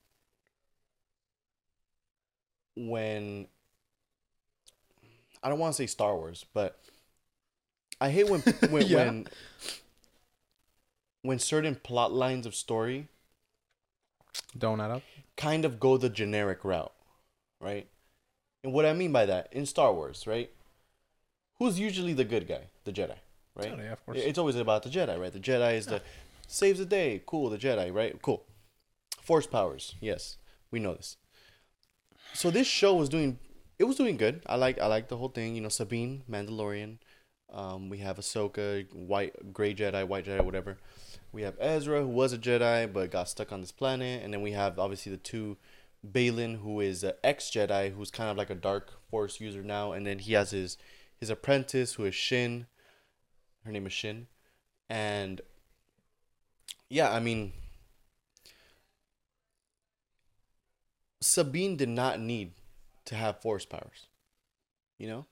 when 2.76 3.48
I 5.42 5.48
don't 5.48 5.58
want 5.58 5.74
to 5.74 5.76
say 5.76 5.86
Star 5.86 6.14
Wars, 6.16 6.44
but 6.54 6.78
I 8.00 8.10
hate 8.10 8.28
when 8.28 8.42
when 8.60 8.88
Yeah. 8.88 8.88
when 8.90 9.28
when 11.22 11.40
certain 11.40 11.74
plot 11.74 12.12
lines 12.12 12.46
of 12.46 12.54
story 12.54 13.08
Don't 14.56 14.80
add 14.80 14.90
up. 14.90 15.02
kind 15.36 15.64
of 15.64 15.80
go 15.80 15.96
the 15.96 16.08
generic 16.08 16.64
route, 16.64 16.92
right? 17.60 17.88
And 18.64 18.72
what 18.72 18.84
I 18.84 18.92
mean 18.94 19.12
by 19.12 19.26
that 19.26 19.48
in 19.52 19.66
Star 19.66 19.92
Wars, 19.92 20.26
right? 20.26 20.50
who's 21.58 21.78
usually 21.78 22.12
the 22.12 22.24
good 22.24 22.46
guy? 22.46 22.62
The 22.84 22.92
Jedi, 22.92 23.16
right? 23.54 23.72
Jedi, 23.72 23.92
of 23.92 24.04
course. 24.04 24.18
It's 24.20 24.38
always 24.38 24.56
about 24.56 24.82
the 24.82 24.90
Jedi, 24.90 25.18
right? 25.18 25.32
The 25.32 25.40
Jedi 25.40 25.74
is 25.76 25.86
the 25.86 26.02
saves 26.46 26.78
the 26.78 26.84
day. 26.84 27.22
Cool, 27.26 27.50
the 27.50 27.58
Jedi, 27.58 27.92
right? 27.92 28.20
Cool. 28.20 28.44
Force 29.20 29.46
powers, 29.46 29.94
yes, 30.00 30.36
we 30.70 30.80
know 30.80 30.94
this. 30.94 31.16
So 32.34 32.50
this 32.50 32.66
show 32.66 32.94
was 32.94 33.08
doing, 33.08 33.38
it 33.78 33.84
was 33.84 33.96
doing 33.96 34.16
good. 34.16 34.42
I 34.46 34.56
like, 34.56 34.78
I 34.80 34.86
like 34.86 35.08
the 35.08 35.16
whole 35.16 35.28
thing. 35.28 35.54
You 35.54 35.62
know, 35.62 35.68
Sabine, 35.68 36.22
Mandalorian. 36.30 36.98
Um, 37.52 37.88
we 37.88 37.98
have 37.98 38.18
Ahsoka, 38.18 38.92
white, 38.92 39.52
gray 39.52 39.74
Jedi, 39.74 40.06
white 40.06 40.26
Jedi, 40.26 40.44
whatever. 40.44 40.78
We 41.32 41.42
have 41.42 41.54
Ezra, 41.60 42.02
who 42.02 42.08
was 42.08 42.32
a 42.32 42.38
Jedi 42.38 42.92
but 42.92 43.10
got 43.10 43.28
stuck 43.28 43.52
on 43.52 43.60
this 43.60 43.72
planet, 43.72 44.22
and 44.22 44.32
then 44.32 44.42
we 44.42 44.52
have 44.52 44.78
obviously 44.78 45.12
the 45.12 45.18
two, 45.18 45.56
Baylan, 46.12 46.60
who 46.60 46.80
is 46.80 47.02
an 47.02 47.12
ex 47.22 47.50
Jedi, 47.50 47.94
who's 47.94 48.10
kind 48.10 48.30
of 48.30 48.36
like 48.36 48.50
a 48.50 48.54
dark 48.54 48.92
Force 49.08 49.40
user 49.40 49.62
now, 49.62 49.92
and 49.92 50.06
then 50.06 50.18
he 50.18 50.32
has 50.34 50.50
his 50.50 50.76
his 51.16 51.30
apprentice, 51.30 51.94
who 51.94 52.04
is 52.04 52.14
Shin. 52.14 52.66
Her 53.64 53.72
name 53.72 53.86
is 53.86 53.92
Shin, 53.92 54.26
and 54.88 55.40
yeah, 56.90 57.10
I 57.10 57.20
mean, 57.20 57.52
Sabine 61.20 61.76
did 61.76 61.88
not 61.88 62.20
need 62.20 62.52
to 63.06 63.14
have 63.14 63.40
Force 63.40 63.64
powers. 63.64 64.08
You 64.98 65.08
know, 65.08 65.26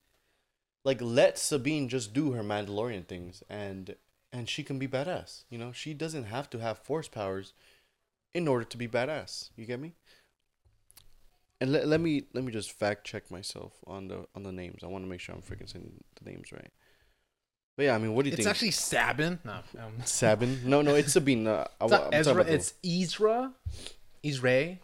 like 0.84 1.00
let 1.00 1.38
Sabine 1.38 1.88
just 1.88 2.12
do 2.12 2.32
her 2.32 2.42
Mandalorian 2.42 3.06
things, 3.06 3.42
and 3.48 3.96
and 4.32 4.48
she 4.48 4.62
can 4.62 4.78
be 4.78 4.88
badass. 4.88 5.44
You 5.50 5.58
know, 5.58 5.72
she 5.72 5.92
doesn't 5.92 6.24
have 6.24 6.48
to 6.50 6.58
have 6.58 6.78
Force 6.78 7.08
powers 7.08 7.52
in 8.34 8.48
order 8.48 8.64
to 8.64 8.76
be 8.78 8.88
badass. 8.88 9.50
You 9.56 9.66
get 9.66 9.80
me? 9.80 9.94
And 11.62 11.70
let, 11.70 11.86
let 11.86 12.00
me 12.00 12.24
let 12.34 12.42
me 12.42 12.50
just 12.50 12.72
fact 12.72 13.06
check 13.06 13.30
myself 13.30 13.72
on 13.86 14.08
the 14.08 14.26
on 14.34 14.42
the 14.42 14.50
names. 14.50 14.82
I 14.82 14.88
want 14.88 15.04
to 15.04 15.08
make 15.08 15.20
sure 15.20 15.32
I'm 15.32 15.42
freaking 15.42 15.70
saying 15.70 15.92
the 16.20 16.28
names 16.28 16.50
right. 16.50 16.72
But 17.76 17.84
yeah, 17.84 17.94
I 17.94 17.98
mean, 17.98 18.14
what 18.14 18.24
do 18.24 18.30
you 18.30 18.34
It's 18.34 18.42
think? 18.42 18.50
It's 18.50 18.56
actually 18.56 18.72
Sabin. 18.72 19.38
No, 19.44 19.52
um, 19.78 19.92
Sabin? 20.04 20.60
No, 20.64 20.82
no, 20.82 20.96
it's 20.96 21.12
Sabine. 21.12 21.46
Uh, 21.46 21.68
it's 21.80 21.92
I'm 21.92 22.12
Ezra. 22.12 22.42
It's 22.48 22.74
Ezra. 22.84 23.52
Ezra. 24.24 24.76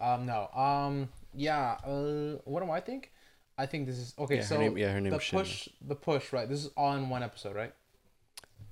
Um, 0.00 0.24
no. 0.24 0.48
Um, 0.54 1.10
yeah. 1.34 1.76
Uh, 1.86 2.38
what 2.44 2.64
do 2.64 2.70
I 2.70 2.80
think? 2.80 3.12
I 3.58 3.66
think 3.66 3.86
this 3.86 3.98
is 3.98 4.14
okay. 4.18 4.36
Yeah, 4.36 4.40
her 4.40 4.46
so 4.46 4.58
name- 4.58 4.78
yeah, 4.78 4.90
her 4.90 5.02
name 5.02 5.12
the 5.12 5.18
Shin, 5.18 5.38
push, 5.38 5.68
the 5.86 5.94
push, 5.94 6.32
right? 6.32 6.48
This 6.48 6.64
is 6.64 6.70
all 6.78 6.94
in 6.96 7.10
one 7.10 7.22
episode, 7.22 7.54
right? 7.54 7.74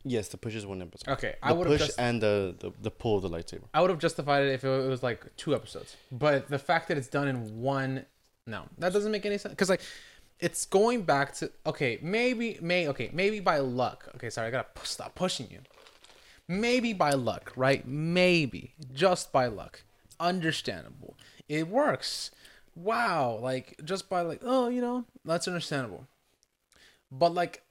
Yes, 0.04 0.28
the 0.28 0.36
push 0.36 0.54
is 0.54 0.66
one 0.66 0.82
episode. 0.82 1.10
Okay, 1.12 1.34
The 1.42 1.48
I 1.48 1.52
would 1.52 1.66
push 1.66 1.80
just 1.80 1.98
and 1.98 2.22
the, 2.22 2.54
the 2.58 2.72
the 2.80 2.90
pull 2.90 3.16
of 3.16 3.22
the 3.22 3.30
lightsaber. 3.30 3.64
I 3.74 3.80
would 3.80 3.90
have 3.90 3.98
justified 3.98 4.44
it 4.44 4.52
if 4.52 4.64
it 4.64 4.88
was 4.88 5.02
like 5.02 5.36
two 5.36 5.54
episodes. 5.54 5.96
But 6.10 6.48
the 6.48 6.58
fact 6.58 6.88
that 6.88 6.98
it's 6.98 7.08
done 7.08 7.28
in 7.28 7.60
one, 7.60 8.06
no, 8.46 8.64
that 8.78 8.92
doesn't 8.92 9.12
make 9.12 9.26
any 9.26 9.38
sense. 9.38 9.52
Because 9.52 9.70
like, 9.70 9.82
it's 10.38 10.66
going 10.66 11.02
back 11.02 11.34
to 11.34 11.50
okay, 11.66 11.98
maybe, 12.02 12.58
may 12.60 12.88
okay, 12.88 13.10
maybe 13.12 13.40
by 13.40 13.58
luck. 13.58 14.08
Okay, 14.16 14.30
sorry, 14.30 14.48
I 14.48 14.50
gotta 14.50 14.68
p- 14.74 14.80
stop 14.84 15.14
pushing 15.14 15.48
you. 15.50 15.60
Maybe 16.48 16.92
by 16.92 17.12
luck, 17.12 17.52
right? 17.56 17.86
Maybe 17.86 18.74
just 18.92 19.32
by 19.32 19.46
luck. 19.46 19.82
Understandable. 20.18 21.16
It 21.48 21.68
works. 21.68 22.32
Wow, 22.74 23.38
like 23.40 23.80
just 23.84 24.08
by 24.08 24.22
like, 24.22 24.40
oh, 24.44 24.68
you 24.68 24.80
know, 24.80 25.04
that's 25.24 25.46
understandable. 25.46 26.06
But 27.12 27.34
like 27.34 27.62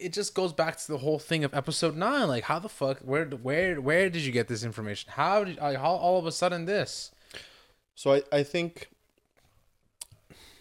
it 0.00 0.12
just 0.12 0.34
goes 0.34 0.52
back 0.52 0.76
to 0.78 0.88
the 0.88 0.98
whole 0.98 1.18
thing 1.18 1.44
of 1.44 1.54
episode 1.54 1.96
nine. 1.96 2.28
Like, 2.28 2.44
how 2.44 2.58
the 2.58 2.68
fuck? 2.68 2.98
Where, 3.00 3.26
where, 3.26 3.80
where 3.80 4.10
did 4.10 4.22
you 4.22 4.32
get 4.32 4.48
this 4.48 4.64
information? 4.64 5.12
How 5.14 5.44
did, 5.44 5.58
like, 5.58 5.78
how 5.78 5.92
all 5.92 6.18
of 6.18 6.26
a 6.26 6.32
sudden 6.32 6.64
this? 6.64 7.10
So 7.94 8.14
I, 8.14 8.22
I 8.30 8.42
think 8.44 8.88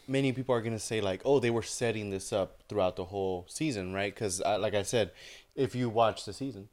many 0.07 0.31
people 0.31 0.55
are 0.55 0.61
gonna 0.61 0.79
say 0.79 1.01
like, 1.01 1.21
oh, 1.25 1.39
they 1.39 1.49
were 1.49 1.61
setting 1.63 2.09
this 2.09 2.31
up 2.31 2.63
throughout 2.67 2.95
the 2.95 3.05
whole 3.05 3.45
season, 3.47 3.93
right? 3.93 4.13
Because 4.13 4.41
like 4.41 4.73
I 4.73 4.83
said, 4.83 5.11
if 5.55 5.75
you 5.75 5.89
watch 5.89 6.25
the 6.25 6.33
season, 6.33 6.69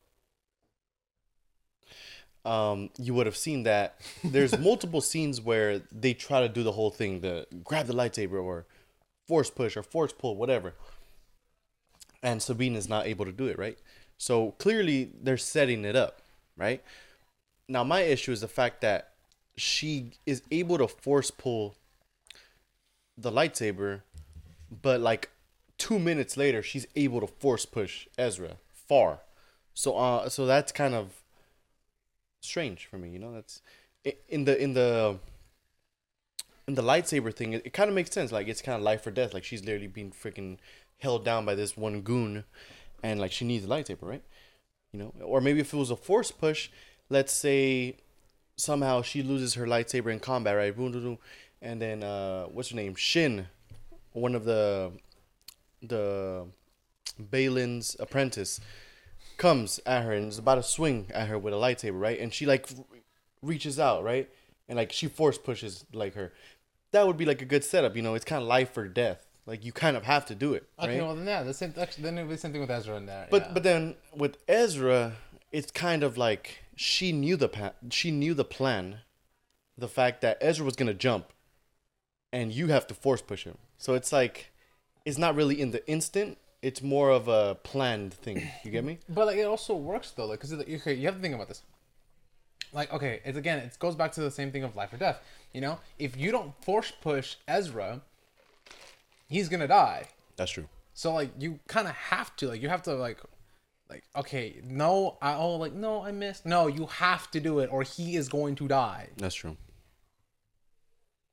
um, 2.44 2.90
you 2.98 3.14
would 3.14 3.27
have 3.27 3.37
seen 3.37 3.64
that 3.64 4.00
there's 4.22 4.59
multiple 4.61 5.00
scenes 5.00 5.40
where 5.40 5.81
they 5.90 6.14
try 6.14 6.40
to 6.40 6.48
do 6.48 6.62
the 6.62 6.72
whole 6.72 6.90
thing, 6.90 7.20
the 7.20 7.46
grab 7.64 7.87
the 7.87 7.94
lightsaber 7.94 8.42
or 8.42 8.66
force 9.27 9.50
push 9.50 9.77
or 9.77 9.83
force 9.83 10.12
pull, 10.12 10.37
whatever. 10.37 10.74
And 12.25 12.43
Sabine 12.43 12.75
is 12.75 12.89
not 12.89 13.07
able 13.07 13.25
to 13.25 13.33
do 13.33 13.47
it, 13.47 13.57
right? 13.59 13.79
So 14.19 14.53
clearly 14.53 15.13
they're 15.23 15.37
setting 15.37 15.85
it 15.85 15.95
up, 15.95 16.23
right? 16.57 16.83
Now 17.69 17.85
my 17.85 18.01
issue 18.01 18.33
is 18.33 18.41
the 18.41 18.49
fact 18.49 18.81
that 18.81 19.11
she 19.57 20.13
is 20.27 20.43
able 20.51 20.79
to 20.79 20.89
force 20.89 21.31
pull 21.31 21.77
the 23.17 23.31
lightsaber, 23.31 24.01
but 24.83 25.01
like 25.01 25.31
two 25.79 25.99
minutes 25.99 26.37
later, 26.37 26.63
she's 26.63 26.87
able 26.97 27.21
to 27.21 27.27
force 27.27 27.67
push 27.67 28.09
Ezra 28.19 28.57
far. 28.73 29.21
So 29.75 29.97
uh, 29.97 30.29
so 30.29 30.47
that's 30.47 30.73
kind 30.73 30.95
of 30.95 31.23
strange 32.41 32.87
for 32.87 32.99
me. 32.99 33.11
You 33.11 33.19
know, 33.19 33.33
that's 33.33 33.63
in 34.29 34.45
the 34.45 34.61
in 34.61 34.75
the 34.75 35.19
in 36.67 36.75
the 36.75 36.83
lightsaber 36.83 37.35
thing. 37.35 37.53
It, 37.53 37.67
it 37.67 37.73
kind 37.73 37.89
of 37.89 37.95
makes 37.95 38.11
sense. 38.11 38.33
Like 38.33 38.49
it's 38.49 38.63
kind 38.63 38.77
of 38.77 38.83
life 38.83 39.07
or 39.07 39.11
death. 39.11 39.35
Like 39.35 39.45
she's 39.45 39.65
literally 39.65 39.89
being 39.89 40.11
freaking 40.11 40.59
held 40.99 41.25
down 41.25 41.45
by 41.45 41.55
this 41.55 41.77
one 41.77 42.01
goon, 42.03 42.45
and 43.03 43.21
like 43.21 43.33
she 43.33 43.45
needs 43.45 43.65
a 43.65 43.69
lightsaber, 43.69 44.03
right? 44.03 44.23
You 44.93 45.01
know, 45.01 45.13
or 45.23 45.41
maybe 45.41 45.61
if 45.61 45.75
it 45.75 45.77
was 45.77 45.91
a 45.91 45.97
force 45.97 46.31
push, 46.31 46.71
let's 47.11 47.33
say 47.33 47.97
somehow 48.57 49.03
she 49.03 49.23
loses 49.23 49.55
her 49.55 49.67
lightsaber 49.67 50.13
in 50.13 50.21
combat, 50.21 50.57
right? 50.57 51.19
And 51.61 51.81
then 51.81 52.03
uh, 52.03 52.45
what's 52.45 52.71
her 52.71 52.77
name? 52.77 52.95
Shin, 52.95 53.49
one 54.13 54.35
of 54.35 54.45
the 54.45 54.93
the 55.83 56.47
Baylan's 57.21 57.97
apprentice, 58.01 58.61
comes 59.37 59.81
at 59.85 60.05
her 60.05 60.13
and 60.13 60.29
is 60.29 60.39
about 60.39 60.57
to 60.57 60.63
swing 60.63 61.11
at 61.13 61.29
her 61.29 61.39
with 61.39 61.53
a 61.55 61.57
lightsaber, 61.57 62.01
right? 62.01 62.19
And 62.19 62.33
she 62.33 62.47
like 62.47 62.69
reaches 63.43 63.79
out, 63.79 64.05
right? 64.05 64.29
And 64.69 64.77
like 64.77 64.93
she 64.93 65.09
force 65.09 65.39
pushes 65.39 65.85
like 65.93 66.15
her. 66.15 66.33
That 66.93 67.07
would 67.07 67.17
be 67.17 67.25
like 67.25 67.43
a 67.43 67.47
good 67.47 67.65
setup, 67.65 67.97
you 67.97 68.03
know. 68.03 68.15
It's 68.15 68.25
kind 68.25 68.41
of 68.41 68.49
life 68.49 68.77
or 68.77 68.87
death. 68.89 69.24
Like 69.47 69.65
you 69.65 69.73
kind 69.73 69.97
of 69.97 70.05
have 70.05 70.25
to 70.27 70.35
do 70.35 70.55
it, 70.55 70.67
Okay, 70.79 70.99
right? 70.99 71.07
well 71.07 71.15
then 71.15 71.27
yeah, 71.27 71.43
the 71.43 71.53
same. 71.53 71.75
Actually, 71.79 72.05
then 72.05 72.19
it 72.19 72.25
be 72.25 72.31
the 72.31 72.39
same 72.39 72.53
thing 72.53 72.63
with 72.63 72.71
Ezra 72.71 72.97
and 72.97 73.09
there. 73.09 73.27
But 73.31 73.43
yeah. 73.43 73.53
but 73.53 73.63
then 73.63 73.97
with 74.17 74.39
Ezra, 74.49 75.17
it's 75.53 75.71
kind 75.71 76.03
of 76.03 76.17
like 76.17 76.65
she 76.77 77.13
knew 77.13 77.37
the 77.37 77.49
pa- 77.49 77.75
she 77.91 78.11
knew 78.11 78.33
the 78.33 78.45
plan, 78.45 79.01
the 79.77 79.89
fact 79.89 80.23
that 80.23 80.39
Ezra 80.41 80.65
was 80.65 80.77
gonna 80.77 80.95
jump, 80.95 81.27
and 82.33 82.53
you 82.53 82.69
have 82.69 82.87
to 82.87 82.95
force 82.95 83.21
push 83.21 83.45
him. 83.45 83.59
So 83.77 83.93
it's 83.93 84.13
like, 84.13 84.51
it's 85.05 85.19
not 85.19 85.35
really 85.35 85.61
in 85.61 85.73
the 85.73 85.87
instant. 85.87 86.39
It's 86.63 86.81
more 86.81 87.11
of 87.11 87.29
a 87.29 87.57
planned 87.57 88.15
thing. 88.15 88.49
You 88.65 88.71
get 88.71 88.85
me? 88.85 88.99
But 89.11 89.27
like 89.27 89.37
it 89.37 89.45
also 89.45 89.75
works 89.75 90.11
though, 90.13 90.25
like 90.25 90.41
because 90.41 90.55
okay, 90.55 90.95
you 90.95 91.05
have 91.07 91.17
to 91.17 91.21
think 91.21 91.35
about 91.35 91.49
this. 91.49 91.63
Like 92.73 92.91
okay, 92.95 93.21
it's 93.27 93.37
again, 93.37 93.59
it 93.59 93.79
goes 93.79 93.95
back 93.95 94.13
to 94.13 94.23
the 94.23 94.31
same 94.31 94.51
thing 94.51 94.65
of 94.65 94.75
life 94.75 94.91
or 94.95 94.97
death. 94.97 95.21
You 95.53 95.61
know, 95.61 95.79
if 95.99 96.17
you 96.17 96.33
don't 96.33 96.55
force 96.65 96.91
push 96.91 97.37
Ezra, 97.47 98.01
he's 99.29 99.49
gonna 99.49 99.69
die. 99.69 100.09
That's 100.37 100.51
true. 100.51 100.69
So 100.95 101.13
like 101.13 101.31
you 101.39 101.59
kind 101.69 101.89
of 101.89 101.95
have 101.95 102.35
to 102.37 102.49
like 102.49 102.63
you 102.63 102.69
have 102.69 102.83
to 102.83 102.95
like 102.95 103.19
like 103.91 104.05
okay 104.17 104.61
no 104.65 105.19
I 105.21 105.35
oh 105.35 105.57
like 105.57 105.73
no 105.73 106.03
I 106.03 106.11
missed 106.13 106.47
no 106.47 106.67
you 106.69 106.87
have 106.87 107.31
to 107.33 107.41
do 107.41 107.59
it 107.59 107.69
or 107.73 107.83
he 107.83 108.17
is 108.17 108.29
going 108.29 108.55
to 108.57 108.69
die. 108.69 109.09
That's 109.17 109.35
true. 109.35 109.57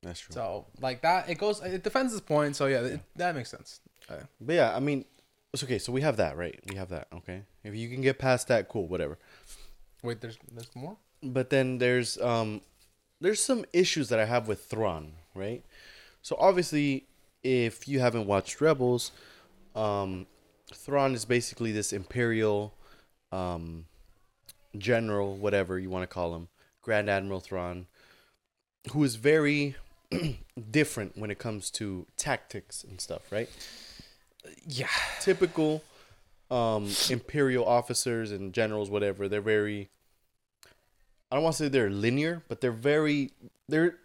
That's 0.02 0.20
true. 0.20 0.34
So 0.34 0.66
like 0.80 1.02
that 1.02 1.28
it 1.30 1.38
goes 1.38 1.60
it 1.62 1.82
defends 1.84 2.12
his 2.12 2.20
point. 2.20 2.56
So 2.56 2.66
yeah, 2.66 2.80
It, 2.80 3.00
that 3.16 3.34
makes 3.34 3.50
sense. 3.50 3.80
Uh, 4.08 4.16
But 4.40 4.54
yeah, 4.54 4.74
I 4.74 4.80
mean, 4.80 5.04
it's 5.52 5.62
okay. 5.62 5.78
So 5.78 5.92
we 5.92 6.00
have 6.00 6.16
that, 6.16 6.36
right? 6.36 6.58
We 6.68 6.76
have 6.76 6.88
that. 6.88 7.06
Okay. 7.14 7.42
If 7.62 7.74
you 7.76 7.88
can 7.88 8.00
get 8.02 8.18
past 8.18 8.48
that, 8.48 8.68
cool. 8.68 8.88
Whatever. 8.88 9.18
wait, 10.02 10.20
there's 10.20 10.38
there's 10.50 10.74
more. 10.74 10.96
but 11.22 11.50
then 11.50 11.78
there's 11.78 12.18
um 12.20 12.62
there's 13.20 13.40
some 13.40 13.64
issues 13.72 14.08
that 14.08 14.18
I 14.18 14.24
have 14.24 14.48
with 14.48 14.64
Thrawn, 14.64 15.12
right? 15.36 15.64
So 16.22 16.36
obviously, 16.40 17.06
if 17.42 17.88
you 17.88 18.00
haven't 18.00 18.26
watched 18.26 18.60
Rebels, 18.60 19.12
um, 19.74 20.26
Thrawn 20.72 21.14
is 21.14 21.24
basically 21.24 21.72
this 21.72 21.92
imperial 21.92 22.74
um 23.30 23.86
general, 24.78 25.36
whatever 25.36 25.78
you 25.78 25.90
want 25.90 26.02
to 26.02 26.06
call 26.06 26.34
him, 26.34 26.48
Grand 26.82 27.08
Admiral 27.10 27.40
Thrawn, 27.40 27.86
who 28.92 29.04
is 29.04 29.16
very 29.16 29.76
different 30.70 31.16
when 31.16 31.30
it 31.30 31.38
comes 31.38 31.70
to 31.72 32.06
tactics 32.16 32.84
and 32.84 33.00
stuff, 33.00 33.30
right? 33.30 33.48
Yeah. 34.66 34.88
typical 35.20 35.82
um 36.50 36.90
imperial 37.10 37.64
officers 37.66 38.30
and 38.32 38.52
generals 38.52 38.90
whatever 38.90 39.26
they're 39.28 39.40
very 39.40 39.88
i 41.30 41.34
don't 41.34 41.42
want 41.42 41.56
to 41.56 41.64
say 41.64 41.68
they're 41.68 41.88
linear 41.88 42.42
but 42.48 42.60
they're 42.60 42.72
very 42.72 43.30
they're 43.68 43.96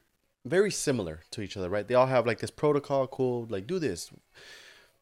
very 0.47 0.71
similar 0.71 1.21
to 1.31 1.41
each 1.41 1.57
other 1.57 1.69
right 1.69 1.87
they 1.87 1.95
all 1.95 2.07
have 2.07 2.25
like 2.25 2.39
this 2.39 2.51
protocol 2.51 3.07
cool 3.07 3.47
like 3.49 3.67
do 3.67 3.79
this 3.79 4.11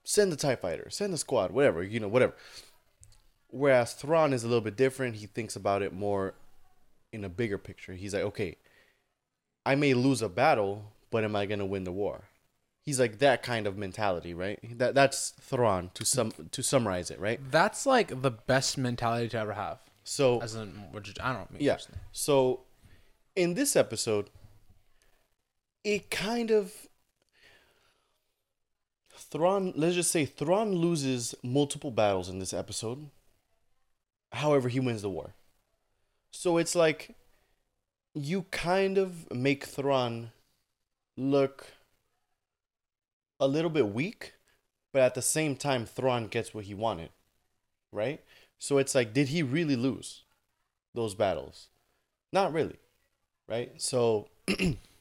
send 0.03 0.31
the 0.31 0.35
tie 0.35 0.55
fighter 0.55 0.89
send 0.89 1.13
the 1.13 1.17
squad 1.17 1.51
whatever 1.51 1.83
you 1.83 1.99
know 1.99 2.07
whatever 2.07 2.33
whereas 3.49 3.93
Thrawn 3.93 4.33
is 4.33 4.43
a 4.43 4.47
little 4.47 4.61
bit 4.61 4.75
different 4.75 5.15
he 5.17 5.27
thinks 5.27 5.55
about 5.55 5.81
it 5.81 5.93
more 5.93 6.33
in 7.11 7.23
a 7.23 7.29
bigger 7.29 7.57
picture 7.57 7.93
he's 7.93 8.13
like 8.13 8.23
okay 8.23 8.57
i 9.65 9.75
may 9.75 9.93
lose 9.93 10.21
a 10.21 10.29
battle 10.29 10.91
but 11.09 11.23
am 11.23 11.35
i 11.35 11.45
going 11.45 11.59
to 11.59 11.65
win 11.65 11.83
the 11.83 11.91
war 11.91 12.25
he's 12.85 12.99
like 12.99 13.19
that 13.19 13.43
kind 13.43 13.67
of 13.67 13.77
mentality, 13.77 14.33
right? 14.33 14.59
That 14.77 14.95
that's 14.95 15.31
Thrawn 15.31 15.91
to 15.95 16.05
sum 16.05 16.31
to 16.51 16.63
summarize 16.63 17.11
it, 17.11 17.19
right? 17.19 17.39
That's 17.51 17.85
like 17.85 18.21
the 18.21 18.31
best 18.31 18.77
mentality 18.77 19.29
to 19.29 19.37
ever 19.39 19.53
have. 19.53 19.79
So 20.03 20.39
As 20.39 20.55
in, 20.55 20.69
which 20.91 21.13
I 21.21 21.33
don't 21.33 21.51
know. 21.51 21.57
me 21.57 21.65
yeah. 21.65 21.77
So 22.11 22.61
in 23.35 23.55
this 23.55 23.75
episode, 23.75 24.29
it 25.85 26.09
kind 26.09 26.51
of 26.51 26.73
Thrawn. 29.15 29.71
Let's 29.75 29.95
just 29.95 30.11
say 30.11 30.25
Thrawn 30.25 30.73
loses 30.73 31.35
multiple 31.41 31.91
battles 31.91 32.27
in 32.27 32.39
this 32.39 32.53
episode. 32.53 33.09
However, 34.33 34.67
he 34.67 34.81
wins 34.81 35.03
the 35.03 35.09
war. 35.09 35.35
So 36.31 36.57
it's 36.57 36.75
like 36.75 37.15
you 38.13 38.43
kind 38.51 38.97
of 38.97 39.31
make 39.31 39.65
Thrawn 39.65 40.31
look 41.15 41.67
a 43.39 43.47
little 43.47 43.69
bit 43.69 43.93
weak, 43.93 44.33
but 44.91 45.03
at 45.03 45.13
the 45.13 45.21
same 45.21 45.55
time, 45.55 45.85
Thrawn 45.85 46.27
gets 46.27 46.53
what 46.53 46.65
he 46.65 46.73
wanted, 46.73 47.09
right? 47.91 48.21
So 48.57 48.79
it's 48.79 48.95
like, 48.95 49.13
did 49.13 49.29
he 49.29 49.43
really 49.43 49.75
lose 49.75 50.23
those 50.93 51.13
battles? 51.13 51.67
Not 52.33 52.53
really, 52.53 52.79
right? 53.47 53.71
So 53.77 54.27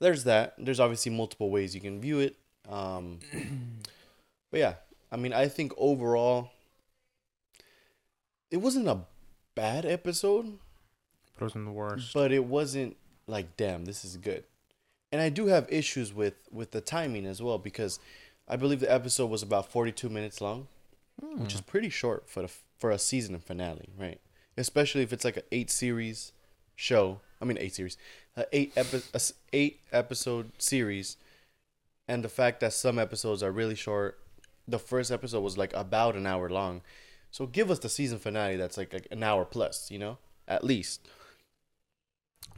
there's 0.00 0.24
that. 0.24 0.54
There's 0.58 0.80
obviously 0.80 1.12
multiple 1.12 1.50
ways 1.50 1.74
you 1.74 1.80
can 1.80 2.00
view 2.00 2.18
it. 2.20 2.36
Um, 2.68 3.18
but 4.50 4.60
yeah, 4.60 4.74
I 5.12 5.16
mean, 5.16 5.32
I 5.32 5.48
think 5.48 5.72
overall, 5.76 6.50
it 8.50 8.58
wasn't 8.58 8.88
a 8.88 9.00
bad 9.54 9.84
episode, 9.84 10.58
But 11.34 11.42
it 11.42 11.44
wasn't 11.44 11.64
the 11.66 11.72
worst. 11.72 12.14
but 12.14 12.32
it 12.32 12.44
wasn't 12.44 12.96
like, 13.26 13.56
damn, 13.56 13.84
this 13.84 14.04
is 14.04 14.16
good. 14.16 14.44
And 15.12 15.20
I 15.20 15.28
do 15.28 15.46
have 15.46 15.66
issues 15.70 16.14
with 16.14 16.34
with 16.52 16.70
the 16.70 16.80
timing 16.80 17.26
as 17.26 17.42
well 17.42 17.58
because 17.58 17.98
I 18.46 18.56
believe 18.56 18.80
the 18.80 18.92
episode 18.92 19.26
was 19.26 19.42
about 19.42 19.70
42 19.70 20.08
minutes 20.08 20.40
long, 20.40 20.68
which 21.20 21.54
is 21.54 21.60
pretty 21.60 21.88
short 21.90 22.28
for 22.28 22.42
the 22.42 22.50
for 22.78 22.90
a 22.90 22.98
season 22.98 23.38
finale, 23.40 23.88
right? 23.98 24.20
Especially 24.56 25.02
if 25.02 25.12
it's 25.12 25.24
like 25.24 25.36
an 25.36 25.42
eight 25.52 25.68
series 25.70 26.32
show. 26.76 27.20
I 27.40 27.44
mean, 27.44 27.58
eight 27.60 27.74
series, 27.74 27.96
a 28.36 28.44
eight 28.52 28.72
epi- 28.76 29.02
eight 29.52 29.80
episode 29.92 30.52
series, 30.58 31.16
and 32.06 32.22
the 32.22 32.28
fact 32.28 32.60
that 32.60 32.72
some 32.72 32.98
episodes 32.98 33.42
are 33.42 33.52
really 33.52 33.74
short. 33.74 34.18
The 34.68 34.78
first 34.78 35.10
episode 35.10 35.40
was 35.40 35.58
like 35.58 35.72
about 35.74 36.16
an 36.16 36.26
hour 36.26 36.48
long, 36.48 36.82
so 37.30 37.46
give 37.46 37.70
us 37.70 37.78
the 37.78 37.88
season 37.88 38.18
finale 38.18 38.56
that's 38.56 38.76
like, 38.76 38.92
like 38.92 39.08
an 39.10 39.22
hour 39.22 39.44
plus, 39.44 39.90
you 39.90 39.98
know, 39.98 40.18
at 40.46 40.64
least. 40.64 41.08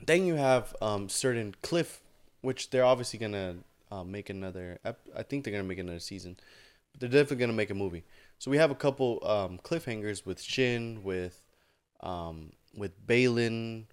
Then 0.05 0.27
you 0.27 0.35
have 0.35 0.75
um, 0.83 1.09
certain 1.09 1.55
cliff, 1.63 2.01
which 2.41 2.71
they're 2.71 2.85
obviously 2.85 3.19
gonna 3.19 3.57
uh, 3.91 4.05
make 4.05 4.31
another. 4.31 4.79
Ep- 4.85 5.09
I 5.17 5.23
think 5.23 5.45
they're 5.45 5.53
gonna 5.53 5.65
make 5.65 5.79
another 5.79 6.01
season, 6.01 6.37
but 6.91 7.01
they're 7.01 7.09
definitely 7.09 7.37
gonna 7.37 7.53
make 7.53 7.71
a 7.71 7.75
movie. 7.75 8.05
So 8.39 8.51
we 8.51 8.57
have 8.57 8.71
a 8.71 8.75
couple 8.75 9.25
um, 9.25 9.59
cliffhangers 9.59 10.27
with 10.27 10.41
Shin, 10.41 11.05
with 11.05 11.41
um, 12.01 12.53
with 12.75 13.07
Baylan, 13.07 13.85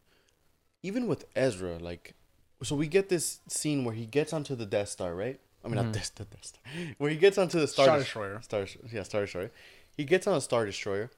even 0.84 1.08
with 1.08 1.26
Ezra. 1.36 1.78
Like, 1.78 2.16
so 2.64 2.76
we 2.76 2.88
get 2.88 3.10
this 3.10 3.40
scene 3.48 3.84
where 3.84 3.96
he 3.96 4.06
gets 4.06 4.34
onto 4.34 4.56
the 4.56 4.66
Death 4.66 4.90
Star, 4.90 5.16
right? 5.16 5.40
I 5.64 5.68
mean, 5.68 5.76
not 5.76 5.94
this, 5.94 6.10
the 6.10 6.26
Death 6.26 6.46
Star. 6.46 6.62
Where 7.00 7.10
he 7.10 7.18
gets 7.18 7.38
onto 7.38 7.60
the 7.60 7.68
Star, 7.68 7.86
Star 7.86 8.00
Destroyer. 8.00 8.42
Star, 8.42 8.66
yeah, 8.92 9.04
Star 9.04 9.22
Destroyer. 9.22 9.52
He 9.98 10.06
gets 10.06 10.26
on 10.26 10.36
a 10.36 10.42
Star 10.42 10.66
Destroyer, 10.66 11.12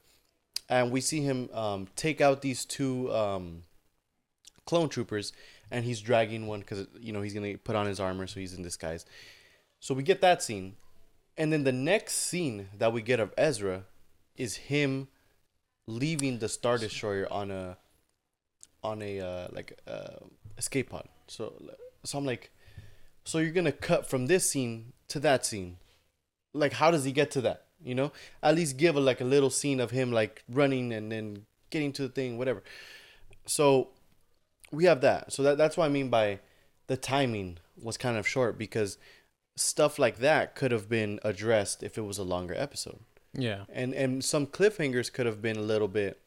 and 0.68 0.90
we 0.90 1.00
see 1.00 1.20
him 1.20 1.48
um, 1.52 1.86
take 1.94 2.20
out 2.20 2.42
these 2.42 2.64
two 2.64 3.12
um, 3.14 3.62
clone 4.66 4.88
troopers, 4.88 5.32
and 5.70 5.84
he's 5.84 6.00
dragging 6.00 6.48
one 6.48 6.60
because 6.60 6.86
you 7.00 7.12
know 7.12 7.22
he's 7.22 7.34
gonna 7.34 7.56
put 7.56 7.76
on 7.76 7.86
his 7.86 8.00
armor, 8.00 8.26
so 8.26 8.40
he's 8.40 8.54
in 8.54 8.62
disguise. 8.62 9.06
So 9.78 9.94
we 9.94 10.02
get 10.02 10.20
that 10.22 10.42
scene, 10.42 10.74
and 11.36 11.52
then 11.52 11.62
the 11.62 11.72
next 11.72 12.14
scene 12.14 12.68
that 12.76 12.92
we 12.92 13.00
get 13.00 13.20
of 13.20 13.32
Ezra 13.38 13.84
is 14.36 14.56
him 14.56 15.06
leaving 15.86 16.38
the 16.38 16.48
Star 16.48 16.78
Destroyer 16.78 17.28
on 17.30 17.52
a 17.52 17.76
on 18.82 19.02
a 19.02 19.20
uh, 19.20 19.48
like 19.52 19.78
uh, 19.86 20.16
escape 20.58 20.90
pod. 20.90 21.08
So 21.26 21.54
so 22.04 22.18
I'm 22.18 22.26
like, 22.26 22.50
so 23.24 23.38
you're 23.38 23.52
gonna 23.52 23.72
cut 23.72 24.08
from 24.08 24.26
this 24.26 24.48
scene 24.50 24.92
to 25.08 25.20
that 25.20 25.46
scene. 25.46 25.78
Like, 26.54 26.74
how 26.74 26.90
does 26.90 27.04
he 27.04 27.12
get 27.12 27.30
to 27.32 27.40
that? 27.42 27.66
You 27.82 27.94
know, 27.94 28.12
at 28.42 28.54
least 28.54 28.76
give 28.76 28.96
a, 28.96 29.00
like 29.00 29.20
a 29.20 29.24
little 29.24 29.50
scene 29.50 29.80
of 29.80 29.90
him 29.90 30.12
like 30.12 30.44
running 30.48 30.92
and 30.92 31.10
then 31.10 31.46
getting 31.70 31.92
to 31.94 32.02
the 32.02 32.08
thing, 32.08 32.38
whatever. 32.38 32.62
So 33.46 33.88
we 34.70 34.84
have 34.84 35.00
that. 35.00 35.32
So 35.32 35.42
that 35.42 35.58
that's 35.58 35.76
what 35.76 35.86
I 35.86 35.88
mean 35.88 36.08
by 36.08 36.40
the 36.86 36.96
timing 36.96 37.58
was 37.80 37.96
kind 37.96 38.16
of 38.16 38.28
short 38.28 38.58
because 38.58 38.98
stuff 39.56 39.98
like 39.98 40.18
that 40.18 40.54
could 40.54 40.72
have 40.72 40.88
been 40.88 41.20
addressed 41.22 41.82
if 41.82 41.98
it 41.98 42.02
was 42.02 42.18
a 42.18 42.24
longer 42.24 42.54
episode. 42.56 43.00
Yeah. 43.34 43.64
And 43.72 43.94
and 43.94 44.24
some 44.24 44.46
cliffhangers 44.46 45.12
could 45.12 45.26
have 45.26 45.42
been 45.42 45.56
a 45.56 45.62
little 45.62 45.88
bit 45.88 46.20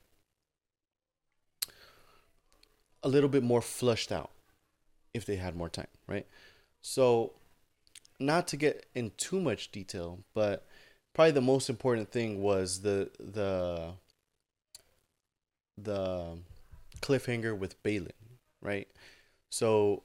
a 3.06 3.08
little 3.08 3.30
bit 3.30 3.44
more 3.44 3.62
flushed 3.62 4.12
out 4.12 4.32
if 5.14 5.26
they 5.26 5.36
had 5.36 5.56
more 5.56 5.70
time, 5.70 5.88
right? 6.08 6.26
So 6.82 7.34
not 8.20 8.48
to 8.50 8.58
get 8.58 8.88
in 8.96 9.12
too 9.16 9.40
much 9.40 9.72
detail, 9.72 10.20
but 10.34 10.66
probably 11.14 11.32
the 11.32 11.42
most 11.42 11.70
important 11.70 12.12
thing 12.12 12.42
was 12.42 12.82
the 12.82 13.12
the 13.20 13.94
the 15.78 16.40
cliffhanger 17.02 17.58
with 17.58 17.82
Baylan, 17.84 18.12
right? 18.62 18.88
So 19.50 20.04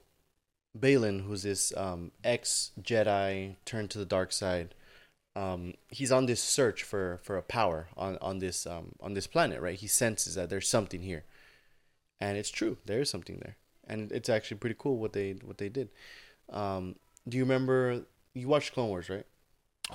Baylan, 0.77 1.25
who's 1.25 1.43
this 1.43 1.73
um, 1.75 2.11
ex 2.23 2.71
Jedi 2.81 3.55
turned 3.65 3.89
to 3.91 3.97
the 3.97 4.05
dark 4.05 4.31
side, 4.31 4.75
um, 5.35 5.73
he's 5.89 6.11
on 6.11 6.27
this 6.27 6.41
search 6.41 6.83
for 6.83 7.19
for 7.23 7.35
a 7.35 7.41
power 7.41 7.87
on 7.97 8.19
on 8.21 8.39
this 8.39 8.67
um, 8.67 8.93
on 9.01 9.15
this 9.15 9.27
planet, 9.27 9.59
right? 9.59 9.79
He 9.79 9.87
senses 9.87 10.35
that 10.35 10.49
there's 10.49 10.69
something 10.69 11.01
here, 11.01 11.23
and 12.21 12.37
it's 12.37 12.49
true. 12.49 12.77
There 12.85 13.01
is 13.01 13.09
something 13.09 13.39
there, 13.39 13.57
and 13.87 14.11
it's 14.11 14.29
actually 14.29 14.57
pretty 14.57 14.75
cool 14.79 14.97
what 14.97 15.11
they 15.11 15.33
what 15.43 15.57
they 15.57 15.67
did. 15.69 15.89
Um, 16.49 16.95
do 17.27 17.37
you 17.37 17.43
remember 17.43 18.03
you 18.33 18.47
watched 18.47 18.73
Clone 18.73 18.89
Wars, 18.89 19.09
right? 19.09 19.25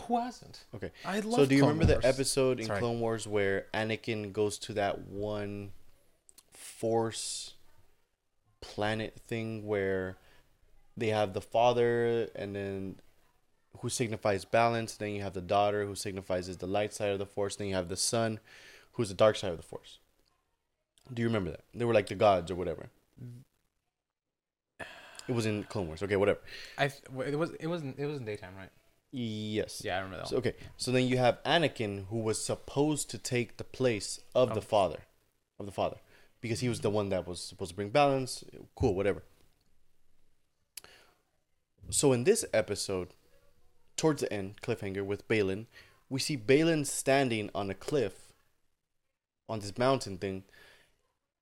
Who 0.06 0.20
hasn't? 0.20 0.64
Okay. 0.74 0.90
I 1.04 1.20
love. 1.20 1.34
So 1.34 1.46
do 1.46 1.54
you 1.54 1.62
Clone 1.62 1.78
remember 1.78 1.94
Wars. 1.94 2.02
the 2.02 2.08
episode 2.08 2.60
in 2.60 2.66
Sorry. 2.66 2.80
Clone 2.80 3.00
Wars 3.00 3.26
where 3.26 3.66
Anakin 3.72 4.32
goes 4.32 4.58
to 4.58 4.74
that 4.74 5.06
one 5.06 5.70
force 6.52 7.54
planet 8.60 9.18
thing 9.26 9.66
where 9.66 10.16
they 10.96 11.08
have 11.08 11.32
the 11.32 11.40
father 11.40 12.28
and 12.34 12.56
then 12.56 12.96
who 13.80 13.88
signifies 13.88 14.44
balance, 14.44 14.96
then 14.96 15.10
you 15.10 15.22
have 15.22 15.34
the 15.34 15.40
daughter 15.40 15.84
who 15.86 15.94
signifies 15.94 16.48
is 16.48 16.56
the 16.56 16.66
light 16.66 16.92
side 16.92 17.10
of 17.10 17.18
the 17.18 17.26
force, 17.26 17.56
then 17.56 17.68
you 17.68 17.74
have 17.74 17.88
the 17.88 17.96
son 17.96 18.40
who's 18.92 19.10
the 19.10 19.14
dark 19.14 19.36
side 19.36 19.50
of 19.50 19.58
the 19.58 19.62
force. 19.62 19.98
Do 21.12 21.22
you 21.22 21.28
remember 21.28 21.50
that? 21.50 21.64
They 21.74 21.84
were 21.84 21.94
like 21.94 22.08
the 22.08 22.14
gods 22.14 22.50
or 22.50 22.56
whatever. 22.56 22.88
It 25.28 25.34
was 25.34 25.46
in 25.46 25.64
Clone 25.64 25.88
Wars. 25.88 26.02
Okay, 26.02 26.16
whatever. 26.16 26.40
I 26.78 26.88
th- 26.88 27.02
it 27.26 27.36
was 27.36 27.50
it 27.58 27.66
wasn't 27.66 27.98
it 27.98 28.06
was 28.06 28.18
in 28.18 28.24
daytime, 28.24 28.54
right? 28.56 28.70
Yes. 29.12 29.82
Yeah, 29.84 29.96
I 29.96 30.00
remember 30.00 30.18
that. 30.18 30.28
So, 30.28 30.36
okay, 30.36 30.54
so 30.76 30.92
then 30.92 31.06
you 31.06 31.18
have 31.18 31.42
Anakin, 31.44 32.06
who 32.08 32.18
was 32.18 32.44
supposed 32.44 33.10
to 33.10 33.18
take 33.18 33.56
the 33.56 33.64
place 33.64 34.20
of 34.34 34.50
the 34.50 34.58
oh. 34.58 34.60
father, 34.60 34.98
of 35.58 35.66
the 35.66 35.72
father, 35.72 35.96
because 36.40 36.60
he 36.60 36.68
was 36.68 36.80
the 36.80 36.90
one 36.90 37.08
that 37.08 37.26
was 37.26 37.40
supposed 37.40 37.70
to 37.70 37.76
bring 37.76 37.90
balance. 37.90 38.44
Cool, 38.74 38.94
whatever. 38.94 39.22
So 41.88 42.12
in 42.12 42.24
this 42.24 42.44
episode, 42.52 43.14
towards 43.96 44.20
the 44.20 44.32
end, 44.32 44.60
cliffhanger 44.60 45.04
with 45.04 45.26
Baylan, 45.28 45.66
we 46.08 46.20
see 46.20 46.36
Baylan 46.36 46.84
standing 46.84 47.50
on 47.54 47.70
a 47.70 47.74
cliff, 47.74 48.32
on 49.48 49.60
this 49.60 49.78
mountain 49.78 50.18
thing, 50.18 50.44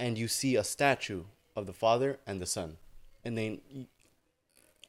and 0.04 0.18
you 0.18 0.28
see 0.28 0.54
a 0.56 0.64
statue 0.64 1.22
of 1.56 1.64
the 1.66 1.72
father 1.84 2.10
and 2.26 2.40
the 2.40 2.46
son, 2.46 2.76
and 3.24 3.36
then 3.38 3.52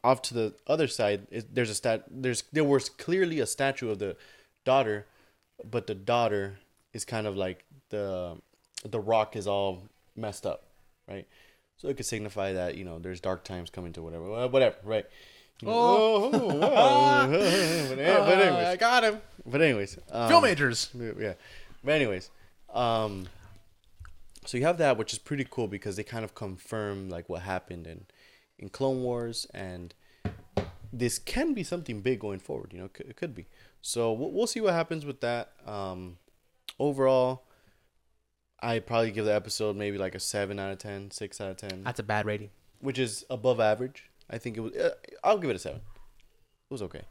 off 0.04 0.22
to 0.22 0.34
the 0.36 0.54
other 0.68 0.88
side 0.88 1.20
there's 1.56 1.70
a 1.70 1.74
stat 1.82 2.04
there's 2.24 2.44
there 2.54 2.64
was 2.64 2.90
clearly 2.90 3.40
a 3.40 3.46
statue 3.58 3.90
of 3.90 3.98
the 3.98 4.16
daughter 4.64 4.98
but 5.76 5.88
the 5.88 5.96
daughter 5.96 6.60
is 6.94 7.04
kind 7.06 7.26
of 7.26 7.36
like 7.36 7.66
the 7.90 8.38
the 8.96 9.00
rock 9.00 9.36
is 9.36 9.48
all 9.48 9.82
messed 10.16 10.46
up 10.46 10.62
right 11.10 11.26
so 11.78 11.88
it 11.90 11.98
could 11.98 12.06
signify 12.06 12.54
that 12.54 12.76
you 12.78 12.86
know 12.86 13.00
there's 13.00 13.20
dark 13.20 13.44
times 13.44 13.70
coming 13.72 13.94
to 13.94 14.02
whatever 14.04 14.48
whatever 14.48 14.76
right 14.84 15.06
You 15.62 15.68
know, 15.70 15.74
Oh. 15.74 16.30
oh, 16.34 16.56
wow. 16.58 17.28
but, 17.32 18.00
eh, 18.00 18.18
but 18.28 18.38
Ah, 18.52 18.70
I 18.74 18.76
got 18.76 19.04
him. 19.08 19.16
but 19.46 19.60
anyways 19.62 19.98
um, 20.12 20.28
Film 20.30 20.44
majors. 20.44 20.90
yeah. 21.26 21.34
But 21.84 21.94
anyways, 22.00 22.30
um, 22.74 23.26
so 24.46 24.58
you 24.58 24.64
have 24.64 24.78
that, 24.78 24.98
which 24.98 25.14
is 25.14 25.20
pretty 25.20 25.46
cool 25.50 25.68
because 25.68 25.96
they 25.96 26.04
kind 26.04 26.24
of 26.24 26.36
confirm 26.36 27.10
like 27.10 27.30
what 27.30 27.42
happened 27.42 27.88
in 27.88 28.06
in 28.58 28.70
Clone 28.70 29.04
Wars, 29.04 29.48
and 29.54 29.94
this 30.92 31.20
can 31.20 31.54
be 31.54 31.64
something 31.64 32.02
big 32.02 32.20
going 32.20 32.40
forward. 32.40 32.72
You 32.74 32.80
know, 32.80 32.86
it 32.86 33.16
could, 33.18 33.36
be. 33.36 33.48
So 33.82 34.14
we'll, 34.14 34.48
see 34.48 34.62
what 34.62 34.74
happens 34.74 35.06
with 35.06 35.22
that. 35.22 35.52
Um, 35.68 36.18
overall, 36.80 37.44
I 38.62 38.80
probably 38.80 39.12
give 39.12 39.26
the 39.26 39.36
episode 39.36 39.76
maybe 39.76 39.98
like 39.98 40.16
a 40.16 40.20
seven 40.20 40.58
out 40.58 40.72
of 40.72 40.78
10, 40.78 41.12
6 41.12 41.42
out 41.42 41.52
of 41.52 41.58
ten, 41.58 41.84
That's 41.84 42.00
a 42.00 42.04
bad 42.04 42.26
rating. 42.26 42.50
which 42.80 42.98
is 42.98 43.26
above 43.30 43.60
average. 43.60 44.10
I 44.30 44.38
think 44.38 44.58
it 44.58 44.62
was. 44.62 44.74
Uh, 44.74 44.96
I'll 45.24 45.38
give 45.38 45.50
it 45.50 45.56
a 45.56 45.60
seven. 45.60 45.82
it 45.82 46.74
was 46.74 46.82
okay. 46.82 47.02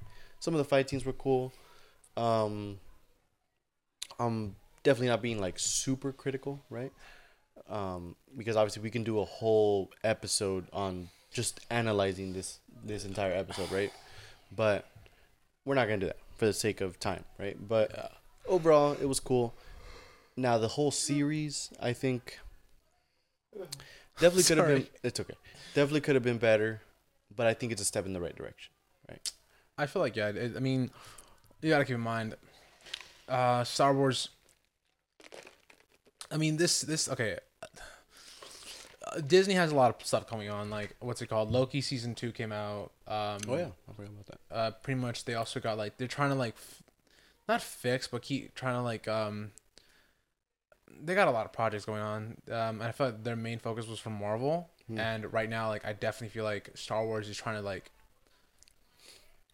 Some 0.41 0.55
of 0.55 0.59
the 0.59 0.65
fight 0.65 0.89
scenes 0.89 1.05
were 1.05 1.13
cool. 1.13 1.53
Um, 2.17 2.81
I'm 4.19 4.57
definitely 4.83 5.09
not 5.09 5.23
being 5.23 5.41
like 5.41 5.59
super 5.59 6.13
critical, 6.13 6.63
right? 6.71 6.93
Um, 7.69 8.17
because 8.37 8.57
obviously 8.57 8.83
we 8.83 8.91
can 8.91 9.05
do 9.05 9.21
a 9.21 9.25
whole 9.25 9.91
episode 10.03 10.67
on 10.73 11.09
just 11.33 11.61
analyzing 11.71 12.33
this 12.33 12.61
this 12.85 13.05
entire 13.05 13.33
episode, 13.33 13.71
right? 13.73 13.93
But 14.55 14.87
we're 15.65 15.75
not 15.75 15.87
gonna 15.87 15.99
do 15.99 16.07
that 16.07 16.19
for 16.37 16.47
the 16.47 16.53
sake 16.53 16.81
of 16.81 16.99
time, 17.01 17.25
right? 17.39 17.57
But 17.69 18.13
overall, 18.47 18.93
it 19.01 19.07
was 19.07 19.21
cool. 19.21 19.55
Now 20.37 20.59
the 20.59 20.69
whole 20.69 20.91
series, 20.91 21.73
I 21.81 21.93
think, 21.93 22.39
definitely 24.19 24.43
could 24.45 24.59
have 24.59 24.67
been. 24.67 24.87
It's 25.03 25.21
okay. 25.21 25.35
Definitely 25.75 26.01
could 26.01 26.15
have 26.15 26.25
been 26.25 26.39
better, 26.39 26.83
but 27.35 27.47
I 27.47 27.55
think 27.55 27.73
it's 27.73 27.83
a 27.83 27.85
step 27.85 28.07
in 28.07 28.13
the 28.13 28.21
right 28.21 28.35
direction. 28.35 28.73
Right? 29.09 29.33
I 29.79 29.87
feel 29.87 30.03
like 30.03 30.17
yeah. 30.17 30.29
It, 30.29 30.55
I 30.57 30.61
mean, 30.61 30.91
you 31.63 31.71
gotta 31.71 31.85
keep 31.85 31.97
in 31.97 32.01
mind, 32.01 32.37
uh, 33.29 33.65
Star 33.65 33.95
Wars. 33.95 34.29
I 36.31 36.37
mean, 36.37 36.57
this 36.57 36.81
this 36.83 37.09
okay. 37.09 37.39
Uh, 39.07 39.21
Disney 39.21 39.55
has 39.55 39.71
a 39.71 39.75
lot 39.75 39.95
of 39.95 40.07
stuff 40.07 40.27
coming 40.27 40.49
on. 40.51 40.71
Like 40.71 40.97
what's 41.01 41.21
it 41.23 41.27
called? 41.29 41.51
Loki 41.53 41.81
season 41.81 42.15
two 42.15 42.33
came 42.33 42.53
out. 42.53 42.91
Um, 43.07 43.39
Oh 43.49 43.57
yeah, 43.57 43.69
I 43.89 43.93
forgot 43.95 44.13
about 44.13 44.27
that. 44.27 44.39
uh, 44.57 44.71
pretty 44.83 45.01
much 45.01 45.25
they 45.25 45.35
also 45.35 45.61
got 45.61 45.77
like 45.77 45.99
they're 45.99 46.09
trying 46.09 46.31
to 46.31 46.35
like 46.37 46.55
f- 46.57 46.83
not 47.49 47.61
fix 47.61 48.09
but 48.09 48.23
keep 48.23 48.55
trying 48.55 48.75
to 48.75 48.81
like 48.83 49.07
um 49.07 49.51
they 51.03 51.15
got 51.15 51.29
a 51.29 51.31
lot 51.31 51.45
of 51.45 51.53
projects 51.53 51.85
going 51.85 52.01
on 52.01 52.37
um 52.51 52.81
and 52.81 52.85
i 52.85 52.93
felt 52.93 53.13
like 53.15 53.25
their 53.25 53.37
main 53.37 53.59
focus 53.59 53.87
was 53.87 53.99
from 53.99 54.15
marvel 54.15 54.71
Hmm. 54.87 54.99
and 54.99 55.33
right 55.33 55.49
now 55.49 55.69
like 55.69 55.85
i 55.87 55.93
definitely 55.95 56.29
feel 56.29 56.45
like 56.45 56.71
star 56.75 57.05
wars 57.07 57.29
is 57.29 57.37
trying 57.39 57.57
to 57.57 57.63
like 57.63 57.91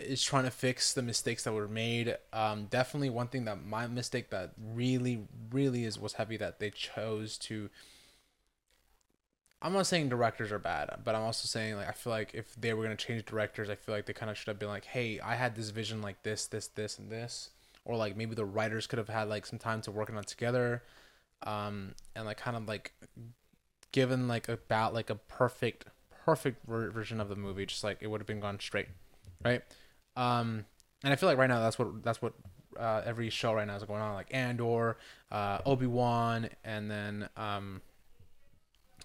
is 0.02 0.22
trying 0.22 0.44
to 0.44 0.50
fix 0.50 0.92
the 0.92 1.02
mistakes 1.02 1.44
that 1.44 1.52
were 1.52 1.68
made. 1.68 2.16
Um 2.32 2.66
definitely 2.66 3.10
one 3.10 3.28
thing 3.28 3.44
that 3.44 3.64
my 3.64 3.86
mistake 3.86 4.30
that 4.30 4.52
really 4.58 5.26
really 5.52 5.84
is 5.84 5.98
was 5.98 6.14
heavy 6.14 6.36
that 6.38 6.58
they 6.60 6.70
chose 6.70 7.38
to 7.38 7.70
I'm 9.62 9.72
not 9.74 9.86
saying 9.86 10.08
directors 10.08 10.52
are 10.52 10.58
bad, 10.58 11.00
but 11.04 11.14
I'm 11.14 11.22
also 11.22 11.46
saying 11.46 11.76
like 11.76 11.88
I 11.88 11.92
feel 11.92 12.12
like 12.12 12.30
if 12.34 12.54
they 12.56 12.72
were 12.72 12.82
gonna 12.82 12.96
change 12.96 13.26
directors, 13.26 13.68
I 13.68 13.74
feel 13.74 13.94
like 13.94 14.06
they 14.06 14.12
kind 14.12 14.30
of 14.30 14.38
should 14.38 14.48
have 14.48 14.58
been 14.58 14.68
like, 14.68 14.86
hey, 14.86 15.20
I 15.20 15.34
had 15.34 15.54
this 15.54 15.70
vision 15.70 16.00
like 16.00 16.22
this, 16.22 16.46
this, 16.46 16.68
this, 16.68 16.98
and 16.98 17.10
this, 17.10 17.50
or 17.84 17.96
like 17.96 18.16
maybe 18.16 18.34
the 18.34 18.44
writers 18.44 18.86
could 18.86 18.98
have 18.98 19.08
had 19.08 19.28
like 19.28 19.44
some 19.44 19.58
time 19.58 19.82
to 19.82 19.90
work 19.90 20.10
on 20.10 20.24
together, 20.24 20.82
um, 21.42 21.94
and 22.16 22.24
like 22.24 22.38
kind 22.38 22.56
of 22.56 22.68
like 22.68 22.92
given 23.92 24.28
like 24.28 24.48
about 24.48 24.94
like 24.94 25.10
a 25.10 25.14
perfect, 25.16 25.84
perfect 26.24 26.66
ver- 26.66 26.90
version 26.90 27.20
of 27.20 27.28
the 27.28 27.36
movie, 27.36 27.66
just 27.66 27.84
like 27.84 27.98
it 28.00 28.06
would 28.06 28.20
have 28.20 28.26
been 28.26 28.40
gone 28.40 28.58
straight, 28.60 28.88
right? 29.44 29.62
Um, 30.20 30.66
and 31.02 31.12
I 31.12 31.16
feel 31.16 31.28
like 31.28 31.38
right 31.38 31.48
now 31.48 31.60
that's 31.60 31.78
what 31.78 32.02
that's 32.04 32.20
what 32.20 32.34
uh, 32.78 33.02
every 33.04 33.30
show 33.30 33.54
right 33.54 33.66
now 33.66 33.76
is 33.76 33.82
going 33.84 34.02
on, 34.02 34.14
like 34.14 34.32
Andor, 34.32 34.98
uh, 35.32 35.58
Obi 35.64 35.86
Wan, 35.86 36.50
and 36.64 36.90
then 36.90 37.28
um 37.36 37.80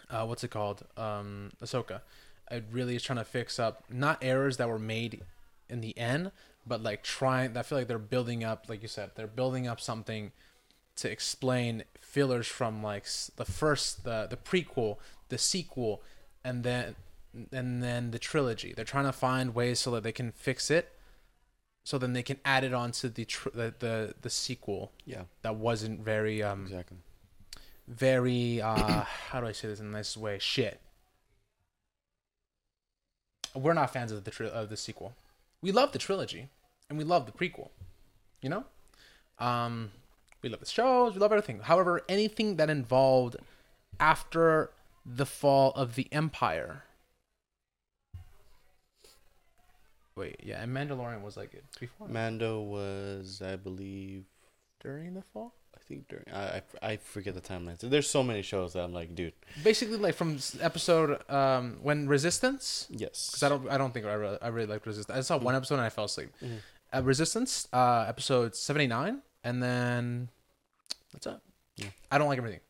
uh, 0.09 0.25
what's 0.25 0.43
it 0.43 0.51
called? 0.51 0.83
Um, 0.97 1.51
Ahsoka. 1.63 2.01
It 2.51 2.65
really 2.71 2.95
is 2.95 3.03
trying 3.03 3.17
to 3.17 3.25
fix 3.25 3.57
up 3.59 3.85
not 3.89 4.19
errors 4.21 4.57
that 4.57 4.69
were 4.69 4.77
made 4.79 5.23
in 5.67 5.81
the 5.81 5.97
end, 5.97 6.31
but 6.67 6.83
like 6.83 7.01
trying. 7.01 7.57
I 7.57 7.63
feel 7.63 7.77
like 7.77 7.87
they're 7.87 7.97
building 7.97 8.43
up, 8.43 8.65
like 8.67 8.81
you 8.81 8.87
said, 8.87 9.11
they're 9.15 9.25
building 9.25 9.67
up 9.67 9.79
something 9.79 10.31
to 10.97 11.09
explain 11.09 11.83
fillers 11.99 12.47
from 12.47 12.83
like 12.83 13.05
the 13.35 13.45
first, 13.45 14.03
the 14.03 14.27
the 14.29 14.37
prequel, 14.37 14.97
the 15.29 15.37
sequel, 15.37 16.03
and 16.43 16.63
then 16.63 16.95
and 17.51 17.81
then 17.81 18.11
the 18.11 18.19
trilogy. 18.19 18.73
They're 18.75 18.85
trying 18.85 19.05
to 19.05 19.11
find 19.11 19.55
ways 19.55 19.79
so 19.79 19.91
that 19.91 20.03
they 20.03 20.11
can 20.11 20.31
fix 20.31 20.69
it, 20.69 20.91
so 21.85 21.97
then 21.97 22.11
they 22.13 22.23
can 22.23 22.37
add 22.43 22.63
it 22.65 22.73
on 22.73 22.91
to 22.91 23.07
the 23.07 23.23
tr- 23.25 23.49
the, 23.53 23.73
the 23.79 24.15
the 24.21 24.29
sequel 24.29 24.91
Yeah, 25.05 25.23
that 25.43 25.55
wasn't 25.55 26.01
very 26.01 26.43
um 26.43 26.63
exactly. 26.65 26.97
very 27.87 28.61
uh 28.61 29.03
how 29.29 29.39
do 29.39 29.47
I 29.47 29.53
say 29.53 29.67
this 29.69 29.79
in 29.79 29.85
a 29.85 29.89
nice 29.91 30.17
way? 30.17 30.37
Shit. 30.39 30.81
We're 33.53 33.73
not 33.73 33.93
fans 33.93 34.11
of 34.11 34.23
the 34.25 34.31
tri- 34.31 34.47
of 34.49 34.69
the 34.69 34.75
sequel. 34.77 35.13
We 35.61 35.71
love 35.71 35.91
the 35.93 35.99
trilogy 35.99 36.49
and 36.89 36.97
we 36.97 37.03
love 37.05 37.25
the 37.25 37.31
prequel. 37.31 37.69
You 38.41 38.49
know? 38.49 38.63
Um 39.39 39.91
we 40.41 40.49
love 40.49 40.59
the 40.59 40.65
shows, 40.65 41.13
we 41.13 41.19
love 41.19 41.31
everything. 41.31 41.59
However, 41.61 42.01
anything 42.09 42.57
that 42.57 42.69
involved 42.69 43.37
after 43.99 44.71
the 45.05 45.25
fall 45.25 45.71
of 45.71 45.95
the 45.95 46.07
empire. 46.11 46.83
Wait, 50.17 50.39
yeah, 50.43 50.61
and 50.61 50.73
Mandalorian 50.75 51.21
was 51.21 51.35
like 51.35 51.53
it 51.53 51.65
before 51.79 52.07
Mando 52.07 52.61
was, 52.61 53.41
I 53.45 53.57
believe, 53.57 54.23
during 54.81 55.13
the 55.13 55.21
fall. 55.21 55.53
I 55.75 55.79
think 55.87 56.07
during. 56.07 56.23
I 56.33 56.61
I, 56.81 56.91
I 56.93 56.97
forget 56.97 57.33
the 57.35 57.41
timeline. 57.41 57.79
So 57.79 57.89
there's 57.89 58.09
so 58.09 58.23
many 58.23 58.41
shows 58.41 58.73
that 58.73 58.83
I'm 58.83 58.93
like, 58.93 59.13
dude. 59.13 59.33
Basically 59.61 59.97
like 59.97 60.15
from 60.15 60.37
episode 60.61 61.21
um 61.29 61.79
when 61.81 62.07
Resistance 62.07 62.87
Yes. 62.89 63.29
because 63.29 63.43
I 63.43 63.49
don't 63.49 63.69
I 63.69 63.77
don't 63.77 63.93
think 63.93 64.05
I 64.05 64.13
really, 64.13 64.37
I 64.41 64.47
really 64.47 64.67
liked 64.67 64.85
Resistance. 64.85 65.17
I 65.17 65.21
saw 65.21 65.37
one 65.37 65.53
episode 65.53 65.75
and 65.75 65.83
I 65.83 65.89
fell 65.89 66.05
asleep. 66.05 66.29
Mhm. 66.41 66.59
Uh, 66.93 67.03
Resistance, 67.03 67.67
uh, 67.73 68.05
episode 68.07 68.55
seventy 68.55 68.87
nine, 68.87 69.21
and 69.43 69.61
then 69.61 70.29
that's 71.11 71.27
it. 71.27 71.39
Yeah. 71.75 71.87
I 72.09 72.17
don't 72.17 72.29
like 72.29 72.37
everything. 72.37 72.61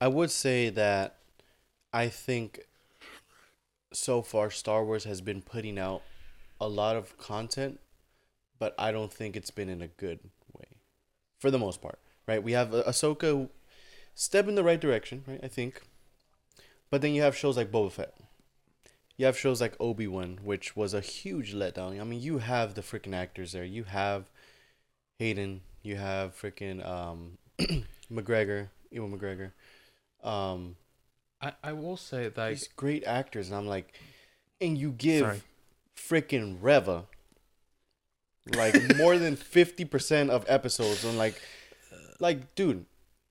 I 0.00 0.08
would 0.08 0.32
say 0.32 0.68
that 0.70 1.18
I 1.92 2.08
think 2.08 2.60
so 3.92 4.20
far 4.22 4.50
Star 4.50 4.84
Wars 4.84 5.04
has 5.04 5.20
been 5.20 5.42
putting 5.42 5.78
out 5.78 6.02
a 6.60 6.68
lot 6.68 6.96
of 6.96 7.16
content, 7.18 7.80
but 8.58 8.74
I 8.78 8.92
don't 8.92 9.12
think 9.12 9.36
it's 9.36 9.50
been 9.50 9.68
in 9.68 9.80
a 9.82 9.88
good 9.88 10.20
way, 10.52 10.66
for 11.38 11.50
the 11.50 11.58
most 11.58 11.80
part. 11.80 11.98
Right? 12.26 12.42
We 12.42 12.52
have 12.52 12.74
uh, 12.74 12.84
Ahsoka 12.84 13.48
step 14.14 14.46
in 14.46 14.54
the 14.54 14.64
right 14.64 14.80
direction, 14.80 15.24
right? 15.26 15.40
I 15.42 15.48
think, 15.48 15.82
but 16.90 17.00
then 17.02 17.14
you 17.14 17.22
have 17.22 17.36
shows 17.36 17.56
like 17.56 17.72
Boba 17.72 17.90
Fett. 17.90 18.14
You 19.16 19.26
have 19.26 19.38
shows 19.38 19.60
like 19.60 19.76
Obi 19.78 20.06
Wan, 20.06 20.38
which 20.42 20.76
was 20.76 20.94
a 20.94 21.00
huge 21.00 21.54
letdown. 21.54 22.00
I 22.00 22.04
mean, 22.04 22.22
you 22.22 22.38
have 22.38 22.74
the 22.74 22.80
freaking 22.80 23.14
actors 23.14 23.52
there. 23.52 23.64
You 23.64 23.84
have 23.84 24.30
Hayden. 25.18 25.60
You 25.82 25.96
have 25.96 26.34
freaking 26.40 26.86
um, 26.86 27.38
McGregor, 28.10 28.68
Ewan 28.90 29.18
McGregor. 29.18 29.52
Um, 30.22 30.76
I, 31.40 31.52
I 31.62 31.72
will 31.72 31.96
say 31.96 32.28
that 32.28 32.48
these 32.48 32.68
great 32.68 33.04
actors, 33.04 33.48
and 33.48 33.56
I'm 33.56 33.66
like, 33.66 33.94
and 34.60 34.76
you 34.76 34.92
give 34.92 35.20
Sorry. 35.26 35.42
Freaking 36.08 36.58
Reva 36.60 37.06
like 38.56 38.96
more 38.96 39.18
than 39.18 39.36
fifty 39.56 39.84
percent 39.84 40.30
of 40.30 40.44
episodes, 40.48 41.04
and 41.04 41.18
like, 41.18 41.40
like, 42.18 42.54
dude, 42.54 42.86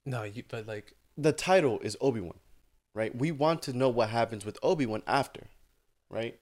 no, 0.06 0.24
you 0.24 0.44
but 0.48 0.68
like 0.68 0.94
the 1.18 1.34
title 1.34 1.80
is 1.80 1.98
Obi 2.00 2.22
Wan, 2.22 2.36
right? 2.94 3.16
We 3.16 3.32
want 3.32 3.62
to 3.64 3.74
know 3.74 3.90
what 3.90 4.10
happens 4.10 4.46
with 4.46 4.58
Obi 4.64 4.86
Wan 4.86 5.04
after, 5.08 5.48
right? 6.10 6.40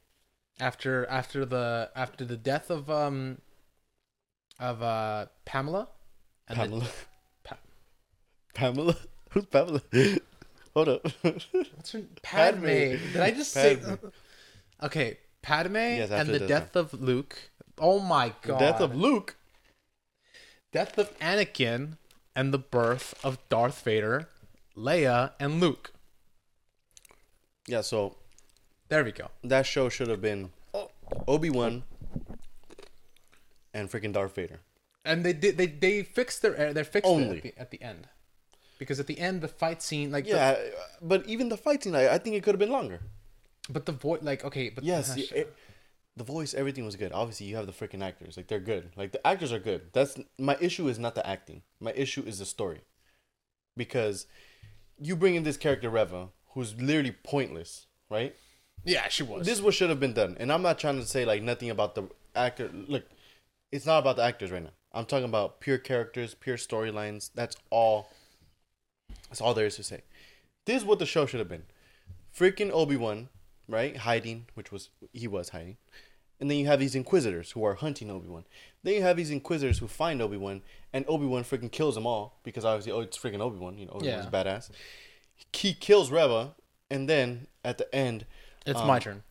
after 0.59 1.05
after 1.07 1.45
the 1.45 1.91
after 1.95 2.25
the 2.25 2.37
death 2.37 2.69
of 2.69 2.89
um 2.89 3.37
of 4.59 4.81
uh 4.81 5.27
Pamela 5.45 5.87
and 6.47 6.57
Pamela, 6.57 6.87
Pa- 7.43 7.57
Pamela, 8.53 8.95
who's 9.31 9.45
Pamela? 9.45 9.81
Hold 10.73 10.89
up, 10.89 11.03
The, 11.23 11.41
what's 11.75 11.91
her 11.93 12.03
Padme. 12.21 12.65
Padme. 12.65 12.67
Did 13.13 13.17
I 13.17 13.31
just 13.31 13.53
Padme. 13.53 13.93
say 13.93 13.97
Okay, 14.83 15.17
Padme 15.47 15.75
Yes, 15.75 16.11
and 16.11 16.27
the 16.29 16.39
the 16.39 16.47
death 16.47 16.75
of 16.75 16.93
Luke. 16.93 17.35
Oh 17.79 17.99
my 17.99 18.33
the 18.41 18.47
god. 18.49 18.59
death 18.59 18.81
of 18.81 18.93
Luke. 18.95 19.35
Death 20.73 20.97
of 20.97 21.17
Anakin 21.19 21.97
and 22.35 22.53
the 22.53 22.57
birth 22.59 23.13
of 23.23 23.39
Darth 23.47 23.81
Vader, 23.83 24.27
Leia, 24.75 25.31
and 25.39 25.61
Luke. 25.61 25.93
Yeah, 27.65 27.81
so 27.81 28.17
There 28.89 29.03
we 29.03 29.11
go. 29.13 29.27
that 29.43 29.65
show 29.65 29.87
should 29.89 30.09
have 30.09 30.21
been 30.21 30.51
Oh. 30.73 30.91
Obi 31.27 31.49
Wan 31.49 31.83
and 33.73 33.89
freaking 33.89 34.11
Darth 34.13 34.35
Vader. 34.35 34.59
And 35.05 35.23
they 35.23 35.33
did 35.33 35.57
they 35.57 35.67
they 35.67 36.03
fixed 36.03 36.41
their. 36.41 36.73
They 36.73 36.83
fixed 36.83 37.07
Only. 37.09 37.37
it 37.37 37.37
at 37.37 37.43
the, 37.43 37.61
at 37.61 37.71
the 37.71 37.81
end, 37.81 38.07
because 38.79 38.99
at 38.99 39.07
the 39.07 39.17
end 39.19 39.39
the 39.41 39.47
fight 39.47 39.81
scene 39.81 40.11
like 40.11 40.25
the- 40.25 40.31
Yeah, 40.31 40.57
but 41.01 41.25
even 41.25 41.47
the 41.47 41.55
fight 41.57 41.83
scene, 41.83 41.95
I, 41.95 42.15
I 42.15 42.17
think 42.17 42.35
it 42.35 42.43
could 42.43 42.53
have 42.55 42.59
been 42.59 42.71
longer. 42.79 42.99
But 43.69 43.85
the 43.85 43.91
voice 43.91 44.21
like 44.23 44.43
okay 44.45 44.69
but 44.69 44.83
Yes, 44.83 45.15
gosh, 45.15 45.31
it- 45.31 45.55
the 46.15 46.23
voice, 46.23 46.55
everything 46.55 46.83
was 46.83 46.95
good. 46.95 47.11
Obviously, 47.11 47.45
you 47.45 47.55
have 47.57 47.67
the 47.67 47.71
freaking 47.71 48.03
actors; 48.03 48.37
like 48.37 48.47
they're 48.47 48.59
good. 48.59 48.89
Like 48.95 49.11
the 49.11 49.25
actors 49.25 49.53
are 49.53 49.59
good. 49.59 49.93
That's 49.93 50.17
my 50.39 50.57
issue. 50.59 50.87
Is 50.87 50.97
not 50.97 51.13
the 51.13 51.25
acting. 51.27 51.61
My 51.79 51.91
issue 51.93 52.23
is 52.25 52.39
the 52.39 52.45
story, 52.45 52.81
because 53.75 54.25
you 54.99 55.15
bring 55.15 55.35
in 55.35 55.43
this 55.43 55.57
character 55.57 55.91
Reva, 55.91 56.29
who's 56.53 56.73
literally 56.81 57.15
pointless, 57.23 57.85
right? 58.09 58.35
yeah 58.85 59.07
she 59.09 59.23
was 59.23 59.45
This 59.45 59.57
is 59.57 59.61
what 59.61 59.73
should 59.73 59.89
have 59.89 59.99
been 59.99 60.13
done. 60.13 60.37
And 60.39 60.51
I'm 60.51 60.61
not 60.61 60.79
trying 60.79 60.99
to 60.99 61.05
say 61.05 61.25
like 61.25 61.41
nothing 61.43 61.69
about 61.69 61.93
the 61.95 62.09
actor. 62.35 62.71
Look, 62.73 63.05
it's 63.71 63.85
not 63.85 63.99
about 63.99 64.15
the 64.15 64.23
actors 64.23 64.51
right 64.51 64.63
now. 64.63 64.71
I'm 64.93 65.05
talking 65.05 65.25
about 65.25 65.59
pure 65.59 65.77
characters, 65.77 66.33
pure 66.33 66.57
storylines. 66.57 67.29
That's 67.35 67.57
all. 67.69 68.09
That's 69.29 69.41
all 69.41 69.53
there 69.53 69.65
is 69.65 69.75
to 69.75 69.83
say. 69.83 70.01
This 70.65 70.77
is 70.81 70.85
what 70.85 70.99
the 70.99 71.05
show 71.05 71.25
should 71.25 71.39
have 71.39 71.49
been. 71.49 71.63
Freaking 72.35 72.71
Obi 72.71 72.95
Wan, 72.97 73.29
right? 73.67 73.95
Hiding, 73.97 74.47
which 74.53 74.71
was 74.71 74.89
he 75.13 75.27
was 75.27 75.49
hiding, 75.49 75.77
And 76.39 76.49
then 76.51 76.57
you 76.59 76.67
have 76.67 76.79
these 76.79 76.93
Inquisitors 76.95 77.51
who 77.51 77.63
are 77.63 77.73
hunting 77.75 78.11
Obi 78.11 78.27
Wan. 78.27 78.45
Then 78.83 78.93
you 78.93 79.01
have 79.01 79.17
these 79.17 79.31
Inquisitors 79.31 79.79
who 79.79 79.87
find 79.87 80.21
Obi 80.21 80.37
Wan, 80.37 80.61
and 80.93 81.03
Obi 81.07 81.25
Wan 81.25 81.43
freaking 81.43 81.71
kills 81.71 81.95
them 81.95 82.05
all 82.05 82.39
because 82.43 82.63
obviously, 82.63 82.91
oh, 82.91 82.99
it's 83.01 83.17
freaking 83.17 83.39
Obi 83.41 83.57
Wan. 83.57 83.77
You 83.77 83.87
know, 83.87 83.93
Obi 83.93 84.09
Wan's 84.11 84.25
Yeah. 84.25 84.31
badass. 84.43 84.69
He 85.53 85.73
kills 85.73 86.11
Reva, 86.11 86.55
and 86.89 87.07
then 87.09 87.47
at 87.63 87.77
the 87.77 87.93
end, 87.93 88.25
It's 88.65 88.79
Um, 88.79 88.87
my 88.87 88.99
turn. 88.99 89.23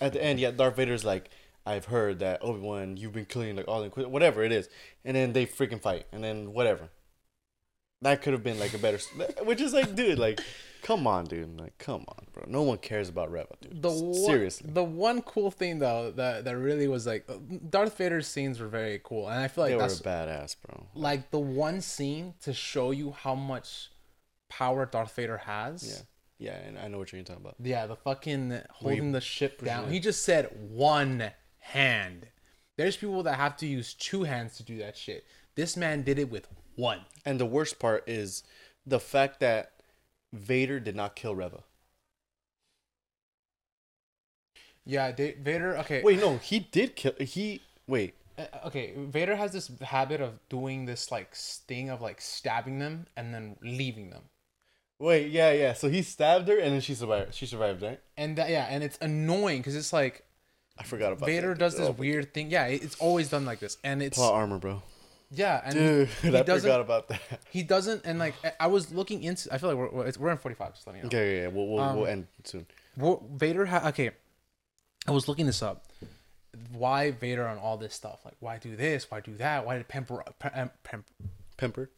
at 0.00 0.12
the 0.12 0.22
end, 0.22 0.38
yeah, 0.40 0.50
Darth 0.52 0.76
Vader's 0.76 1.04
like, 1.04 1.28
I've 1.66 1.86
heard 1.86 2.18
that 2.20 2.42
Obi 2.42 2.60
Wan, 2.60 2.96
you've 2.96 3.12
been 3.12 3.24
killing 3.26 3.56
like 3.56 3.66
all 3.68 3.80
the 3.80 3.86
Inquis- 3.90 4.06
whatever 4.06 4.42
it 4.44 4.52
is, 4.52 4.68
and 5.04 5.16
then 5.16 5.32
they 5.32 5.46
freaking 5.46 5.80
fight, 5.82 6.06
and 6.12 6.22
then 6.24 6.52
whatever. 6.52 6.90
That 8.02 8.20
could 8.22 8.32
have 8.34 8.42
been 8.42 8.58
like 8.58 8.74
a 8.74 8.78
better, 8.78 8.98
which 9.44 9.60
is 9.60 9.72
like, 9.72 9.94
dude, 9.94 10.18
like, 10.18 10.40
come 10.84 11.06
on, 11.06 11.24
dude, 11.24 11.58
like, 11.58 11.76
come 11.78 12.04
on, 12.06 12.26
bro. 12.32 12.44
No 12.46 12.62
one 12.62 12.78
cares 12.78 13.08
about 13.08 13.32
Reva, 13.32 13.48
dude. 13.60 13.82
The 13.82 13.90
one, 13.90 14.14
seriously. 14.14 14.70
the 14.70 14.84
one 14.84 15.22
cool 15.22 15.50
thing 15.50 15.78
though 15.80 16.12
that 16.12 16.44
that 16.44 16.56
really 16.56 16.86
was 16.86 17.06
like 17.06 17.24
uh, 17.28 17.34
Darth 17.70 17.96
Vader's 17.96 18.28
scenes 18.28 18.60
were 18.60 18.68
very 18.68 19.00
cool, 19.02 19.28
and 19.28 19.40
I 19.40 19.48
feel 19.48 19.64
like 19.64 19.70
they 19.70 19.76
were 19.76 19.82
that's 19.82 20.00
badass, 20.00 20.56
bro. 20.64 20.86
like 20.94 21.30
the 21.30 21.38
one 21.40 21.80
scene 21.80 22.34
to 22.42 22.52
show 22.52 22.90
you 22.92 23.12
how 23.12 23.34
much 23.34 23.90
power 24.48 24.86
Darth 24.86 25.16
Vader 25.16 25.38
has. 25.38 26.04
Yeah, 26.38 26.52
yeah, 26.52 26.68
and 26.68 26.78
I 26.78 26.88
know 26.88 26.98
what 26.98 27.12
you're 27.12 27.22
talking 27.22 27.42
about. 27.42 27.56
Yeah, 27.58 27.86
the 27.86 27.96
fucking 27.96 28.60
holding 28.70 29.12
the 29.12 29.20
ship 29.20 29.64
down. 29.64 29.90
He 29.90 29.98
just 29.98 30.22
said 30.22 30.50
one 30.70 31.32
hand. 31.58 32.28
There's 32.76 32.96
people 32.96 33.22
that 33.22 33.36
have 33.36 33.56
to 33.58 33.66
use 33.66 33.94
two 33.94 34.24
hands 34.24 34.56
to 34.58 34.62
do 34.62 34.78
that 34.78 34.96
shit. 34.96 35.24
This 35.54 35.76
man 35.76 36.02
did 36.02 36.18
it 36.18 36.30
with 36.30 36.48
one. 36.74 37.02
And 37.24 37.38
the 37.38 37.46
worst 37.46 37.78
part 37.78 38.02
is 38.08 38.42
the 38.84 38.98
fact 38.98 39.38
that 39.40 39.73
Vader 40.34 40.80
did 40.80 40.96
not 40.96 41.16
kill 41.16 41.34
Reva. 41.34 41.62
Yeah, 44.84 45.12
Da- 45.12 45.36
Vader. 45.40 45.78
Okay, 45.78 46.02
Wait, 46.02 46.20
no, 46.20 46.36
he 46.38 46.58
did 46.60 46.94
kill. 46.96 47.12
He 47.18 47.62
wait. 47.86 48.14
uh, 48.38 48.44
okay. 48.66 48.92
Vader 48.96 49.36
has 49.36 49.52
this 49.52 49.70
habit 49.80 50.20
of 50.20 50.38
doing 50.48 50.84
this 50.84 51.10
like 51.10 51.34
sting 51.34 51.88
of 51.88 52.02
like 52.02 52.20
stabbing 52.20 52.78
them 52.78 53.06
and 53.16 53.32
then 53.32 53.56
leaving 53.62 54.10
them. 54.10 54.24
Wait, 54.98 55.30
yeah, 55.30 55.52
yeah. 55.52 55.72
So 55.72 55.88
he 55.88 56.02
stabbed 56.02 56.48
her, 56.48 56.58
and 56.58 56.72
then 56.72 56.80
she 56.80 56.94
survived. 56.94 57.34
She 57.34 57.46
survived, 57.46 57.82
right? 57.82 58.00
And 58.16 58.36
that, 58.36 58.48
yeah, 58.50 58.66
and 58.70 58.84
it's 58.84 58.98
annoying 59.00 59.58
because 59.58 59.74
it's 59.74 59.92
like 59.92 60.24
I 60.78 60.84
forgot 60.84 61.12
about 61.12 61.26
Vader 61.26 61.48
that. 61.50 61.58
does 61.58 61.76
this 61.76 61.88
Oh, 61.88 61.92
weird 61.92 62.34
thing. 62.34 62.50
Yeah, 62.50 62.66
it's 62.66 62.96
always 63.00 63.28
done 63.30 63.44
like 63.46 63.60
this, 63.60 63.78
and 63.82 64.02
it's 64.02 64.16
plot 64.18 64.34
armor, 64.34 64.58
bro. 64.58 64.82
Yeah, 65.30 65.60
and 65.64 65.74
Dude, 65.74 66.08
he, 66.08 66.28
he 66.30 66.36
I 66.36 66.42
doesn't. 66.42 66.68
forgot 66.68 66.80
about 66.80 67.08
that. 67.08 67.20
He 67.50 67.62
doesn't, 67.62 68.02
and 68.04 68.18
like 68.18 68.34
I- 68.60 68.66
was 68.66 68.92
looking 68.92 69.22
into. 69.22 69.52
I 69.52 69.58
feel 69.58 69.70
like 69.74 69.92
we're 69.92 70.12
we're, 70.18 70.30
in 70.30 70.38
forty 70.38 70.54
five. 70.54 70.74
Just 70.74 70.86
letting 70.86 71.00
you 71.00 71.02
know. 71.04 71.08
Okay, 71.08 71.36
yeah, 71.36 71.42
yeah. 71.42 71.48
We'll 71.48 71.66
we'll, 71.68 71.80
Um, 71.80 71.96
we'll 71.96 72.06
end 72.06 72.26
soon. 72.44 72.66
Vader 72.96 73.66
ha- 73.66 73.88
okay. 73.88 74.10
I 75.06 75.10
was 75.10 75.28
looking 75.28 75.46
this 75.46 75.62
up. 75.62 75.86
Why 76.72 77.10
Vader 77.10 77.46
on 77.46 77.58
all 77.58 77.76
this 77.76 77.94
stuff? 77.94 78.20
Like, 78.24 78.36
why 78.40 78.58
do 78.58 78.76
this? 78.76 79.10
Why 79.10 79.20
do 79.20 79.34
that? 79.36 79.66
Why 79.66 79.76
did 79.76 79.88
Pemper, 79.88 80.22
Pe- 80.38 80.50
em- 80.54 80.70
Pem- 80.84 81.04
Pemper. 81.56 81.90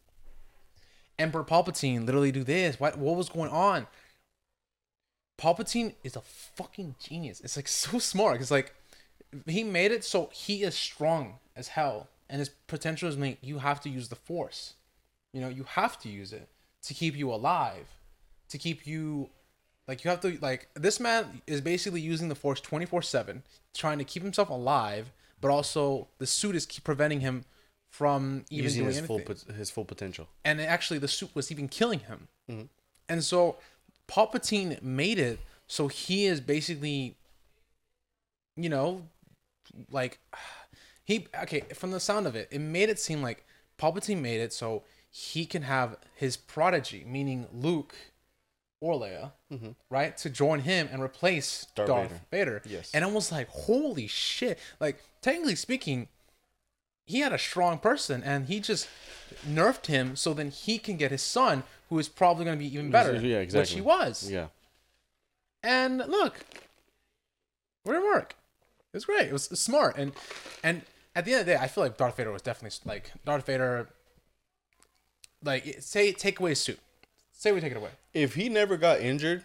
Emperor 1.18 1.44
Palpatine 1.44 2.04
literally 2.06 2.32
do 2.32 2.42
this? 2.42 2.80
What 2.80 2.98
what 2.98 3.16
was 3.16 3.28
going 3.28 3.50
on? 3.50 3.86
Palpatine 5.38 5.94
is 6.02 6.16
a 6.16 6.20
fucking 6.22 6.94
genius. 6.98 7.40
It's 7.40 7.56
like 7.56 7.68
so 7.68 7.98
smart. 8.00 8.40
It's 8.40 8.50
like 8.50 8.74
he 9.46 9.62
made 9.64 9.92
it 9.92 10.04
so 10.04 10.30
he 10.32 10.62
is 10.62 10.74
strong 10.74 11.38
as 11.54 11.68
hell, 11.68 12.08
and 12.28 12.38
his 12.38 12.48
potential 12.48 13.08
is 13.08 13.16
made. 13.16 13.38
You 13.40 13.58
have 13.58 13.80
to 13.82 13.88
use 13.88 14.08
the 14.08 14.16
Force. 14.16 14.74
You 15.32 15.40
know, 15.40 15.48
you 15.48 15.64
have 15.64 15.98
to 16.00 16.08
use 16.08 16.32
it 16.32 16.48
to 16.82 16.94
keep 16.94 17.16
you 17.16 17.32
alive, 17.32 17.88
to 18.48 18.58
keep 18.58 18.86
you 18.86 19.30
like 19.88 20.04
you 20.04 20.10
have 20.10 20.20
to 20.20 20.38
like 20.40 20.68
this 20.74 20.98
man 20.98 21.42
is 21.46 21.60
basically 21.60 22.00
using 22.00 22.28
the 22.28 22.34
Force 22.34 22.60
twenty 22.60 22.86
four 22.86 23.02
seven, 23.02 23.42
trying 23.74 23.98
to 23.98 24.04
keep 24.04 24.22
himself 24.22 24.48
alive, 24.50 25.12
but 25.40 25.50
also 25.50 26.08
the 26.18 26.26
suit 26.26 26.56
is 26.56 26.66
keep 26.66 26.84
preventing 26.84 27.20
him 27.20 27.44
from 27.90 28.44
even 28.50 28.64
Using 28.64 28.82
doing 28.82 28.88
his 28.88 28.98
anything 28.98 29.24
full 29.24 29.54
his 29.54 29.70
full 29.70 29.84
potential. 29.84 30.28
and 30.44 30.60
actually 30.60 30.98
the 30.98 31.08
suit 31.08 31.30
was 31.34 31.50
even 31.50 31.68
killing 31.68 32.00
him. 32.00 32.28
Mm-hmm. 32.50 32.64
And 33.08 33.24
so 33.24 33.56
Palpatine 34.08 34.82
made 34.82 35.18
it 35.18 35.38
so 35.66 35.88
he 35.88 36.26
is 36.26 36.40
basically, 36.40 37.16
you 38.56 38.68
know, 38.68 39.02
like 39.90 40.18
he 41.06 41.26
okay 41.42 41.60
from 41.74 41.90
the 41.92 42.00
sound 42.00 42.26
of 42.26 42.36
it, 42.36 42.48
it 42.50 42.58
made 42.60 42.90
it 42.90 42.98
seem 42.98 43.22
like 43.22 43.46
Palpatine 43.78 44.20
made 44.20 44.40
it 44.40 44.52
so 44.52 44.82
he 45.10 45.46
can 45.46 45.62
have 45.62 45.96
his 46.14 46.36
prodigy, 46.36 47.02
meaning 47.06 47.46
Luke 47.52 47.94
or 48.80 48.94
Leia, 49.00 49.32
right, 49.88 50.14
to 50.18 50.28
join 50.28 50.60
him 50.60 50.88
and 50.92 51.02
replace 51.02 51.66
Mm-hmm. 51.76 51.86
Darth 51.86 52.10
Darth, 52.10 52.20
Vader. 52.30 52.62
Yes. 52.66 52.90
And 52.92 53.04
I 53.04 53.08
was 53.08 53.32
like, 53.32 53.48
holy 53.48 54.06
shit! 54.06 54.58
Like 54.80 55.02
technically 55.22 55.54
speaking, 55.54 56.08
he 57.06 57.20
had 57.20 57.32
a 57.32 57.38
strong 57.38 57.78
person 57.78 58.22
and 58.22 58.46
he 58.46 58.60
just 58.60 58.88
nerfed 59.48 59.86
him 59.86 60.16
so 60.16 60.34
then 60.34 60.50
he 60.50 60.76
can 60.78 60.96
get 60.98 61.10
his 61.12 61.22
son 61.22 61.62
who 61.88 61.98
is 62.00 62.08
probably 62.08 62.44
going 62.44 62.58
to 62.58 62.62
be 62.64 62.70
even 62.74 62.90
better 62.90 63.14
Yeah, 63.14 63.38
exactly. 63.38 63.60
which 63.60 63.70
he 63.72 63.80
was 63.80 64.28
Yeah. 64.30 64.48
and 65.62 65.98
look 65.98 66.40
we're 67.84 67.96
in 67.96 68.02
work 68.02 68.34
it 68.92 68.96
was 68.96 69.04
great 69.04 69.28
it 69.28 69.32
was 69.32 69.44
smart 69.44 69.96
and 69.96 70.12
and 70.64 70.82
at 71.16 71.24
the 71.24 71.32
end 71.32 71.40
of 71.40 71.46
the 71.46 71.52
day 71.54 71.58
i 71.60 71.66
feel 71.66 71.82
like 71.82 71.96
darth 71.96 72.16
vader 72.16 72.30
was 72.30 72.42
definitely 72.42 72.78
like 72.84 73.10
darth 73.24 73.44
vader 73.46 73.88
like 75.42 75.76
say 75.80 76.12
take 76.12 76.38
away 76.38 76.50
his 76.50 76.60
suit 76.60 76.78
say 77.32 77.50
we 77.52 77.60
take 77.60 77.72
it 77.72 77.76
away 77.76 77.90
If 78.14 78.34
he 78.34 78.48
never 78.48 78.76
got 78.76 79.00
injured, 79.00 79.44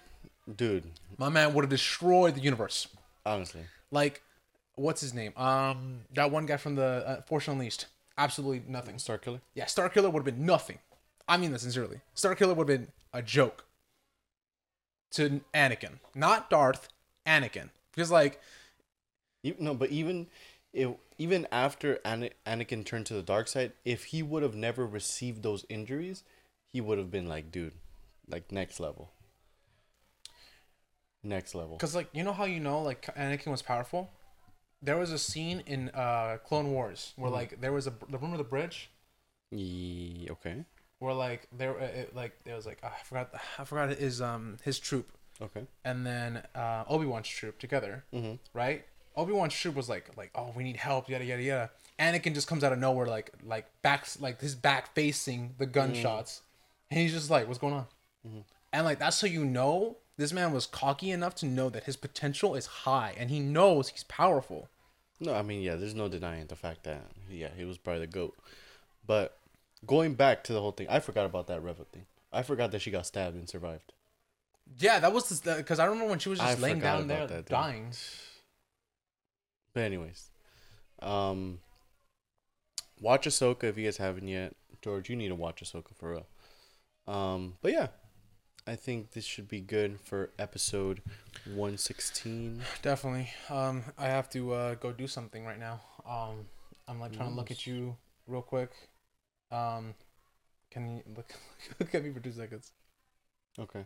dude, 0.55 0.85
my 1.17 1.29
man 1.29 1.53
would 1.53 1.63
have 1.65 1.69
destroyed 1.69 2.35
the 2.35 2.41
universe 2.41 2.87
honestly. 3.25 3.61
like 3.91 4.21
what's 4.75 5.01
his 5.01 5.13
name 5.13 5.33
um 5.37 6.01
that 6.13 6.29
one 6.31 6.45
guy 6.45 6.57
from 6.57 6.75
the 6.75 7.03
uh, 7.07 7.21
force 7.23 7.47
unleashed 7.47 7.85
absolutely 8.17 8.61
nothing 8.67 8.95
Starkiller. 8.95 9.41
Yeah, 9.55 9.65
Starkiller 9.65 10.11
would 10.11 10.25
have 10.25 10.35
been 10.35 10.45
nothing. 10.45 10.77
I 11.27 11.37
mean 11.37 11.51
that 11.53 11.59
sincerely. 11.61 12.01
Starkiller 12.15 12.55
would 12.55 12.67
have 12.69 12.79
been 12.79 12.87
a 13.13 13.21
joke 13.21 13.65
to 15.11 15.41
Anakin, 15.53 15.93
not 16.15 16.49
Darth. 16.49 16.87
Anakin, 17.25 17.69
because 17.93 18.11
like 18.11 18.39
you, 19.43 19.55
No, 19.59 19.73
but 19.73 19.89
even 19.89 20.27
if 20.73 20.91
even 21.17 21.47
after 21.51 21.99
Ana- 22.05 22.31
Anakin 22.45 22.85
turned 22.85 23.05
to 23.07 23.13
the 23.13 23.21
dark 23.21 23.47
side, 23.47 23.73
if 23.85 24.05
he 24.05 24.23
would 24.23 24.43
have 24.43 24.55
never 24.55 24.85
received 24.87 25.43
those 25.43 25.65
injuries, 25.69 26.23
he 26.73 26.81
would 26.81 26.97
have 26.97 27.11
been 27.11 27.27
like, 27.27 27.51
dude, 27.51 27.73
like 28.27 28.51
next 28.51 28.79
level. 28.79 29.11
Next 31.23 31.53
level. 31.53 31.77
Because 31.77 31.93
like 31.95 32.09
you 32.13 32.23
know 32.23 32.33
how 32.33 32.45
you 32.45 32.59
know 32.59 32.81
like 32.81 33.05
Anakin 33.15 33.47
was 33.47 33.61
powerful. 33.61 34.09
There 34.81 34.97
was 34.97 35.11
a 35.11 35.19
scene 35.19 35.61
in 35.67 35.89
uh, 35.89 36.37
Clone 36.43 36.71
Wars 36.71 37.13
where 37.15 37.29
like 37.29 37.61
there 37.61 37.71
was 37.71 37.85
a 37.85 37.93
the 38.09 38.17
room 38.17 38.31
of 38.31 38.39
the 38.39 38.43
bridge 38.43 38.89
Ye- 39.51 40.27
okay. 40.31 40.65
where 40.97 41.13
like 41.13 41.47
there 41.55 41.77
it, 41.77 42.15
like 42.15 42.43
there 42.43 42.55
was 42.55 42.65
like 42.65 42.79
ah, 42.83 42.95
I 42.99 43.03
forgot 43.03 43.29
I 43.59 43.63
forgot 43.65 43.89
his 43.89 44.19
um 44.21 44.57
his 44.63 44.79
troop 44.79 45.11
Okay. 45.39 45.65
and 45.85 46.05
then 46.05 46.41
uh, 46.55 46.83
Obi 46.87 47.05
Wan's 47.05 47.27
troop 47.27 47.59
together, 47.59 48.03
Mhm. 48.13 48.39
right? 48.53 48.85
Obi 49.15 49.33
Wan's 49.33 49.53
troop 49.53 49.75
was 49.75 49.89
like 49.89 50.09
like 50.17 50.31
oh 50.35 50.51
we 50.55 50.63
need 50.63 50.77
help 50.77 51.09
yada 51.09 51.25
yada 51.25 51.43
yada. 51.43 51.69
Anakin 51.99 52.33
just 52.33 52.47
comes 52.47 52.63
out 52.63 52.73
of 52.73 52.79
nowhere 52.79 53.07
like 53.07 53.31
like 53.45 53.65
backs 53.81 54.19
like 54.19 54.41
his 54.41 54.55
back 54.55 54.93
facing 54.93 55.53
the 55.57 55.65
mm-hmm. 55.65 55.73
gunshots, 55.73 56.41
and 56.89 56.99
he's 56.99 57.13
just 57.13 57.29
like 57.29 57.47
what's 57.47 57.59
going 57.59 57.73
on, 57.73 57.85
mm-hmm. 58.27 58.39
and 58.73 58.85
like 58.85 58.99
that's 58.99 59.17
so 59.17 59.27
you 59.27 59.45
know 59.45 59.97
this 60.17 60.31
man 60.31 60.53
was 60.53 60.65
cocky 60.65 61.11
enough 61.11 61.35
to 61.35 61.45
know 61.45 61.69
that 61.69 61.85
his 61.85 61.95
potential 61.97 62.55
is 62.55 62.65
high 62.65 63.13
and 63.17 63.29
he 63.29 63.39
knows 63.39 63.89
he's 63.89 64.03
powerful. 64.03 64.69
No, 65.19 65.33
I 65.33 65.41
mean, 65.41 65.61
yeah, 65.61 65.75
there's 65.75 65.95
no 65.95 66.07
denying 66.07 66.47
the 66.47 66.55
fact 66.55 66.83
that, 66.83 67.03
yeah, 67.29 67.49
he 67.55 67.65
was 67.65 67.77
probably 67.77 68.01
the 68.01 68.07
GOAT. 68.07 68.35
But 69.05 69.37
going 69.85 70.15
back 70.15 70.43
to 70.45 70.53
the 70.53 70.61
whole 70.61 70.71
thing, 70.71 70.87
I 70.89 70.99
forgot 70.99 71.25
about 71.25 71.47
that 71.47 71.63
Reva 71.63 71.85
thing. 71.85 72.05
I 72.31 72.43
forgot 72.43 72.71
that 72.71 72.81
she 72.81 72.91
got 72.91 73.05
stabbed 73.05 73.35
and 73.35 73.47
survived. 73.47 73.93
Yeah, 74.79 74.99
that 74.99 75.11
was 75.11 75.41
because 75.41 75.79
I 75.79 75.85
remember 75.85 76.09
when 76.09 76.19
she 76.19 76.29
was 76.29 76.39
just 76.39 76.57
I 76.57 76.61
laying 76.61 76.79
down 76.79 77.07
there 77.07 77.27
that, 77.27 77.47
dying. 77.47 77.91
But 79.73 79.83
anyways, 79.83 80.29
um, 81.01 81.59
watch 82.99 83.25
Ahsoka 83.25 83.65
if 83.65 83.77
you 83.77 83.85
guys 83.85 83.97
haven't 83.97 84.27
yet. 84.27 84.55
George, 84.81 85.09
you 85.09 85.15
need 85.15 85.29
to 85.29 85.35
watch 85.35 85.63
Ahsoka 85.63 85.95
for 85.95 86.11
real. 86.11 86.27
Um, 87.07 87.55
but 87.61 87.71
yeah, 87.71 87.87
I 88.67 88.75
think 88.75 89.11
this 89.11 89.25
should 89.25 89.47
be 89.47 89.61
good 89.61 89.99
for 90.01 90.31
episode 90.37 91.01
one 91.53 91.77
sixteen. 91.77 92.61
Definitely. 92.81 93.29
Um, 93.49 93.83
I 93.97 94.07
have 94.07 94.29
to 94.31 94.53
uh, 94.53 94.75
go 94.75 94.91
do 94.91 95.07
something 95.07 95.45
right 95.45 95.59
now. 95.59 95.81
Um, 96.07 96.45
I'm 96.87 96.99
like 96.99 97.13
trying 97.13 97.29
to 97.29 97.35
look 97.35 97.51
at 97.51 97.65
you 97.65 97.95
real 98.27 98.41
quick. 98.41 98.71
Um, 99.51 99.93
can 100.69 100.97
you 100.97 101.03
look 101.15 101.33
look 101.79 101.93
at 101.95 102.03
me 102.03 102.11
for 102.11 102.19
two 102.19 102.31
seconds? 102.31 102.71
Okay, 103.59 103.83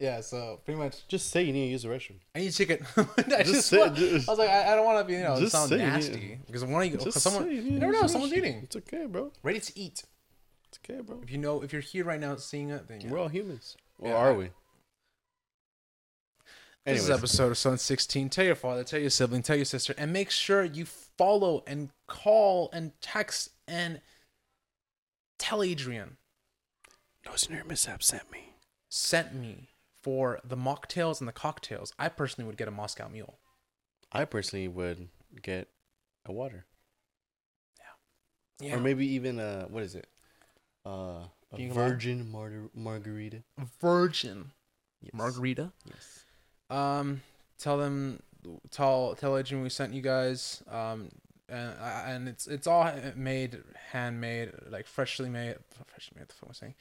Yeah. 0.00 0.20
So 0.20 0.60
pretty 0.64 0.78
much, 0.78 1.06
just 1.08 1.30
say 1.30 1.42
you 1.42 1.52
need 1.52 1.66
to 1.66 1.70
use 1.72 1.82
the 1.82 1.88
restroom. 1.88 2.16
I 2.34 2.38
need 2.40 2.52
chicken. 2.52 2.84
I 2.96 3.02
Just 3.42 3.46
just, 3.52 3.68
say- 3.68 3.78
wa- 3.78 3.88
just- 3.88 4.28
I 4.28 4.32
was 4.32 4.38
like, 4.38 4.50
I, 4.50 4.72
I 4.72 4.74
don't 4.76 4.84
want 4.84 4.98
to 5.00 5.04
be 5.04 5.14
you 5.18 5.22
know 5.24 5.44
sound 5.46 5.70
you 5.72 5.78
nasty 5.78 6.38
because 6.46 6.64
one 6.64 6.82
of 6.86 6.92
you, 6.92 6.98
cause 6.98 7.22
someone 7.22 7.50
you, 7.50 7.62
need 7.62 7.80
never 7.80 7.92
know 7.92 8.06
someone's 8.06 8.32
restroom. 8.32 8.38
eating, 8.38 8.60
It's 8.64 8.76
okay, 8.76 9.06
bro. 9.06 9.32
ready 9.42 9.60
to 9.60 9.78
eat. 9.78 10.04
It's 10.68 10.78
okay, 10.84 11.00
bro. 11.00 11.20
If 11.22 11.30
you 11.30 11.38
know, 11.38 11.62
if 11.62 11.72
you're 11.72 11.82
here 11.82 12.04
right 12.04 12.20
now 12.20 12.36
seeing 12.36 12.70
it, 12.70 12.86
then 12.88 13.00
yeah. 13.00 13.10
We're 13.10 13.18
all 13.18 13.28
humans. 13.28 13.76
Or 13.98 14.10
Yeah, 14.10 14.16
are 14.16 14.34
we? 14.34 14.50
This 16.84 17.02
is 17.02 17.10
episode 17.10 17.50
of 17.50 17.58
Son 17.58 17.76
16. 17.76 18.30
Tell 18.30 18.44
your 18.46 18.54
father, 18.54 18.82
tell 18.82 18.98
your 19.00 19.10
sibling, 19.10 19.42
tell 19.42 19.56
your 19.56 19.66
sister, 19.66 19.94
and 19.98 20.10
make 20.10 20.30
sure 20.30 20.64
you 20.64 20.86
follow 20.86 21.62
and 21.66 21.90
call 22.06 22.70
and 22.72 22.92
text 23.02 23.50
and 23.66 24.00
tell 25.38 25.62
Adrian 25.62 26.16
Nosy 27.26 27.48
Nerdy 27.48 27.66
Mishap 27.68 28.02
sent 28.02 28.30
me. 28.32 28.54
sent 28.88 29.34
me 29.34 29.68
for 30.02 30.40
the 30.44 30.56
mocktails 30.56 31.20
and 31.20 31.28
the 31.28 31.32
cocktails. 31.32 31.92
I 31.98 32.08
personally 32.08 32.46
would 32.46 32.56
get 32.56 32.68
a 32.68 32.72
Moscow 32.72 33.08
Mule. 33.08 33.38
I 34.12 34.24
personally 34.24 34.68
would 34.68 35.08
get 35.42 35.68
a 36.24 36.32
water, 36.32 36.66
Yeah. 38.60 38.74
or 38.76 38.80
maybe 38.80 39.06
even 39.06 39.38
a 39.38 39.66
what 39.68 39.82
is 39.82 39.94
it? 39.94 40.08
Uh, 40.84 41.24
a 41.52 41.56
King 41.56 41.72
virgin 41.72 42.30
mar- 42.30 42.70
margarita. 42.74 43.42
virgin 43.80 44.52
Yes. 45.00 45.12
margarita. 45.14 45.72
Yes. 45.84 46.24
Um, 46.70 47.22
tell 47.58 47.78
them, 47.78 48.22
tell 48.70 49.14
tell 49.14 49.36
Adrian 49.36 49.62
we 49.62 49.68
sent 49.70 49.94
you 49.94 50.02
guys. 50.02 50.62
Um, 50.68 51.10
and 51.48 51.74
and 51.80 52.28
it's 52.28 52.46
it's 52.46 52.66
all 52.66 52.90
made, 53.14 53.62
handmade, 53.92 54.52
like 54.68 54.86
freshly 54.86 55.28
made, 55.28 55.56
freshly 55.86 56.16
made. 56.18 56.28
The 56.28 56.34
fuck 56.34 56.48
am 56.50 56.54
saying? 56.54 56.74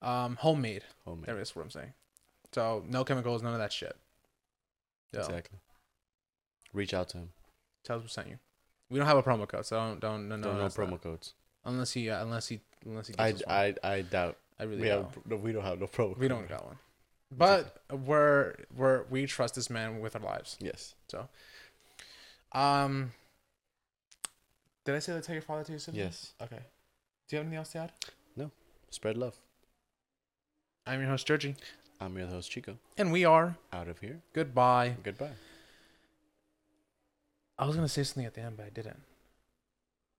Um, 0.00 0.36
homemade. 0.36 0.84
Homemade. 1.04 1.26
There 1.26 1.40
is 1.40 1.54
what 1.56 1.62
I'm 1.62 1.70
saying. 1.70 1.94
So 2.52 2.84
no 2.88 3.04
chemicals, 3.04 3.42
none 3.42 3.52
of 3.54 3.58
that 3.60 3.72
shit. 3.72 3.96
Yeah. 5.12 5.20
Exactly. 5.20 5.58
Reach 6.72 6.94
out 6.94 7.08
to 7.10 7.18
him. 7.18 7.28
Tell 7.84 7.96
us 7.98 8.02
we 8.02 8.08
sent 8.08 8.28
you. 8.28 8.38
We 8.90 8.98
don't 8.98 9.06
have 9.08 9.16
a 9.18 9.22
promo 9.22 9.46
code, 9.48 9.66
so 9.66 9.76
don't 9.76 10.00
don't 10.00 10.28
no 10.28 10.36
no, 10.36 10.48
No, 10.48 10.56
no 10.56 10.62
that's 10.62 10.76
promo 10.76 10.90
not- 10.92 11.02
codes. 11.02 11.34
unless 11.64 11.92
he 11.92 12.10
uh, 12.10 12.22
unless 12.22 12.48
he 12.48 12.60
unless 12.84 13.08
he. 13.08 13.14
I, 13.18 13.30
us 13.32 13.42
one. 13.46 13.54
I, 13.54 13.74
I 13.82 14.02
doubt. 14.02 14.36
I 14.60 14.64
really 14.64 14.82
We 14.82 14.88
don't. 14.88 15.04
have 15.04 15.26
no, 15.26 15.36
we 15.36 15.52
don't 15.52 15.64
have 15.64 15.80
no 15.80 15.86
promo. 15.86 16.16
we 16.18 16.28
code. 16.28 16.38
don't 16.38 16.48
got 16.48 16.64
one. 16.66 16.76
But 17.34 17.82
we're 17.90 18.54
we're 18.76 19.04
we 19.10 19.26
trust 19.26 19.54
this 19.54 19.70
man 19.70 20.00
with 20.00 20.14
our 20.16 20.22
lives. 20.22 20.56
Yes. 20.60 20.94
So 21.08 21.28
um. 22.52 23.12
Did 24.84 24.96
I 24.96 24.98
say 24.98 25.12
that 25.12 25.22
tell 25.24 25.34
your 25.34 25.42
father 25.42 25.62
to 25.64 25.72
your 25.72 25.78
sibling? 25.78 26.04
Yes. 26.04 26.32
Okay. 26.42 26.56
Do 26.56 27.36
you 27.36 27.38
have 27.38 27.46
anything 27.46 27.58
else 27.58 27.70
to 27.72 27.78
add? 27.78 27.92
No. 28.36 28.50
Spread 28.90 29.16
love. 29.16 29.36
I'm 30.86 30.98
your 31.00 31.08
host, 31.08 31.24
Georgie. 31.26 31.54
I'm 32.02 32.16
your 32.18 32.26
host 32.26 32.50
Chico. 32.50 32.76
And 32.98 33.12
we 33.12 33.24
are 33.24 33.56
Out 33.72 33.86
of 33.88 34.00
here. 34.00 34.20
goodbye. 34.32 34.96
Goodbye. 35.04 35.30
I 37.58 37.66
was 37.66 37.76
gonna 37.76 37.88
say 37.88 38.02
something 38.02 38.24
at 38.26 38.34
the 38.34 38.40
end, 38.40 38.56
but 38.56 38.66
I 38.66 38.70
didn't. 38.70 39.00